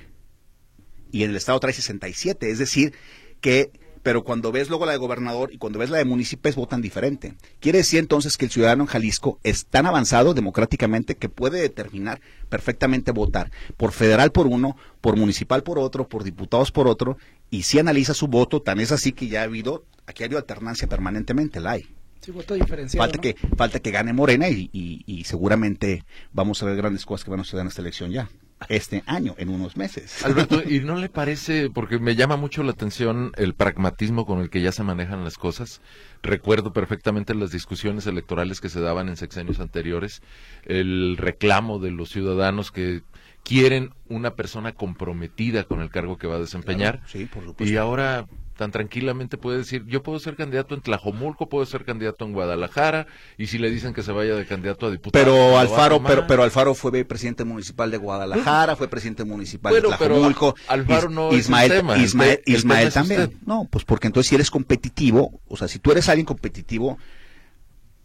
y 1.13 1.25
en 1.25 1.31
el 1.31 1.37
estado 1.37 1.59
trae 1.61 1.73
67, 1.73 2.51
es 2.51 2.59
decir, 2.59 2.95
que 3.41 3.71
pero 4.07 4.23
cuando 4.23 4.53
ves 4.53 4.69
luego 4.69 4.87
la 4.87 4.93
de 4.93 4.99
gobernador 4.99 5.53
y 5.53 5.59
cuando 5.59 5.81
ves 5.81 5.91
la 5.91 5.99
de 5.99 6.05
municipios 6.05 6.55
votan 6.55 6.81
diferente. 6.81 7.35
Quiere 7.59 7.79
decir 7.79 7.99
entonces 7.99 8.37
que 8.37 8.45
el 8.45 8.53
ciudadano 8.53 8.85
en 8.85 8.87
Jalisco 8.87 9.41
es 9.43 9.67
tan 9.67 9.85
avanzado 9.85 10.33
democráticamente 10.33 11.17
que 11.17 11.29
puede 11.29 11.61
determinar 11.61 12.21
perfectamente 12.49 13.11
votar 13.11 13.51
por 13.77 13.91
federal 13.91 14.31
por 14.31 14.47
uno, 14.47 14.77
por 15.01 15.17
municipal 15.17 15.65
por 15.65 15.81
otro, 15.81 16.09
por 16.09 16.23
diputados 16.23 16.71
por 16.71 16.87
otro, 16.87 17.19
y 17.51 17.65
si 17.65 17.81
analiza 17.81 18.15
su 18.15 18.29
voto, 18.29 18.63
tan 18.63 18.79
es 18.79 18.93
así 18.93 19.11
que 19.11 19.27
ya 19.27 19.41
ha 19.41 19.43
habido, 19.43 19.85
aquí 20.07 20.23
ha 20.23 20.27
habido 20.27 20.39
alternancia 20.39 20.87
permanentemente, 20.87 21.59
la 21.59 21.73
hay. 21.73 21.89
Sí, 22.21 22.31
voto 22.31 22.55
diferenciado. 22.55 23.03
Falta 23.05 23.17
¿no? 23.17 23.23
que, 23.23 23.35
falta 23.57 23.81
que 23.81 23.91
gane 23.91 24.13
Morena 24.13 24.49
y, 24.49 24.71
y- 24.73 25.03
y 25.05 25.25
seguramente 25.25 26.05
vamos 26.33 26.63
a 26.63 26.67
ver 26.67 26.77
grandes 26.77 27.05
cosas 27.05 27.25
que 27.25 27.33
van 27.33 27.41
a 27.41 27.43
suceder 27.43 27.63
en 27.63 27.69
esta 27.69 27.83
elección 27.83 28.13
ya, 28.13 28.29
este 28.69 29.03
año, 29.07 29.35
en 29.39 29.49
unos 29.51 29.77
meses. 29.77 30.23
Alberto, 30.25 30.63
¿y 30.67 30.81
no 30.81 30.97
le 30.97 31.09
parece, 31.09 31.71
porque 31.71 31.99
me 31.99 32.17
llama 32.17 32.37
mucho 32.37 32.63
la 32.63 32.73
atención 32.73 33.33
el 33.37 33.55
pragmatismo 33.55 34.27
con 34.27 34.41
el 34.41 34.51
que 34.51 34.63
ya 34.63 34.73
se 34.73 34.83
manejan 34.83 35.25
las 35.25 35.37
cosas? 35.39 35.81
Recuerdo 36.23 36.73
perfectamente 36.73 37.35
las 37.35 37.51
discusiones 37.51 38.07
electorales 38.07 38.61
que 38.61 38.69
se 38.69 38.81
daban 38.81 39.09
en 39.09 39.17
sexenios 39.17 39.61
anteriores, 39.61 40.23
el 40.65 41.17
reclamo 41.17 41.79
de 41.79 41.91
los 41.91 42.11
ciudadanos 42.11 42.73
que 42.73 43.03
quieren 43.45 43.91
una 44.09 44.35
persona 44.35 44.73
comprometida 44.73 45.65
con 45.65 45.81
el 45.81 45.91
cargo 45.91 46.17
que 46.19 46.27
va 46.27 46.37
a 46.37 46.41
desempeñar. 46.41 47.03
Sí, 47.07 47.27
por 47.27 47.45
Y 47.45 47.47
supuesto. 47.47 47.81
ahora 47.81 48.27
tan 48.57 48.71
tranquilamente 48.71 49.37
puede 49.37 49.59
decir, 49.59 49.85
yo 49.87 50.03
puedo 50.03 50.19
ser 50.19 50.35
candidato 50.35 50.75
en 50.75 50.81
Tlajomulco, 50.81 51.49
puedo 51.49 51.65
ser 51.67 51.85
candidato 51.85 52.25
en 52.25 52.33
Guadalajara, 52.33 53.07
y 53.39 53.47
si 53.47 53.59
le 53.59 53.71
dicen 53.71 53.95
que 53.95 54.03
se 54.03 54.13
vaya 54.13 54.35
de 54.35 54.47
candidato 54.47 54.87
a 54.87 54.91
diputado... 54.91 55.25
Pero 55.25 55.59
Alfaro, 55.59 56.03
pero, 56.03 56.27
pero 56.27 56.43
Alfaro 56.43 56.75
fue 56.75 57.05
presidente 57.05 57.45
municipal 57.45 57.91
de 57.91 57.99
Guadalajara, 57.99 58.75
fue 58.77 58.89
presidente 58.89 59.25
municipal 59.25 59.73
Bueno, 59.73 59.91
de 59.91 59.97
pero 59.99 60.15
Tlajomulco. 60.15 60.57
Alfaro 60.69 61.11
no 61.11 61.29
es 61.29 61.35
el 61.35 61.41
Ismael, 61.41 61.71
tema, 61.71 61.95
el 61.95 62.03
Ismael, 62.03 62.41
el 62.47 62.55
Ismael 62.55 62.89
tema 62.89 62.95
también. 62.95 63.21
usted. 63.23 63.37
No, 63.47 63.69
pues 63.71 63.85
porque 63.85 64.07
entonces 64.07 64.31
si 64.31 64.35
eres 64.35 64.51
competitivo, 64.51 65.41
o 65.47 65.57
sea, 65.57 65.69
si 65.69 65.79
tú 65.79 65.93
eres 65.93 66.09
alguien 66.09 66.27
competitivo, 66.27 66.99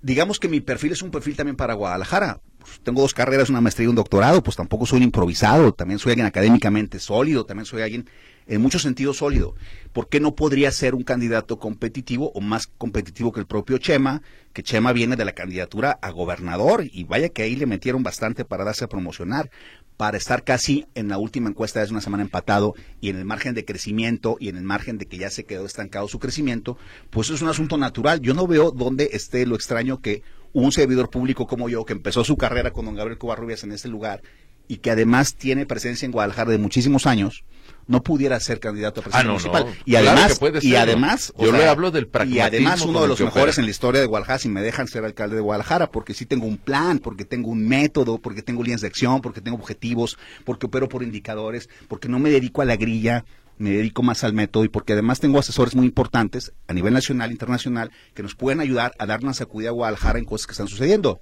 digamos 0.02 0.40
que 0.40 0.50
mi 0.50 0.60
perfil 0.60 0.92
es 0.92 1.02
un 1.02 1.12
perfil 1.12 1.36
también 1.36 1.56
para 1.56 1.74
Guadalajara. 1.74 2.42
Pues, 2.60 2.80
tengo 2.84 3.02
dos 3.02 3.14
carreras, 3.14 3.50
una 3.50 3.62
maestría 3.62 3.86
y 3.86 3.90
un 3.90 3.96
doctorado, 3.96 4.44
pues 4.44 4.58
tampoco 4.58 4.86
soy 4.86 4.98
un 4.98 5.04
improvisado, 5.04 5.74
también 5.74 6.00
soy 6.00 6.12
alguien 6.12 6.28
académicamente 6.28 7.00
sólido, 7.00 7.46
también 7.46 7.66
soy 7.66 7.82
alguien 7.82 8.10
en 8.48 8.62
muchos 8.62 8.82
sentidos 8.82 9.18
sólido. 9.18 9.56
¿Por 9.94 10.10
qué 10.10 10.20
no 10.20 10.36
podría 10.36 10.72
ser 10.72 10.96
un 10.96 11.04
candidato 11.04 11.60
competitivo 11.60 12.32
o 12.34 12.42
más 12.42 12.68
competitivo 12.68 13.32
que 13.32 13.40
el 13.40 13.46
propio 13.46 13.78
Chema? 13.78 14.22
Que 14.54 14.64
Chema 14.64 14.94
viene 14.94 15.16
de 15.16 15.26
la 15.26 15.34
candidatura 15.34 16.00
a 16.02 16.12
gobernador 16.12 16.86
y 16.92 17.04
vaya 17.04 17.30
que 17.30 17.44
ahí 17.44 17.56
le 17.56 17.66
metieron 17.66 18.04
bastante 18.04 18.46
para 18.46 18.64
darse 18.64 18.86
a 18.86 18.90
promocionar, 18.90 19.50
para 19.98 20.18
estar 20.18 20.44
casi 20.44 20.86
en 20.96 21.10
la 21.10 21.18
última 21.18 21.50
encuesta 21.50 21.80
de 21.80 21.84
hace 21.84 21.94
una 21.94 22.02
semana 22.02 22.24
empatado 22.24 22.74
y 23.02 23.10
en 23.10 23.18
el 23.18 23.26
margen 23.26 23.54
de 23.54 23.66
crecimiento 23.66 24.38
y 24.40 24.50
en 24.50 24.58
el 24.58 24.64
margen 24.64 24.98
de 24.98 25.06
que 25.06 25.18
ya 25.18 25.30
se 25.30 25.46
quedó 25.46 25.66
estancado 25.66 26.08
su 26.08 26.20
crecimiento, 26.20 26.78
pues 27.10 27.30
es 27.30 27.42
un 27.42 27.50
asunto 27.50 27.78
natural. 27.78 28.22
Yo 28.22 28.34
no 28.34 28.48
veo 28.48 28.72
dónde 28.72 29.10
esté 29.14 29.46
lo 29.46 29.56
extraño 29.56 30.02
que 30.02 30.24
un 30.54 30.72
servidor 30.72 31.10
público 31.10 31.48
como 31.48 31.70
yo, 31.70 31.86
que 31.86 31.94
empezó 31.94 32.24
su 32.24 32.38
carrera 32.38 32.72
con 32.72 32.86
don 32.86 32.96
Gabriel 32.96 33.18
Covarrubias 33.18 33.64
en 33.64 33.72
este 33.72 33.88
lugar 33.88 34.22
y 34.68 34.78
que 34.78 34.92
además 34.92 35.36
tiene 35.36 35.66
presencia 35.66 36.06
en 36.06 36.12
Guadalajara 36.12 36.52
de 36.52 36.58
muchísimos 36.58 37.06
años, 37.06 37.44
no 37.88 38.04
pudiera 38.04 38.40
ser 38.40 38.60
candidato 38.60 39.02
a 39.02 39.04
presidente 39.04 39.20
Ah, 39.22 39.24
no, 39.28 39.34
municipal. 39.34 39.66
no. 39.66 39.72
Y 39.86 39.96
además, 39.96 40.40
y 40.62 40.76
además, 40.76 41.34
Yo 41.38 41.52
le 41.52 41.60
sea, 41.60 41.72
hablo 41.72 41.92
del 41.92 42.04
Y 42.04 42.08
pragmatismo 42.08 42.46
además 42.46 42.80
con 42.82 42.90
uno 42.92 43.02
de 43.02 43.08
los 43.10 43.20
mejores 43.20 43.56
opera. 43.56 43.62
en 43.62 43.66
la 43.66 43.72
historia 43.72 44.02
de 44.02 44.08
Guadalajara, 44.08 44.40
si 44.40 44.50
me 44.50 44.62
dejan 44.62 44.88
ser 44.88 45.04
alcalde 45.06 45.36
de 45.36 45.42
Guadalajara, 45.42 45.92
porque 45.92 46.14
sí 46.14 46.26
tengo 46.26 46.46
un 46.46 46.58
plan, 46.58 47.00
porque 47.00 47.26
tengo 47.26 47.50
un 47.50 47.68
método, 47.68 48.18
porque 48.20 48.42
tengo 48.42 48.64
líneas 48.64 48.82
de 48.82 48.88
acción, 48.88 49.22
porque 49.22 49.42
tengo 49.42 49.58
objetivos, 49.58 50.18
porque 50.46 50.66
opero 50.68 50.88
por 50.90 51.04
indicadores, 51.04 51.70
porque 51.88 52.08
no 52.08 52.20
me 52.20 52.30
dedico 52.30 52.62
a 52.62 52.66
la 52.66 52.76
grilla, 52.76 53.26
me 53.58 53.70
dedico 53.72 54.02
más 54.02 54.24
al 54.24 54.34
método 54.34 54.64
y 54.66 54.70
porque 54.70 54.94
además 54.94 55.20
tengo 55.20 55.38
asesores 55.38 55.76
muy 55.76 55.86
importantes 55.86 56.52
a 56.68 56.74
nivel 56.74 56.94
nacional 56.96 57.30
e 57.30 57.34
internacional 57.34 57.92
que 58.16 58.24
nos 58.24 58.34
pueden 58.34 58.60
ayudar 58.60 58.94
a 58.98 59.06
dar 59.06 59.22
una 59.24 59.34
sacudida 59.36 59.70
a 59.70 59.74
Guadalajara 59.74 60.18
en 60.18 60.26
cosas 60.26 60.48
que 60.48 60.54
están 60.54 60.68
sucediendo. 60.68 61.20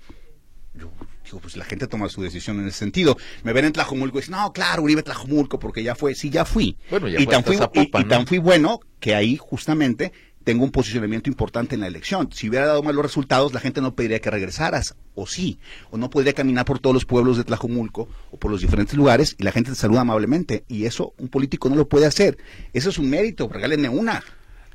Digo, 1.29 1.39
pues 1.41 1.55
la 1.57 1.65
gente 1.65 1.85
toma 1.85 2.09
su 2.09 2.23
decisión 2.23 2.59
en 2.59 2.67
ese 2.67 2.79
sentido. 2.79 3.15
Me 3.43 3.53
ven 3.53 3.65
en 3.65 3.71
Tlajomulco 3.73 4.17
y 4.17 4.21
dicen, 4.21 4.31
no, 4.35 4.51
claro, 4.51 4.81
Uribe 4.81 5.03
Tlajomulco, 5.03 5.59
porque 5.59 5.83
ya 5.83 5.93
fue. 5.93 6.15
Sí, 6.15 6.31
ya 6.31 6.43
fui. 6.43 6.75
Bueno, 6.89 7.07
ya 7.07 7.19
y, 7.19 7.25
fue 7.25 7.33
tan 7.33 7.43
fui, 7.43 7.55
y- 7.55 7.59
Zapopan, 7.59 8.01
y 8.01 8.09
tan 8.09 8.21
¿no? 8.21 8.25
fui 8.27 8.39
bueno 8.39 8.79
que 8.99 9.13
ahí 9.13 9.37
justamente 9.37 10.11
tengo 10.43 10.63
un 10.63 10.71
posicionamiento 10.71 11.29
importante 11.29 11.75
en 11.75 11.81
la 11.81 11.87
elección. 11.87 12.29
Si 12.33 12.49
hubiera 12.49 12.65
dado 12.65 12.81
malos 12.81 13.03
resultados, 13.03 13.53
la 13.53 13.59
gente 13.59 13.81
no 13.81 13.93
pediría 13.93 14.19
que 14.19 14.31
regresaras, 14.31 14.95
o 15.13 15.27
sí, 15.27 15.59
o 15.91 15.97
no 15.99 16.09
podría 16.09 16.33
caminar 16.33 16.65
por 16.65 16.79
todos 16.79 16.95
los 16.95 17.05
pueblos 17.05 17.37
de 17.37 17.43
Tlajomulco 17.43 18.09
o 18.31 18.37
por 18.37 18.49
los 18.49 18.61
diferentes 18.61 18.95
lugares 18.95 19.35
y 19.37 19.43
la 19.43 19.51
gente 19.51 19.69
te 19.69 19.75
saluda 19.75 20.01
amablemente. 20.01 20.63
Y 20.67 20.85
eso 20.85 21.13
un 21.19 21.27
político 21.27 21.69
no 21.69 21.75
lo 21.75 21.87
puede 21.87 22.07
hacer. 22.07 22.39
Eso 22.73 22.89
es 22.89 22.97
un 22.97 23.11
mérito, 23.11 23.47
regálenme 23.47 23.89
una. 23.89 24.23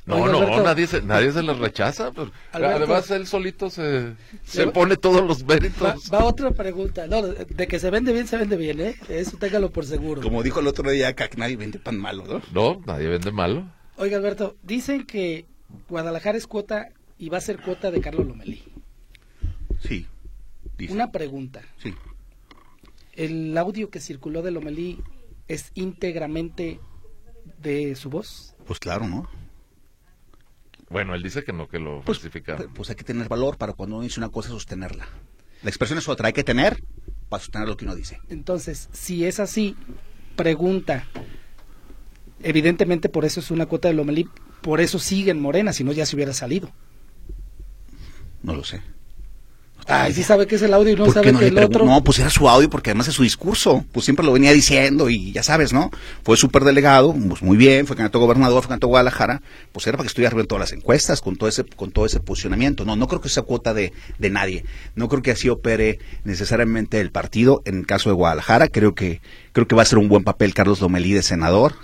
No, 0.05 0.27
no, 0.27 0.37
Alberto. 0.37 0.63
nadie 0.63 0.85
se, 0.85 1.01
nadie 1.01 1.31
se 1.31 1.41
les 1.41 1.57
rechaza. 1.57 2.11
pues. 2.11 2.29
Alberto. 2.51 2.75
Además, 2.77 3.09
él 3.11 3.25
solito 3.25 3.69
se, 3.71 4.13
se 4.43 4.67
pone 4.67 4.97
todos 4.97 5.25
los 5.25 5.43
Va, 5.43 5.55
méritos. 5.55 6.11
va 6.13 6.23
otra 6.25 6.51
pregunta. 6.51 7.07
No, 7.07 7.23
de 7.23 7.67
que 7.67 7.79
se 7.79 7.89
vende 7.89 8.13
bien, 8.13 8.27
se 8.27 8.37
vende 8.37 8.55
bien, 8.55 8.79
¿eh? 8.81 8.95
Eso 9.09 9.37
téngalo 9.37 9.71
por 9.71 9.83
seguro. 9.85 10.21
Como 10.21 10.43
dijo 10.43 10.59
el 10.59 10.67
otro 10.67 10.91
día, 10.91 11.13
que 11.15 11.27
nadie 11.37 11.55
vende 11.57 11.79
pan 11.79 11.97
malo, 11.97 12.23
¿no? 12.27 12.41
No, 12.53 12.81
nadie 12.85 13.07
vende 13.07 13.31
malo. 13.31 13.65
Oiga, 13.97 14.17
Alberto, 14.17 14.55
dicen 14.61 15.05
que 15.07 15.45
Guadalajara 15.89 16.37
es 16.37 16.45
cuota 16.45 16.89
y 17.17 17.29
va 17.29 17.39
a 17.39 17.41
ser 17.41 17.59
cuota 17.61 17.89
de 17.89 18.01
Carlos 18.01 18.27
Lomelí. 18.27 18.63
Sí. 19.81 20.05
dice. 20.77 20.93
Una 20.93 21.11
pregunta. 21.11 21.61
Sí. 21.81 21.93
¿El 23.13 23.57
audio 23.57 23.89
que 23.89 23.99
circuló 23.99 24.41
de 24.41 24.51
Lomelí 24.51 24.99
es 25.47 25.71
íntegramente 25.73 26.79
de 27.61 27.95
su 27.95 28.09
voz? 28.09 28.53
Pues 28.67 28.79
claro, 28.79 29.07
¿no? 29.07 29.27
Bueno, 30.95 31.13
él 31.13 31.21
dice 31.21 31.43
que 31.43 31.51
no, 31.51 31.67
que 31.67 31.77
lo 31.77 32.01
Pues, 32.05 32.19
falsificaron. 32.19 32.73
pues 32.73 32.89
hay 32.89 32.95
que 32.95 33.03
tener 33.03 33.27
valor 33.27 33.57
para 33.57 33.73
cuando 33.73 33.97
uno 33.97 34.03
dice 34.05 34.17
una 34.17 34.29
cosa 34.29 34.47
sostenerla. 34.47 35.05
La 35.61 35.69
expresión 35.69 35.99
es 35.99 36.07
otra, 36.07 36.27
hay 36.27 36.33
que 36.33 36.45
tener 36.45 36.81
para 37.27 37.41
sostener 37.43 37.67
lo 37.67 37.75
que 37.75 37.83
uno 37.83 37.95
dice. 37.95 38.21
Entonces, 38.29 38.87
si 38.93 39.25
es 39.25 39.41
así, 39.41 39.75
pregunta. 40.37 41.05
Evidentemente 42.41 43.09
por 43.09 43.25
eso 43.25 43.41
es 43.41 43.51
una 43.51 43.65
cuota 43.65 43.89
de 43.89 43.93
Lomelí, 43.93 44.29
por 44.61 44.79
eso 44.79 44.97
sigue 44.97 45.31
en 45.31 45.41
Morena, 45.41 45.73
si 45.73 45.83
no 45.83 45.91
ya 45.91 46.05
se 46.05 46.15
hubiera 46.15 46.31
salido. 46.33 46.71
No 48.41 48.55
lo 48.55 48.63
sé. 48.63 48.81
Ay, 49.87 50.13
sí 50.13 50.23
sabe 50.23 50.47
que 50.47 50.55
es 50.55 50.61
el 50.63 50.73
audio 50.73 50.93
y 50.93 50.95
no 50.95 51.05
¿Por 51.05 51.13
qué 51.13 51.19
sabe 51.19 51.31
no 51.31 51.39
que 51.39 51.47
el 51.47 51.57
otro... 51.59 51.85
No, 51.85 52.03
pues 52.03 52.17
era 52.17 52.31
su 52.31 52.49
audio 52.49 52.69
porque 52.69 52.89
además 52.89 53.07
es 53.07 53.13
su 53.13 53.21
discurso. 53.21 53.85
Pues 53.91 54.03
siempre 54.03 54.25
lo 54.25 54.33
venía 54.33 54.51
diciendo 54.51 55.09
y 55.09 55.31
ya 55.31 55.43
sabes, 55.43 55.73
¿no? 55.73 55.91
Fue 56.23 56.37
superdelegado, 56.37 57.13
pues 57.29 57.43
muy 57.43 57.55
bien, 57.55 57.85
fue 57.85 57.95
candidato 57.95 58.17
a 58.17 58.21
gobernador, 58.21 58.63
fue 58.63 58.69
candidato 58.69 58.87
a 58.87 58.89
Guadalajara. 58.89 59.41
Pues 59.71 59.85
era 59.85 59.97
para 59.97 60.05
que 60.05 60.07
estuviera 60.07 60.35
en 60.39 60.47
todas 60.47 60.59
las 60.59 60.71
encuestas 60.71 61.21
con 61.21 61.35
todo 61.35 61.49
ese, 61.49 61.63
con 61.63 61.91
todo 61.91 62.07
ese 62.07 62.19
posicionamiento. 62.19 62.83
No, 62.83 62.95
no 62.95 63.07
creo 63.07 63.21
que 63.21 63.29
sea 63.29 63.43
cuota 63.43 63.75
de, 63.75 63.93
de 64.17 64.29
nadie. 64.31 64.65
No 64.95 65.07
creo 65.07 65.21
que 65.21 65.31
así 65.31 65.49
opere 65.49 65.99
necesariamente 66.23 66.99
el 66.99 67.11
partido. 67.11 67.61
En 67.65 67.77
el 67.77 67.85
caso 67.85 68.09
de 68.09 68.15
Guadalajara, 68.15 68.69
creo 68.69 68.95
que, 68.95 69.21
creo 69.51 69.67
que 69.67 69.75
va 69.75 69.83
a 69.83 69.85
ser 69.85 69.99
un 69.99 70.09
buen 70.09 70.23
papel 70.23 70.55
Carlos 70.55 70.81
Lomelí 70.81 71.13
de 71.13 71.21
senador. 71.21 71.75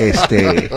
Este, 0.00 0.70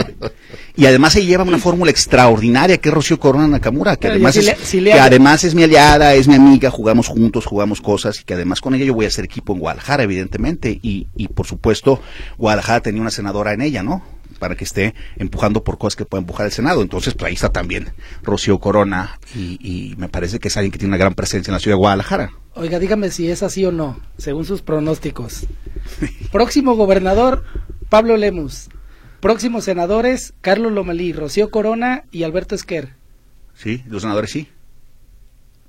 y 0.76 0.86
además 0.86 1.13
se 1.13 1.26
lleva 1.26 1.43
una 1.43 1.57
fórmula 1.57 1.89
extraordinaria 1.91 2.78
que 2.78 2.89
es 2.89 2.93
Rocío 2.95 3.19
Corona 3.19 3.47
Nakamura, 3.47 3.95
que 3.95 4.07
además 4.09 4.34
si 4.34 4.39
es, 4.39 4.45
le- 4.45 4.55
si 4.65 4.82
le 4.82 4.91
que 4.91 4.99
además 4.99 5.43
es 5.43 5.55
mi 5.55 5.63
aliada, 5.63 6.13
es 6.13 6.28
mi 6.28 6.36
amiga, 6.36 6.69
jugamos 6.69 7.07
juntos, 7.07 7.45
jugamos 7.45 7.80
cosas 7.82 8.19
y 8.19 8.24
que 8.24 8.34
además 8.34 8.59
con 8.61 8.76
ella 8.76 8.86
yo 8.86 8.93
voy 8.93 9.05
a 9.05 9.07
hacer 9.07 9.26
equipo 9.26 9.53
en 9.53 9.59
Guadalajara, 9.59 10.03
evidentemente, 10.03 10.78
y, 10.82 11.07
y 11.15 11.30
por 11.30 11.47
supuesto 11.47 12.01
Guadalajara 12.38 12.82
tenía 12.82 13.01
una 13.01 13.11
senadora 13.11 13.53
en 13.53 13.61
ella, 13.61 13.82
¿no? 13.82 14.03
Para 14.39 14.55
que 14.55 14.65
esté 14.65 14.93
empujando 15.15 15.63
por 15.63 15.78
cosas 15.78 15.95
que 15.95 16.03
pueda 16.05 16.19
empujar 16.19 16.47
el 16.47 16.51
Senado. 16.51 16.82
Entonces, 16.82 17.13
pues 17.13 17.30
ahí 17.30 17.36
está 17.36 17.49
también 17.49 17.93
Rocío 18.24 18.59
Corona 18.59 19.19
y, 19.36 19.57
y 19.61 19.95
me 19.95 20.09
parece 20.09 20.39
que 20.39 20.49
es 20.49 20.57
alguien 20.57 20.71
que 20.71 20.80
tiene 20.80 20.89
una 20.89 20.97
gran 20.97 21.13
presencia 21.13 21.49
en 21.51 21.53
la 21.53 21.59
ciudad 21.59 21.76
de 21.78 21.80
Guadalajara. 21.80 22.32
Oiga, 22.55 22.78
dígame 22.78 23.09
si 23.09 23.30
es 23.32 23.41
así 23.41 23.63
o 23.63 23.71
no, 23.71 23.99
según 24.17 24.43
sus 24.43 24.61
pronósticos. 24.61 25.47
Próximo 26.32 26.76
gobernador, 26.76 27.43
Pablo 27.89 28.17
Lemus. 28.17 28.69
Próximos 29.24 29.63
senadores, 29.63 30.34
Carlos 30.41 30.74
Lomelí, 30.74 31.13
Rocío 31.13 31.49
Corona 31.49 32.03
y 32.11 32.24
Alberto 32.24 32.55
Esquer. 32.55 32.89
¿Sí? 33.55 33.82
Los 33.88 34.01
senadores 34.01 34.30
sí. 34.32 34.49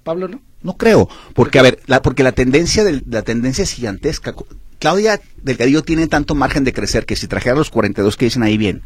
Pablo 0.02 0.26
no. 0.26 0.42
No 0.62 0.76
creo, 0.76 1.09
porque 1.34 1.59
a 1.61 1.62
ver, 1.62 1.78
la, 1.86 2.02
porque 2.02 2.24
la 2.24 2.32
tendencia 2.32 2.82
del- 2.82 3.05
la 3.09 3.22
tendencia 3.22 3.62
es 3.62 3.70
gigantesca. 3.72 4.34
Claudia 4.80 5.20
Delgadillo 5.42 5.82
tiene 5.82 6.09
tanto 6.09 6.34
margen 6.34 6.64
de 6.64 6.72
crecer 6.72 7.07
que 7.07 7.14
si 7.14 7.28
trajera 7.28 7.55
los 7.55 7.70
42 7.70 8.16
que 8.16 8.24
dicen 8.24 8.42
ahí 8.42 8.59
bien 8.59 8.82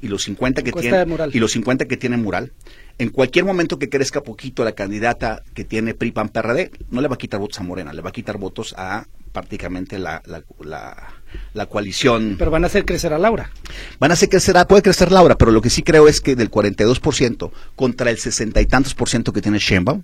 y 0.00 0.06
los 0.08 0.22
50 0.22 0.62
que 0.62 0.68
Encuesta 0.70 0.90
tiene 0.90 0.98
de 0.98 1.06
Mural. 1.06 1.30
y 1.34 1.40
los 1.40 1.50
50 1.52 1.86
que 1.86 1.96
tiene 1.96 2.16
Mural, 2.16 2.52
en 2.98 3.08
cualquier 3.08 3.44
momento 3.44 3.78
que 3.78 3.88
crezca 3.88 4.20
poquito 4.22 4.62
la 4.64 4.72
candidata 4.72 5.42
que 5.54 5.64
tiene 5.64 5.94
PRI 5.94 6.12
PAN 6.12 6.28
PRD, 6.28 6.70
no 6.90 7.00
le 7.00 7.08
va 7.08 7.14
a 7.14 7.18
quitar 7.18 7.40
votos 7.40 7.58
a 7.58 7.64
Morena, 7.64 7.92
le 7.92 8.02
va 8.02 8.10
a 8.10 8.12
quitar 8.12 8.38
votos 8.38 8.74
a 8.78 9.06
prácticamente 9.32 9.98
la, 9.98 10.22
la, 10.26 10.44
la, 10.60 11.12
la 11.54 11.66
coalición 11.66 12.36
Pero 12.38 12.50
van 12.50 12.64
a 12.64 12.66
hacer 12.66 12.84
crecer 12.84 13.12
a 13.12 13.18
Laura. 13.18 13.50
Van 13.98 14.10
a 14.10 14.14
hacer 14.14 14.28
crecer, 14.28 14.56
ah, 14.56 14.66
puede 14.66 14.82
crecer 14.82 15.12
Laura, 15.12 15.36
pero 15.36 15.50
lo 15.50 15.60
que 15.60 15.70
sí 15.70 15.82
creo 15.82 16.08
es 16.08 16.20
que 16.20 16.36
del 16.36 16.50
42% 16.50 17.50
contra 17.76 18.10
el 18.10 18.18
60 18.18 18.60
y 18.60 18.66
tantos 18.66 18.94
por 18.94 19.08
ciento 19.08 19.32
que 19.32 19.42
tiene 19.42 19.58
Sheinbaum, 19.58 20.02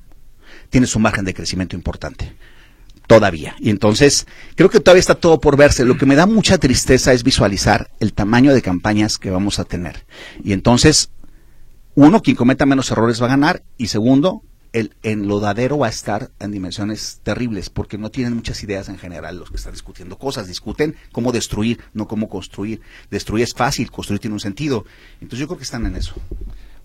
tiene 0.70 0.86
su 0.86 0.98
margen 0.98 1.24
de 1.24 1.34
crecimiento 1.34 1.76
importante. 1.76 2.34
Todavía. 3.06 3.56
Y 3.58 3.70
entonces, 3.70 4.26
creo 4.54 4.68
que 4.68 4.80
todavía 4.80 5.00
está 5.00 5.14
todo 5.14 5.40
por 5.40 5.56
verse. 5.56 5.86
Lo 5.86 5.96
que 5.96 6.04
me 6.04 6.14
da 6.14 6.26
mucha 6.26 6.58
tristeza 6.58 7.14
es 7.14 7.24
visualizar 7.24 7.90
el 8.00 8.12
tamaño 8.12 8.52
de 8.52 8.60
campañas 8.60 9.16
que 9.16 9.30
vamos 9.30 9.58
a 9.58 9.64
tener. 9.64 10.04
Y 10.44 10.52
entonces, 10.52 11.08
uno, 11.94 12.20
quien 12.20 12.36
cometa 12.36 12.66
menos 12.66 12.90
errores 12.90 13.22
va 13.22 13.26
a 13.26 13.30
ganar. 13.30 13.62
Y 13.78 13.86
segundo, 13.86 14.42
el 14.72 14.94
enlodadero 15.02 15.78
va 15.78 15.86
a 15.86 15.90
estar 15.90 16.30
en 16.38 16.50
dimensiones 16.50 17.20
terribles, 17.22 17.70
porque 17.70 17.98
no 17.98 18.10
tienen 18.10 18.34
muchas 18.34 18.62
ideas 18.62 18.88
en 18.88 18.98
general 18.98 19.38
los 19.38 19.50
que 19.50 19.56
están 19.56 19.72
discutiendo 19.72 20.18
cosas. 20.18 20.46
Discuten 20.46 20.96
cómo 21.12 21.32
destruir, 21.32 21.80
no 21.94 22.06
cómo 22.06 22.28
construir. 22.28 22.80
Destruir 23.10 23.44
es 23.44 23.54
fácil, 23.54 23.90
construir 23.90 24.20
tiene 24.20 24.34
un 24.34 24.40
sentido. 24.40 24.84
Entonces 25.20 25.40
yo 25.40 25.46
creo 25.46 25.58
que 25.58 25.64
están 25.64 25.86
en 25.86 25.96
eso. 25.96 26.14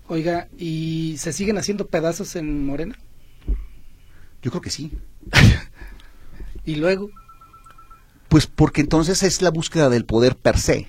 Oiga, 0.08 0.48
¿y 0.58 1.16
se 1.18 1.32
siguen 1.32 1.58
haciendo 1.58 1.86
pedazos 1.86 2.36
en 2.36 2.66
Morena? 2.66 2.98
Yo 4.42 4.50
creo 4.50 4.60
que 4.62 4.70
sí. 4.70 4.92
Y 6.66 6.76
luego, 6.76 7.10
Pues 8.30 8.46
porque 8.46 8.80
entonces 8.80 9.22
es 9.22 9.42
la 9.42 9.50
búsqueda 9.50 9.90
del 9.90 10.06
poder 10.06 10.34
per 10.34 10.58
se. 10.58 10.88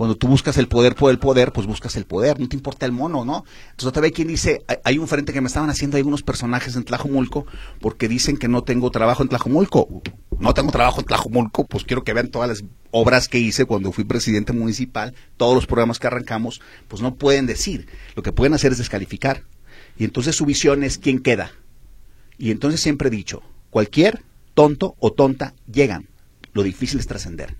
Cuando 0.00 0.16
tú 0.16 0.28
buscas 0.28 0.56
el 0.56 0.66
poder 0.66 0.94
por 0.94 1.10
el 1.10 1.18
poder, 1.18 1.52
pues 1.52 1.66
buscas 1.66 1.94
el 1.96 2.06
poder, 2.06 2.40
no 2.40 2.48
te 2.48 2.56
importa 2.56 2.86
el 2.86 2.92
mono, 2.92 3.26
¿no? 3.26 3.44
Entonces 3.64 3.86
otra 3.86 4.00
vez 4.00 4.12
quien 4.12 4.28
dice, 4.28 4.64
hay- 4.82 4.96
un 4.96 5.06
frente 5.06 5.34
que 5.34 5.42
me 5.42 5.48
estaban 5.48 5.68
haciendo 5.68 5.98
algunos 5.98 6.22
personajes 6.22 6.74
en 6.74 6.84
Tlajomulco 6.84 7.44
porque 7.82 8.08
dicen 8.08 8.38
que 8.38 8.48
no 8.48 8.62
tengo 8.64 8.90
trabajo 8.90 9.22
en 9.22 9.28
Tlajomulco. 9.28 10.00
No 10.38 10.54
tengo 10.54 10.72
trabajo 10.72 11.00
en 11.00 11.06
Tlajomulco, 11.06 11.66
pues 11.66 11.84
quiero 11.84 12.02
que 12.02 12.14
vean 12.14 12.28
todas 12.28 12.48
las 12.48 12.64
obras 12.92 13.28
que 13.28 13.40
hice 13.40 13.66
cuando 13.66 13.92
fui 13.92 14.04
presidente 14.04 14.54
municipal, 14.54 15.14
todos 15.36 15.54
los 15.54 15.66
programas 15.66 15.98
que 15.98 16.06
arrancamos, 16.06 16.62
pues 16.88 17.02
no 17.02 17.16
pueden 17.16 17.44
decir. 17.44 17.86
Lo 18.16 18.22
que 18.22 18.32
pueden 18.32 18.54
hacer 18.54 18.72
es 18.72 18.78
descalificar. 18.78 19.42
Y 19.98 20.04
entonces 20.04 20.34
su 20.34 20.46
visión 20.46 20.82
es 20.82 20.96
quién 20.96 21.18
queda. 21.18 21.50
Y 22.38 22.52
entonces 22.52 22.80
siempre 22.80 23.08
he 23.08 23.10
dicho, 23.10 23.42
cualquier 23.68 24.22
tonto 24.54 24.96
o 24.98 25.12
tonta 25.12 25.52
llegan. 25.70 26.08
Lo 26.54 26.62
difícil 26.62 26.98
es 27.00 27.06
trascender. 27.06 27.54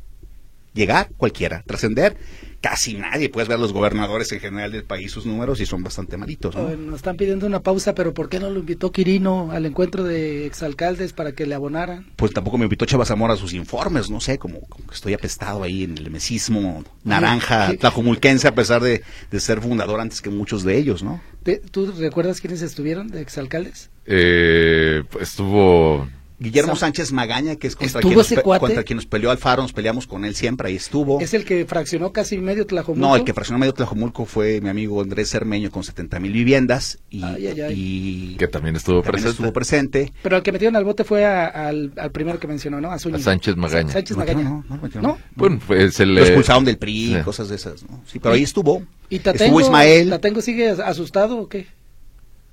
Llegar, 0.73 1.11
cualquiera. 1.17 1.63
Trascender, 1.67 2.17
casi 2.61 2.95
nadie. 2.95 3.29
Puedes 3.29 3.49
ver 3.49 3.59
a 3.59 3.61
los 3.61 3.73
gobernadores 3.73 4.31
en 4.33 4.39
general 4.41 4.71
del 4.71 4.85
país, 4.85 5.11
sus 5.11 5.27
números, 5.27 5.61
y 5.61 5.67
son 5.67 5.83
bastante 5.83 6.17
malitos. 6.17 6.55
¿no? 6.55 6.69
nos 6.77 6.97
están 6.97 7.17
pidiendo 7.17 7.47
una 7.47 7.61
pausa, 7.61 7.95
pero 7.95 8.15
¿por 8.15 8.29
qué 8.29 8.39
no 8.39 8.51
lo 8.51 8.61
invitó 8.61 8.93
Quirino 8.93 9.51
al 9.51 9.67
encuentro 9.67 10.05
de 10.05 10.47
exalcaldes 10.47 11.13
para 11.13 11.33
que 11.33 11.45
le 11.47 11.55
abonaran? 11.57 12.07
Pues 12.17 12.33
tampoco 12.33 12.57
me 12.59 12.65
invitó 12.67 12.85
Chava 12.87 13.05
Zamora 13.05 13.35
a 13.35 13.37
sus 13.37 13.53
informes, 13.53 14.11
no 14.11 14.21
sé, 14.21 14.39
como, 14.39 14.61
como 14.69 14.87
que 14.87 14.95
estoy 14.95 15.13
apestado 15.15 15.63
ahí 15.65 15.83
en 15.85 15.99
el 15.99 16.11
mesismo 16.11 16.85
naranja, 17.03 17.73
¿qué? 17.73 17.77
tlajomulquense, 17.79 18.47
a 18.47 18.55
pesar 18.55 18.81
de, 18.83 19.03
de 19.31 19.41
ser 19.41 19.61
fundador 19.61 20.01
antes 20.01 20.21
que 20.23 20.31
muchos 20.31 20.63
de 20.63 20.77
ellos, 20.79 21.03
¿no? 21.03 21.21
¿Te- 21.43 21.59
¿Tú 21.59 21.91
recuerdas 21.99 22.41
quiénes 22.41 22.63
estuvieron 22.63 23.09
de 23.09 23.23
exalcaldes? 23.23 23.91
Eh, 24.07 25.03
pues, 25.11 25.31
estuvo 25.31 26.07
Guillermo 26.41 26.75
Sa- 26.75 26.87
Sánchez 26.87 27.13
Magaña, 27.13 27.57
que 27.57 27.67
es 27.67 27.77
contra 27.77 27.87
¿Estuvo 28.01 28.09
quien, 28.11 28.17
nos 28.17 28.27
ese 28.27 28.37
pe- 28.37 28.43
cuate? 28.43 28.61
contra 28.67 28.83
quien 28.83 28.97
nos 28.97 29.07
peleó 29.07 29.31
Alfaro, 29.31 29.63
nos 29.63 29.73
peleamos 29.75 30.07
con 30.07 30.25
él 30.25 30.35
siempre, 30.35 30.69
ahí 30.69 30.77
estuvo. 30.77 31.21
¿Es 31.21 31.35
el 31.35 31.45
que 31.45 31.67
fraccionó 31.67 32.13
casi 32.13 32.39
medio 32.39 32.67
Tlajomulco? 32.67 33.07
No, 33.09 33.15
el 33.15 33.25
que 33.25 33.35
fraccionó 33.35 33.59
medio 33.59 33.75
Tlajomulco 33.75 34.25
fue 34.25 34.61
mi 34.63 34.71
amigo 34.71 35.03
Andrés 35.03 35.29
Cermeño 35.31 35.71
con 35.71 35.85
70 35.85 36.19
mil 36.19 36.33
viviendas 36.33 36.99
y, 37.11 37.23
Ay, 37.23 37.47
ay, 37.49 37.61
ay. 37.61 37.75
y 37.77 38.37
que 38.37 38.49
también 38.49 38.75
estuvo 38.77 38.97
también 39.03 39.13
presente. 39.13 39.31
estuvo 39.31 39.53
presente. 39.53 40.13
Pero 40.23 40.37
el 40.39 40.43
que 40.43 40.51
metieron 40.53 40.77
al 40.77 40.85
bote 40.85 41.05
fue 41.05 41.25
a- 41.27 41.47
al, 41.47 41.93
al 41.97 42.11
primero 42.11 42.41
que 42.41 42.47
mencionó, 42.49 42.81
¿no? 42.81 42.91
A, 42.91 42.99
Zúñiga. 42.99 43.21
A 43.21 43.23
Sánchez 43.25 43.57
Magaña. 43.57 43.93
Sánchez 43.93 44.17
No, 44.17 44.21
Magaña. 44.25 44.43
no, 44.45 44.65
no, 44.69 44.77
no, 44.77 44.89
no. 44.95 45.01
¿No? 45.03 45.19
Bueno, 45.37 45.61
pues 45.67 46.01
el... 46.01 46.15
Lo 46.15 46.23
expulsaron 46.23 46.65
del 46.65 46.79
PRI, 46.79 47.17
sí. 47.17 47.23
cosas 47.23 47.51
de 47.51 47.57
esas, 47.57 47.83
¿no? 47.83 48.03
Sí, 48.07 48.19
pero 48.19 48.35
ahí 48.35 48.43
estuvo. 48.43 48.83
¿Y 49.11 49.19
Tatengo, 49.19 49.61
estuvo 49.61 49.61
Ismael. 49.61 50.09
Tatengo 50.09 50.41
sigue 50.41 50.71
as- 50.71 50.79
asustado 50.81 51.37
o 51.39 51.49
qué? 51.49 51.67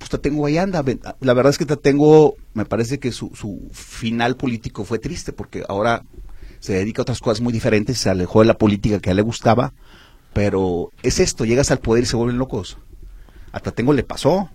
Pues 0.10 0.22
Tatengo 0.22 0.46
ahí 0.46 0.58
anda. 0.58 0.82
Ve- 0.84 1.00
La 1.20 1.34
verdad 1.34 1.50
es 1.50 1.58
que 1.58 1.66
Tatengo, 1.66 2.36
me 2.54 2.64
parece 2.64 2.98
que 2.98 3.12
su, 3.12 3.30
su 3.36 3.60
final 3.74 4.38
político 4.38 4.86
fue 4.86 5.00
triste 5.00 5.34
porque 5.34 5.64
ahora 5.68 6.04
se 6.62 6.72
dedica 6.74 7.02
a 7.02 7.04
otras 7.04 7.20
cosas 7.20 7.42
muy 7.42 7.52
diferentes, 7.52 7.98
se 7.98 8.10
alejó 8.10 8.40
de 8.40 8.46
la 8.48 8.58
política 8.58 9.00
que 9.00 9.10
a 9.10 9.12
él 9.12 9.18
le 9.18 9.22
gustaba, 9.24 9.74
pero 10.34 10.92
es 11.04 11.20
esto, 11.20 11.44
llegas 11.44 11.72
al 11.72 11.80
poder 11.80 12.04
y 12.04 12.08
se 12.08 12.16
vuelven 12.16 12.38
locos. 12.38 12.78
A 13.52 13.60
Tatengo 13.60 13.92
le 13.92 14.04
pasó. 14.04 14.50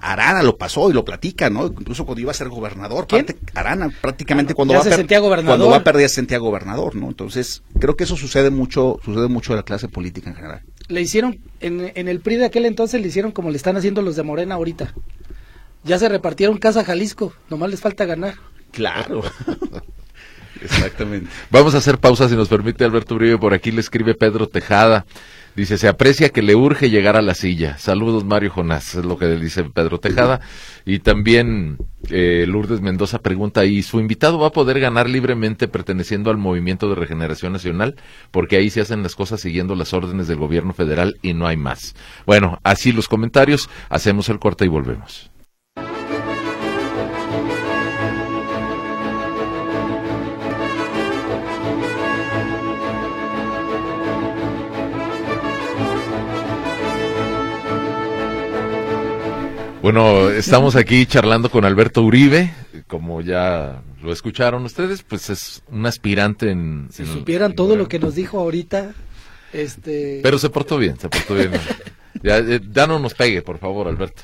Arana 0.00 0.42
lo 0.42 0.56
pasó 0.58 0.90
y 0.90 0.92
lo 0.92 1.04
platica, 1.04 1.50
¿no? 1.50 1.66
Incluso 1.66 2.04
cuando 2.04 2.20
iba 2.20 2.30
a 2.30 2.34
ser 2.34 2.48
gobernador. 2.48 3.06
¿Quién? 3.06 3.26
Arana, 3.54 3.90
prácticamente 4.00 4.52
cuando 4.54 4.72
Ya 4.74 4.78
va 4.78 4.82
se 4.84 4.88
a 4.88 4.90
per- 4.92 4.98
sentía 5.00 5.18
gobernador. 5.20 5.58
Cuando 5.58 5.70
va 5.70 5.76
a 5.76 5.84
perder 5.84 6.08
se 6.08 6.16
sentía 6.16 6.38
gobernador, 6.38 6.96
¿no? 6.96 7.08
Entonces, 7.08 7.62
creo 7.78 7.94
que 7.96 8.04
eso 8.04 8.16
sucede 8.16 8.50
mucho, 8.50 8.98
sucede 9.04 9.28
mucho 9.28 9.52
en 9.52 9.58
la 9.58 9.62
clase 9.64 9.88
política 9.88 10.30
en 10.30 10.36
general. 10.36 10.62
Le 10.88 11.00
hicieron, 11.00 11.40
en, 11.60 11.92
en 11.94 12.08
el 12.08 12.20
PRI 12.20 12.36
de 12.36 12.44
aquel 12.46 12.66
entonces 12.66 13.00
le 13.00 13.08
hicieron 13.08 13.32
como 13.32 13.50
le 13.50 13.56
están 13.56 13.76
haciendo 13.76 14.02
los 14.02 14.16
de 14.16 14.22
Morena 14.22 14.56
ahorita. 14.56 14.92
Ya 15.82 15.98
se 15.98 16.08
repartieron 16.08 16.58
Casa 16.58 16.84
Jalisco, 16.84 17.34
nomás 17.50 17.70
les 17.70 17.80
falta 17.80 18.04
ganar. 18.04 18.34
Claro. 18.70 19.22
Exactamente. 20.60 21.30
Vamos 21.50 21.74
a 21.74 21.78
hacer 21.78 21.98
pausa 21.98 22.28
si 22.28 22.36
nos 22.36 22.48
permite 22.48 22.84
Alberto 22.84 23.14
Uribe. 23.14 23.38
Por 23.38 23.54
aquí 23.54 23.70
le 23.70 23.80
escribe 23.80 24.14
Pedro 24.14 24.48
Tejada. 24.48 25.04
Dice, 25.56 25.78
se 25.78 25.86
aprecia 25.86 26.30
que 26.30 26.42
le 26.42 26.56
urge 26.56 26.90
llegar 26.90 27.16
a 27.16 27.22
la 27.22 27.34
silla. 27.34 27.78
Saludos, 27.78 28.24
Mario 28.24 28.50
Jonás, 28.50 28.96
es 28.96 29.04
lo 29.04 29.16
que 29.16 29.26
le 29.26 29.38
dice 29.38 29.62
Pedro 29.62 30.00
Tejada. 30.00 30.40
Y 30.84 30.98
también 30.98 31.78
eh, 32.10 32.44
Lourdes 32.48 32.80
Mendoza 32.80 33.20
pregunta, 33.20 33.64
¿y 33.64 33.82
su 33.84 34.00
invitado 34.00 34.38
va 34.38 34.48
a 34.48 34.52
poder 34.52 34.80
ganar 34.80 35.08
libremente 35.08 35.68
perteneciendo 35.68 36.30
al 36.30 36.38
Movimiento 36.38 36.88
de 36.88 36.96
Regeneración 36.96 37.52
Nacional? 37.52 37.94
Porque 38.32 38.56
ahí 38.56 38.68
se 38.68 38.80
hacen 38.80 39.04
las 39.04 39.14
cosas 39.14 39.40
siguiendo 39.40 39.76
las 39.76 39.94
órdenes 39.94 40.26
del 40.26 40.38
gobierno 40.38 40.72
federal 40.72 41.18
y 41.22 41.34
no 41.34 41.46
hay 41.46 41.56
más. 41.56 41.94
Bueno, 42.26 42.58
así 42.64 42.90
los 42.90 43.06
comentarios. 43.06 43.70
Hacemos 43.90 44.28
el 44.28 44.40
corte 44.40 44.64
y 44.64 44.68
volvemos. 44.68 45.30
Bueno, 59.84 60.30
estamos 60.30 60.76
aquí 60.76 61.04
charlando 61.04 61.50
con 61.50 61.66
Alberto 61.66 62.00
Uribe, 62.00 62.54
como 62.86 63.20
ya 63.20 63.82
lo 64.02 64.14
escucharon 64.14 64.64
ustedes, 64.64 65.02
pues 65.02 65.28
es 65.28 65.62
un 65.68 65.84
aspirante 65.84 66.50
en... 66.50 66.88
Si 66.90 67.02
en- 67.02 67.12
supieran 67.12 67.50
en- 67.50 67.54
todo 67.56 67.76
lo 67.76 67.86
que 67.86 67.98
nos 67.98 68.14
dijo 68.14 68.40
ahorita, 68.40 68.94
este... 69.52 70.20
Pero 70.22 70.38
se 70.38 70.48
portó 70.48 70.78
bien, 70.78 70.98
se 70.98 71.10
portó 71.10 71.34
bien. 71.34 71.50
Ya, 72.22 72.38
eh, 72.38 72.62
ya 72.72 72.86
no 72.86 72.98
nos 72.98 73.12
pegue, 73.12 73.42
por 73.42 73.58
favor, 73.58 73.86
Alberto. 73.86 74.22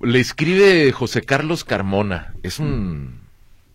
Le 0.00 0.20
escribe 0.20 0.92
José 0.92 1.22
Carlos 1.22 1.64
Carmona. 1.64 2.34
Es 2.44 2.60
un... 2.60 3.22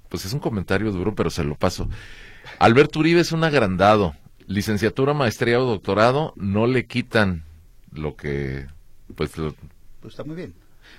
Pues 0.07 0.23
es 0.23 0.31
un 0.31 0.39
comentario 0.39 0.89
duro, 0.93 1.13
pero 1.15 1.29
se 1.29 1.43
lo 1.43 1.55
paso. 1.55 1.89
Alberto 2.59 2.99
Uribe 2.99 3.19
es 3.19 3.33
un 3.33 3.43
agrandado. 3.43 4.15
Licenciatura, 4.47 5.13
maestría 5.13 5.59
o 5.59 5.65
doctorado 5.65 6.31
no 6.37 6.65
le 6.65 6.85
quitan 6.85 7.43
lo 7.91 8.15
que... 8.15 8.67
Pues 9.15 9.35
lo- 9.37 9.53
Pues 10.05 10.13
está 10.13 10.23
muy 10.23 10.35
bien. 10.35 10.53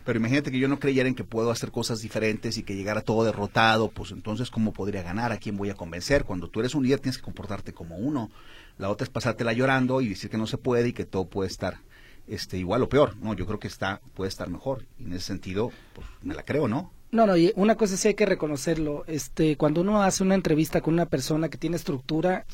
Pero 0.04 0.18
imagínate 0.18 0.50
que 0.50 0.58
yo 0.58 0.66
no 0.66 0.80
creyera 0.80 1.08
en 1.08 1.14
que 1.14 1.22
puedo 1.22 1.52
hacer 1.52 1.70
cosas 1.70 2.00
diferentes 2.00 2.58
y 2.58 2.64
que 2.64 2.74
llegara 2.74 3.02
todo 3.02 3.22
derrotado, 3.22 3.88
pues 3.88 4.10
entonces 4.10 4.50
¿cómo 4.50 4.72
podría 4.72 5.02
ganar? 5.02 5.30
¿A 5.30 5.36
quién 5.36 5.56
voy 5.56 5.70
a 5.70 5.74
convencer? 5.74 6.24
Cuando 6.24 6.48
tú 6.48 6.58
eres 6.58 6.74
un 6.74 6.82
líder 6.82 6.98
tienes 6.98 7.18
que 7.18 7.22
comportarte 7.22 7.72
como 7.72 7.96
uno. 7.98 8.32
La 8.78 8.90
otra 8.90 9.04
es 9.04 9.10
pasártela 9.10 9.52
llorando 9.52 10.00
y 10.00 10.08
decir 10.08 10.28
que 10.28 10.38
no 10.38 10.48
se 10.48 10.58
puede 10.58 10.88
y 10.88 10.92
que 10.92 11.04
todo 11.04 11.26
puede 11.26 11.48
estar 11.48 11.78
este 12.26 12.58
igual 12.58 12.82
o 12.82 12.88
peor. 12.88 13.16
No, 13.18 13.32
yo 13.34 13.46
creo 13.46 13.60
que 13.60 13.68
está 13.68 14.00
puede 14.14 14.28
estar 14.28 14.50
mejor. 14.50 14.84
Y 14.98 15.04
en 15.04 15.12
ese 15.12 15.26
sentido, 15.26 15.70
pues 15.94 16.04
me 16.20 16.34
la 16.34 16.42
creo, 16.42 16.66
¿no? 16.66 16.90
No, 17.12 17.24
no, 17.24 17.36
y 17.36 17.52
una 17.54 17.76
cosa 17.76 17.96
sí 17.96 18.08
hay 18.08 18.14
que 18.14 18.26
reconocerlo. 18.26 19.04
Este, 19.06 19.56
cuando 19.56 19.82
uno 19.82 20.02
hace 20.02 20.24
una 20.24 20.34
entrevista 20.34 20.80
con 20.80 20.94
una 20.94 21.06
persona 21.06 21.48
que 21.48 21.58
tiene 21.58 21.76
estructura, 21.76 22.44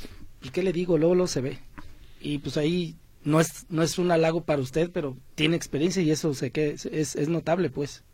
¿y 0.43 0.51
qué 0.51 0.63
le 0.63 0.75
digo? 0.75 0.99
Luego, 0.99 1.15
luego 1.15 1.29
se 1.29 1.41
ve. 1.41 1.59
Y 2.21 2.39
pues 2.39 2.59
ahí 2.59 2.99
no 3.25 3.41
es, 3.41 3.67
no 3.69 3.83
es 3.83 3.99
un 3.99 4.11
halago 4.11 4.45
para 4.45 4.63
usted, 4.63 4.91
pero 4.93 5.17
tiene 5.35 5.57
experiencia 5.57 6.03
y 6.03 6.11
eso 6.11 6.35
sé 6.35 6.51
que 6.51 6.71
es, 6.71 6.87
es, 6.87 7.17
es 7.17 7.29
notable, 7.29 7.71
pues. 7.71 8.05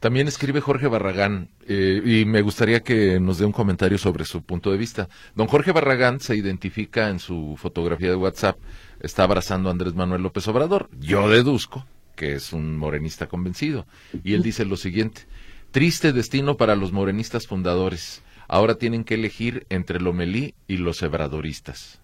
También 0.00 0.28
escribe 0.28 0.60
Jorge 0.60 0.86
Barragán 0.86 1.48
eh, 1.66 2.00
y 2.04 2.24
me 2.24 2.42
gustaría 2.42 2.84
que 2.84 3.18
nos 3.18 3.38
dé 3.38 3.44
un 3.44 3.52
comentario 3.52 3.98
sobre 3.98 4.24
su 4.24 4.42
punto 4.42 4.70
de 4.70 4.78
vista. 4.78 5.08
Don 5.34 5.48
Jorge 5.48 5.72
Barragán 5.72 6.20
se 6.20 6.36
identifica 6.36 7.08
en 7.08 7.18
su 7.18 7.56
fotografía 7.58 8.10
de 8.10 8.14
WhatsApp, 8.14 8.58
está 9.00 9.24
abrazando 9.24 9.68
a 9.68 9.72
Andrés 9.72 9.94
Manuel 9.94 10.22
López 10.22 10.46
Obrador. 10.46 10.88
Yo 11.00 11.28
deduzco 11.28 11.84
que 12.18 12.34
es 12.34 12.52
un 12.52 12.76
morenista 12.76 13.28
convencido. 13.28 13.86
Y 14.24 14.34
él 14.34 14.42
dice 14.42 14.64
lo 14.64 14.76
siguiente, 14.76 15.22
triste 15.70 16.12
destino 16.12 16.56
para 16.56 16.76
los 16.76 16.92
morenistas 16.92 17.46
fundadores. 17.46 18.22
Ahora 18.48 18.74
tienen 18.74 19.04
que 19.04 19.14
elegir 19.14 19.66
entre 19.70 20.00
Lomelí 20.00 20.54
y 20.66 20.78
los 20.78 21.00
ebradoristas. 21.02 22.00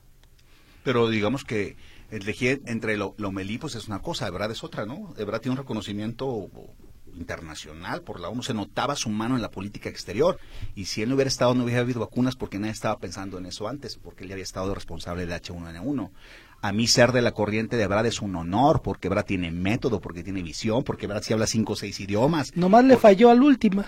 Pero 0.85 1.09
digamos 1.09 1.45
que 1.45 1.77
elegir 2.11 2.63
entre 2.67 2.97
lo, 2.97 3.15
Lomelí 3.19 3.59
pues 3.59 3.75
es 3.75 3.89
una 3.89 4.01
cosa, 4.01 4.27
Ebrard 4.27 4.53
es 4.53 4.65
otra, 4.65 4.87
¿no? 4.87 5.15
Ebrard 5.17 5.41
tiene 5.41 5.53
un 5.53 5.59
reconocimiento 5.59 6.51
internacional 7.17 8.03
por 8.03 8.21
la 8.21 8.29
ONU, 8.29 8.43
se 8.43 8.55
notaba 8.55 8.97
su 8.97 9.09
mano 9.09 9.37
en 9.37 9.43
la 9.43 9.51
política 9.51 9.89
exterior 9.89 10.39
y 10.75 10.87
si 10.87 11.03
él 11.03 11.09
no 11.09 11.15
hubiera 11.15 11.29
estado 11.29 11.55
no 11.55 11.65
hubiera 11.65 11.81
habido 11.81 12.01
vacunas 12.01 12.37
porque 12.37 12.59
nadie 12.59 12.73
estaba 12.73 12.99
pensando 12.99 13.39
en 13.39 13.47
eso 13.47 13.69
antes, 13.69 13.97
porque 13.97 14.25
él 14.25 14.31
ya 14.31 14.35
había 14.35 14.45
estado 14.45 14.75
responsable 14.75 15.27
del 15.27 15.41
H1N1. 15.41 16.11
A 16.61 16.73
mí 16.73 16.87
ser 16.87 17.13
de 17.13 17.21
la 17.21 17.33
corriente 17.33 17.77
de 17.77 17.83
Ebrard 17.83 18.07
es 18.07 18.23
un 18.23 18.35
honor 18.37 18.81
porque 18.83 19.09
Ebrard 19.09 19.27
tiene 19.27 19.51
método, 19.51 20.01
porque 20.01 20.25
tiene 20.25 20.43
visión, 20.43 20.83
porque 20.83 21.05
Ebrard 21.05 21.23
sí 21.23 21.33
habla 21.33 21.47
cinco 21.47 21.75
o 21.75 21.77
seis 21.77 22.01
idiomas. 22.01 22.57
Nomás 22.57 22.85
le 22.85 22.97
falló 22.97 23.31
al 23.31 23.43
última. 23.43 23.85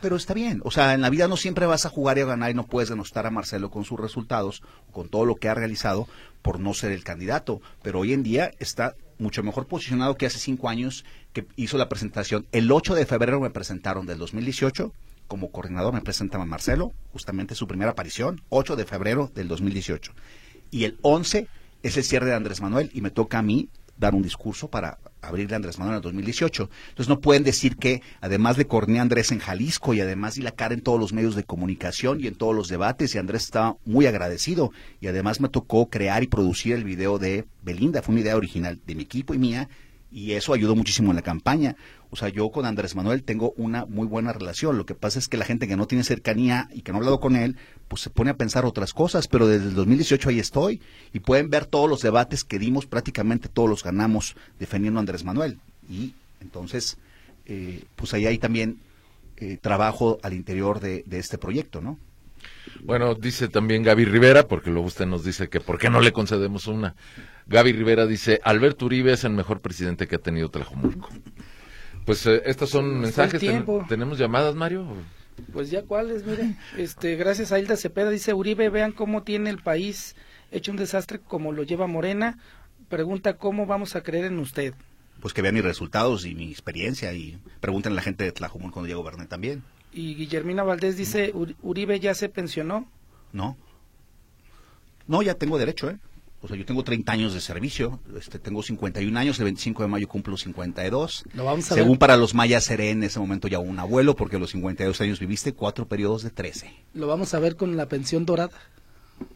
Pero 0.00 0.16
está 0.16 0.32
bien, 0.32 0.62
o 0.64 0.70
sea, 0.70 0.94
en 0.94 1.02
la 1.02 1.10
vida 1.10 1.28
no 1.28 1.36
siempre 1.36 1.66
vas 1.66 1.84
a 1.84 1.90
jugar 1.90 2.16
y 2.16 2.22
a 2.22 2.24
ganar 2.24 2.50
y 2.50 2.54
no 2.54 2.66
puedes 2.66 2.88
denostar 2.88 3.26
a 3.26 3.30
Marcelo 3.30 3.70
con 3.70 3.84
sus 3.84 4.00
resultados, 4.00 4.62
con 4.92 5.10
todo 5.10 5.26
lo 5.26 5.36
que 5.36 5.50
ha 5.50 5.54
realizado 5.54 6.08
por 6.42 6.60
no 6.60 6.74
ser 6.74 6.92
el 6.92 7.04
candidato. 7.04 7.60
Pero 7.82 8.00
hoy 8.00 8.12
en 8.12 8.22
día 8.22 8.52
está 8.58 8.94
mucho 9.18 9.42
mejor 9.42 9.66
posicionado 9.66 10.16
que 10.16 10.26
hace 10.26 10.38
cinco 10.38 10.68
años 10.68 11.04
que 11.32 11.46
hizo 11.56 11.78
la 11.78 11.88
presentación. 11.88 12.46
El 12.52 12.70
8 12.72 12.94
de 12.94 13.06
febrero 13.06 13.40
me 13.40 13.50
presentaron 13.50 14.06
del 14.06 14.18
2018, 14.18 14.92
como 15.28 15.50
coordinador 15.50 15.94
me 15.94 16.00
presentaba 16.00 16.44
Marcelo, 16.46 16.92
justamente 17.12 17.54
su 17.54 17.68
primera 17.68 17.92
aparición, 17.92 18.42
8 18.48 18.76
de 18.76 18.86
febrero 18.86 19.30
del 19.34 19.48
2018. 19.48 20.12
Y 20.70 20.84
el 20.84 20.98
11 21.02 21.46
es 21.82 21.96
el 21.96 22.04
cierre 22.04 22.26
de 22.26 22.34
Andrés 22.34 22.60
Manuel 22.60 22.90
y 22.92 23.00
me 23.00 23.10
toca 23.10 23.38
a 23.38 23.42
mí 23.42 23.68
dar 24.00 24.14
un 24.14 24.22
discurso 24.22 24.68
para 24.68 24.98
abrirle 25.22 25.54
a 25.54 25.56
Andrés 25.56 25.78
Manuel 25.78 25.94
en 25.94 25.98
el 25.98 26.02
2018. 26.02 26.70
Entonces 26.88 27.08
no 27.08 27.20
pueden 27.20 27.44
decir 27.44 27.76
que 27.76 28.02
además 28.20 28.56
le 28.58 28.66
coordiné 28.66 28.98
a 28.98 29.02
Andrés 29.02 29.30
en 29.30 29.38
Jalisco 29.38 29.94
y 29.94 30.00
además 30.00 30.34
di 30.34 30.42
la 30.42 30.52
cara 30.52 30.74
en 30.74 30.80
todos 30.80 30.98
los 30.98 31.12
medios 31.12 31.36
de 31.36 31.44
comunicación 31.44 32.20
y 32.20 32.26
en 32.26 32.34
todos 32.34 32.56
los 32.56 32.68
debates 32.68 33.14
y 33.14 33.18
Andrés 33.18 33.44
estaba 33.44 33.76
muy 33.84 34.06
agradecido 34.06 34.72
y 35.00 35.06
además 35.06 35.40
me 35.40 35.48
tocó 35.48 35.90
crear 35.90 36.22
y 36.22 36.26
producir 36.26 36.74
el 36.74 36.84
video 36.84 37.18
de 37.18 37.44
Belinda, 37.62 38.02
fue 38.02 38.14
una 38.14 38.22
idea 38.22 38.36
original 38.36 38.80
de 38.84 38.94
mi 38.94 39.02
equipo 39.02 39.34
y 39.34 39.38
mía 39.38 39.68
y 40.10 40.32
eso 40.32 40.52
ayudó 40.52 40.74
muchísimo 40.74 41.10
en 41.10 41.16
la 41.16 41.22
campaña. 41.22 41.76
O 42.10 42.16
sea, 42.16 42.28
yo 42.28 42.50
con 42.50 42.66
Andrés 42.66 42.96
Manuel 42.96 43.22
tengo 43.22 43.52
una 43.56 43.86
muy 43.86 44.06
buena 44.06 44.32
relación. 44.32 44.76
Lo 44.76 44.84
que 44.84 44.96
pasa 44.96 45.20
es 45.20 45.28
que 45.28 45.36
la 45.36 45.44
gente 45.44 45.68
que 45.68 45.76
no 45.76 45.86
tiene 45.86 46.02
cercanía 46.02 46.68
y 46.72 46.82
que 46.82 46.90
no 46.90 46.98
ha 46.98 47.00
hablado 47.00 47.20
con 47.20 47.36
él, 47.36 47.56
pues 47.90 48.02
se 48.02 48.10
pone 48.10 48.30
a 48.30 48.36
pensar 48.36 48.64
otras 48.64 48.94
cosas, 48.94 49.26
pero 49.26 49.48
desde 49.48 49.66
el 49.66 49.74
2018 49.74 50.28
ahí 50.28 50.38
estoy 50.38 50.80
y 51.12 51.18
pueden 51.18 51.50
ver 51.50 51.66
todos 51.66 51.90
los 51.90 52.00
debates 52.02 52.44
que 52.44 52.60
dimos, 52.60 52.86
prácticamente 52.86 53.48
todos 53.48 53.68
los 53.68 53.82
ganamos 53.82 54.36
defendiendo 54.60 55.00
a 55.00 55.02
Andrés 55.02 55.24
Manuel. 55.24 55.58
Y 55.90 56.14
entonces, 56.40 56.98
eh, 57.46 57.82
pues 57.96 58.14
ahí 58.14 58.26
hay 58.26 58.38
también 58.38 58.78
eh, 59.38 59.58
trabajo 59.60 60.20
al 60.22 60.34
interior 60.34 60.78
de, 60.78 61.02
de 61.04 61.18
este 61.18 61.36
proyecto, 61.36 61.80
¿no? 61.80 61.98
Bueno, 62.84 63.16
dice 63.16 63.48
también 63.48 63.82
Gaby 63.82 64.04
Rivera, 64.04 64.46
porque 64.46 64.70
luego 64.70 64.86
usted 64.86 65.06
nos 65.06 65.24
dice 65.24 65.48
que 65.48 65.58
por 65.58 65.76
qué 65.76 65.90
no 65.90 66.00
le 66.00 66.12
concedemos 66.12 66.68
una. 66.68 66.94
Gaby 67.48 67.72
Rivera 67.72 68.06
dice, 68.06 68.40
Alberto 68.44 68.86
Uribe 68.86 69.14
es 69.14 69.24
el 69.24 69.32
mejor 69.32 69.60
presidente 69.60 70.06
que 70.06 70.14
ha 70.14 70.20
tenido 70.20 70.48
Tlajomulco. 70.48 71.08
Pues 72.06 72.24
eh, 72.26 72.40
estos 72.46 72.70
son 72.70 73.00
mensajes. 73.00 73.40
Ten-. 73.40 73.66
¿Tenemos 73.88 74.16
llamadas, 74.16 74.54
Mario? 74.54 74.86
Pues 75.52 75.70
ya 75.70 75.82
cuáles, 75.82 76.24
miren. 76.24 76.56
Este, 76.76 77.16
gracias 77.16 77.52
a 77.52 77.58
Hilda 77.58 77.76
Cepeda, 77.76 78.10
dice 78.10 78.34
Uribe, 78.34 78.68
vean 78.68 78.92
cómo 78.92 79.22
tiene 79.22 79.50
el 79.50 79.58
país 79.58 80.16
hecho 80.50 80.70
un 80.70 80.76
desastre 80.76 81.18
como 81.20 81.52
lo 81.52 81.62
lleva 81.62 81.86
Morena. 81.86 82.38
Pregunta 82.88 83.36
cómo 83.36 83.66
vamos 83.66 83.94
a 83.96 84.02
creer 84.02 84.26
en 84.26 84.38
usted. 84.38 84.74
Pues 85.20 85.34
que 85.34 85.42
vean 85.42 85.54
mis 85.54 85.64
resultados 85.64 86.24
y 86.24 86.34
mi 86.34 86.50
experiencia 86.50 87.12
y 87.12 87.38
pregunten 87.60 87.92
a 87.92 87.96
la 87.96 88.02
gente 88.02 88.24
de 88.24 88.32
Tlajomulco 88.32 88.74
cuando 88.74 88.88
llego 88.88 89.02
goberné 89.02 89.26
también, 89.26 89.62
Y 89.92 90.14
Guillermina 90.14 90.62
Valdés 90.62 90.96
dice, 90.96 91.32
"Uri- 91.34 91.56
Uribe 91.62 91.98
ya 92.00 92.14
se 92.14 92.28
pensionó. 92.28 92.88
¿no? 93.32 93.56
No, 95.06 95.22
ya 95.22 95.34
tengo 95.34 95.58
derecho, 95.58 95.90
¿eh? 95.90 95.98
O 96.42 96.48
sea, 96.48 96.56
yo 96.56 96.64
tengo 96.64 96.82
30 96.82 97.12
años 97.12 97.34
de 97.34 97.40
servicio, 97.40 98.00
este, 98.18 98.38
tengo 98.38 98.62
51 98.62 99.18
años, 99.18 99.38
el 99.38 99.44
25 99.44 99.82
de 99.82 99.88
mayo 99.88 100.08
cumplo 100.08 100.38
52. 100.38 101.24
Lo 101.34 101.44
vamos 101.44 101.70
a 101.70 101.74
Según 101.74 101.92
ver. 101.92 101.98
para 101.98 102.16
los 102.16 102.34
mayas 102.34 102.64
seré 102.64 102.90
en 102.90 103.02
ese 103.02 103.18
momento 103.20 103.46
ya 103.46 103.58
un 103.58 103.78
abuelo, 103.78 104.16
porque 104.16 104.36
a 104.36 104.38
los 104.38 104.50
52 104.50 105.00
años 105.02 105.20
viviste 105.20 105.52
cuatro 105.52 105.86
periodos 105.86 106.22
de 106.22 106.30
13. 106.30 106.72
Lo 106.94 107.06
vamos 107.06 107.34
a 107.34 107.38
ver 107.40 107.56
con 107.56 107.76
la 107.76 107.86
pensión 107.86 108.24
dorada. 108.24 108.56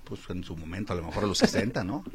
Pues 0.04 0.20
en 0.30 0.44
su 0.44 0.56
momento, 0.56 0.94
a 0.94 0.96
lo 0.96 1.04
mejor 1.04 1.24
a 1.24 1.26
los 1.26 1.38
60, 1.38 1.84
¿no? 1.84 2.04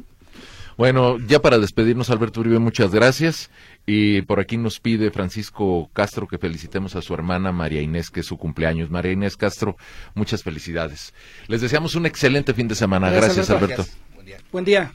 Bueno, 0.76 1.18
ya 1.18 1.42
para 1.42 1.58
despedirnos, 1.58 2.08
Alberto 2.08 2.40
Uribe, 2.40 2.58
muchas 2.58 2.90
gracias. 2.90 3.50
Y 3.84 4.22
por 4.22 4.40
aquí 4.40 4.56
nos 4.56 4.80
pide 4.80 5.10
Francisco 5.10 5.90
Castro 5.92 6.26
que 6.26 6.38
felicitemos 6.38 6.96
a 6.96 7.02
su 7.02 7.12
hermana 7.12 7.52
María 7.52 7.82
Inés, 7.82 8.08
que 8.10 8.20
es 8.20 8.26
su 8.26 8.38
cumpleaños. 8.38 8.88
María 8.88 9.12
Inés 9.12 9.36
Castro, 9.36 9.76
muchas 10.14 10.42
felicidades. 10.42 11.12
Les 11.48 11.60
deseamos 11.60 11.96
un 11.96 12.06
excelente 12.06 12.54
fin 12.54 12.66
de 12.66 12.76
semana. 12.76 13.10
Gracias, 13.10 13.36
Gracias, 13.36 13.50
Alberto. 13.50 13.82
Alberto. 13.82 14.09
Buen 14.52 14.64
día. 14.64 14.92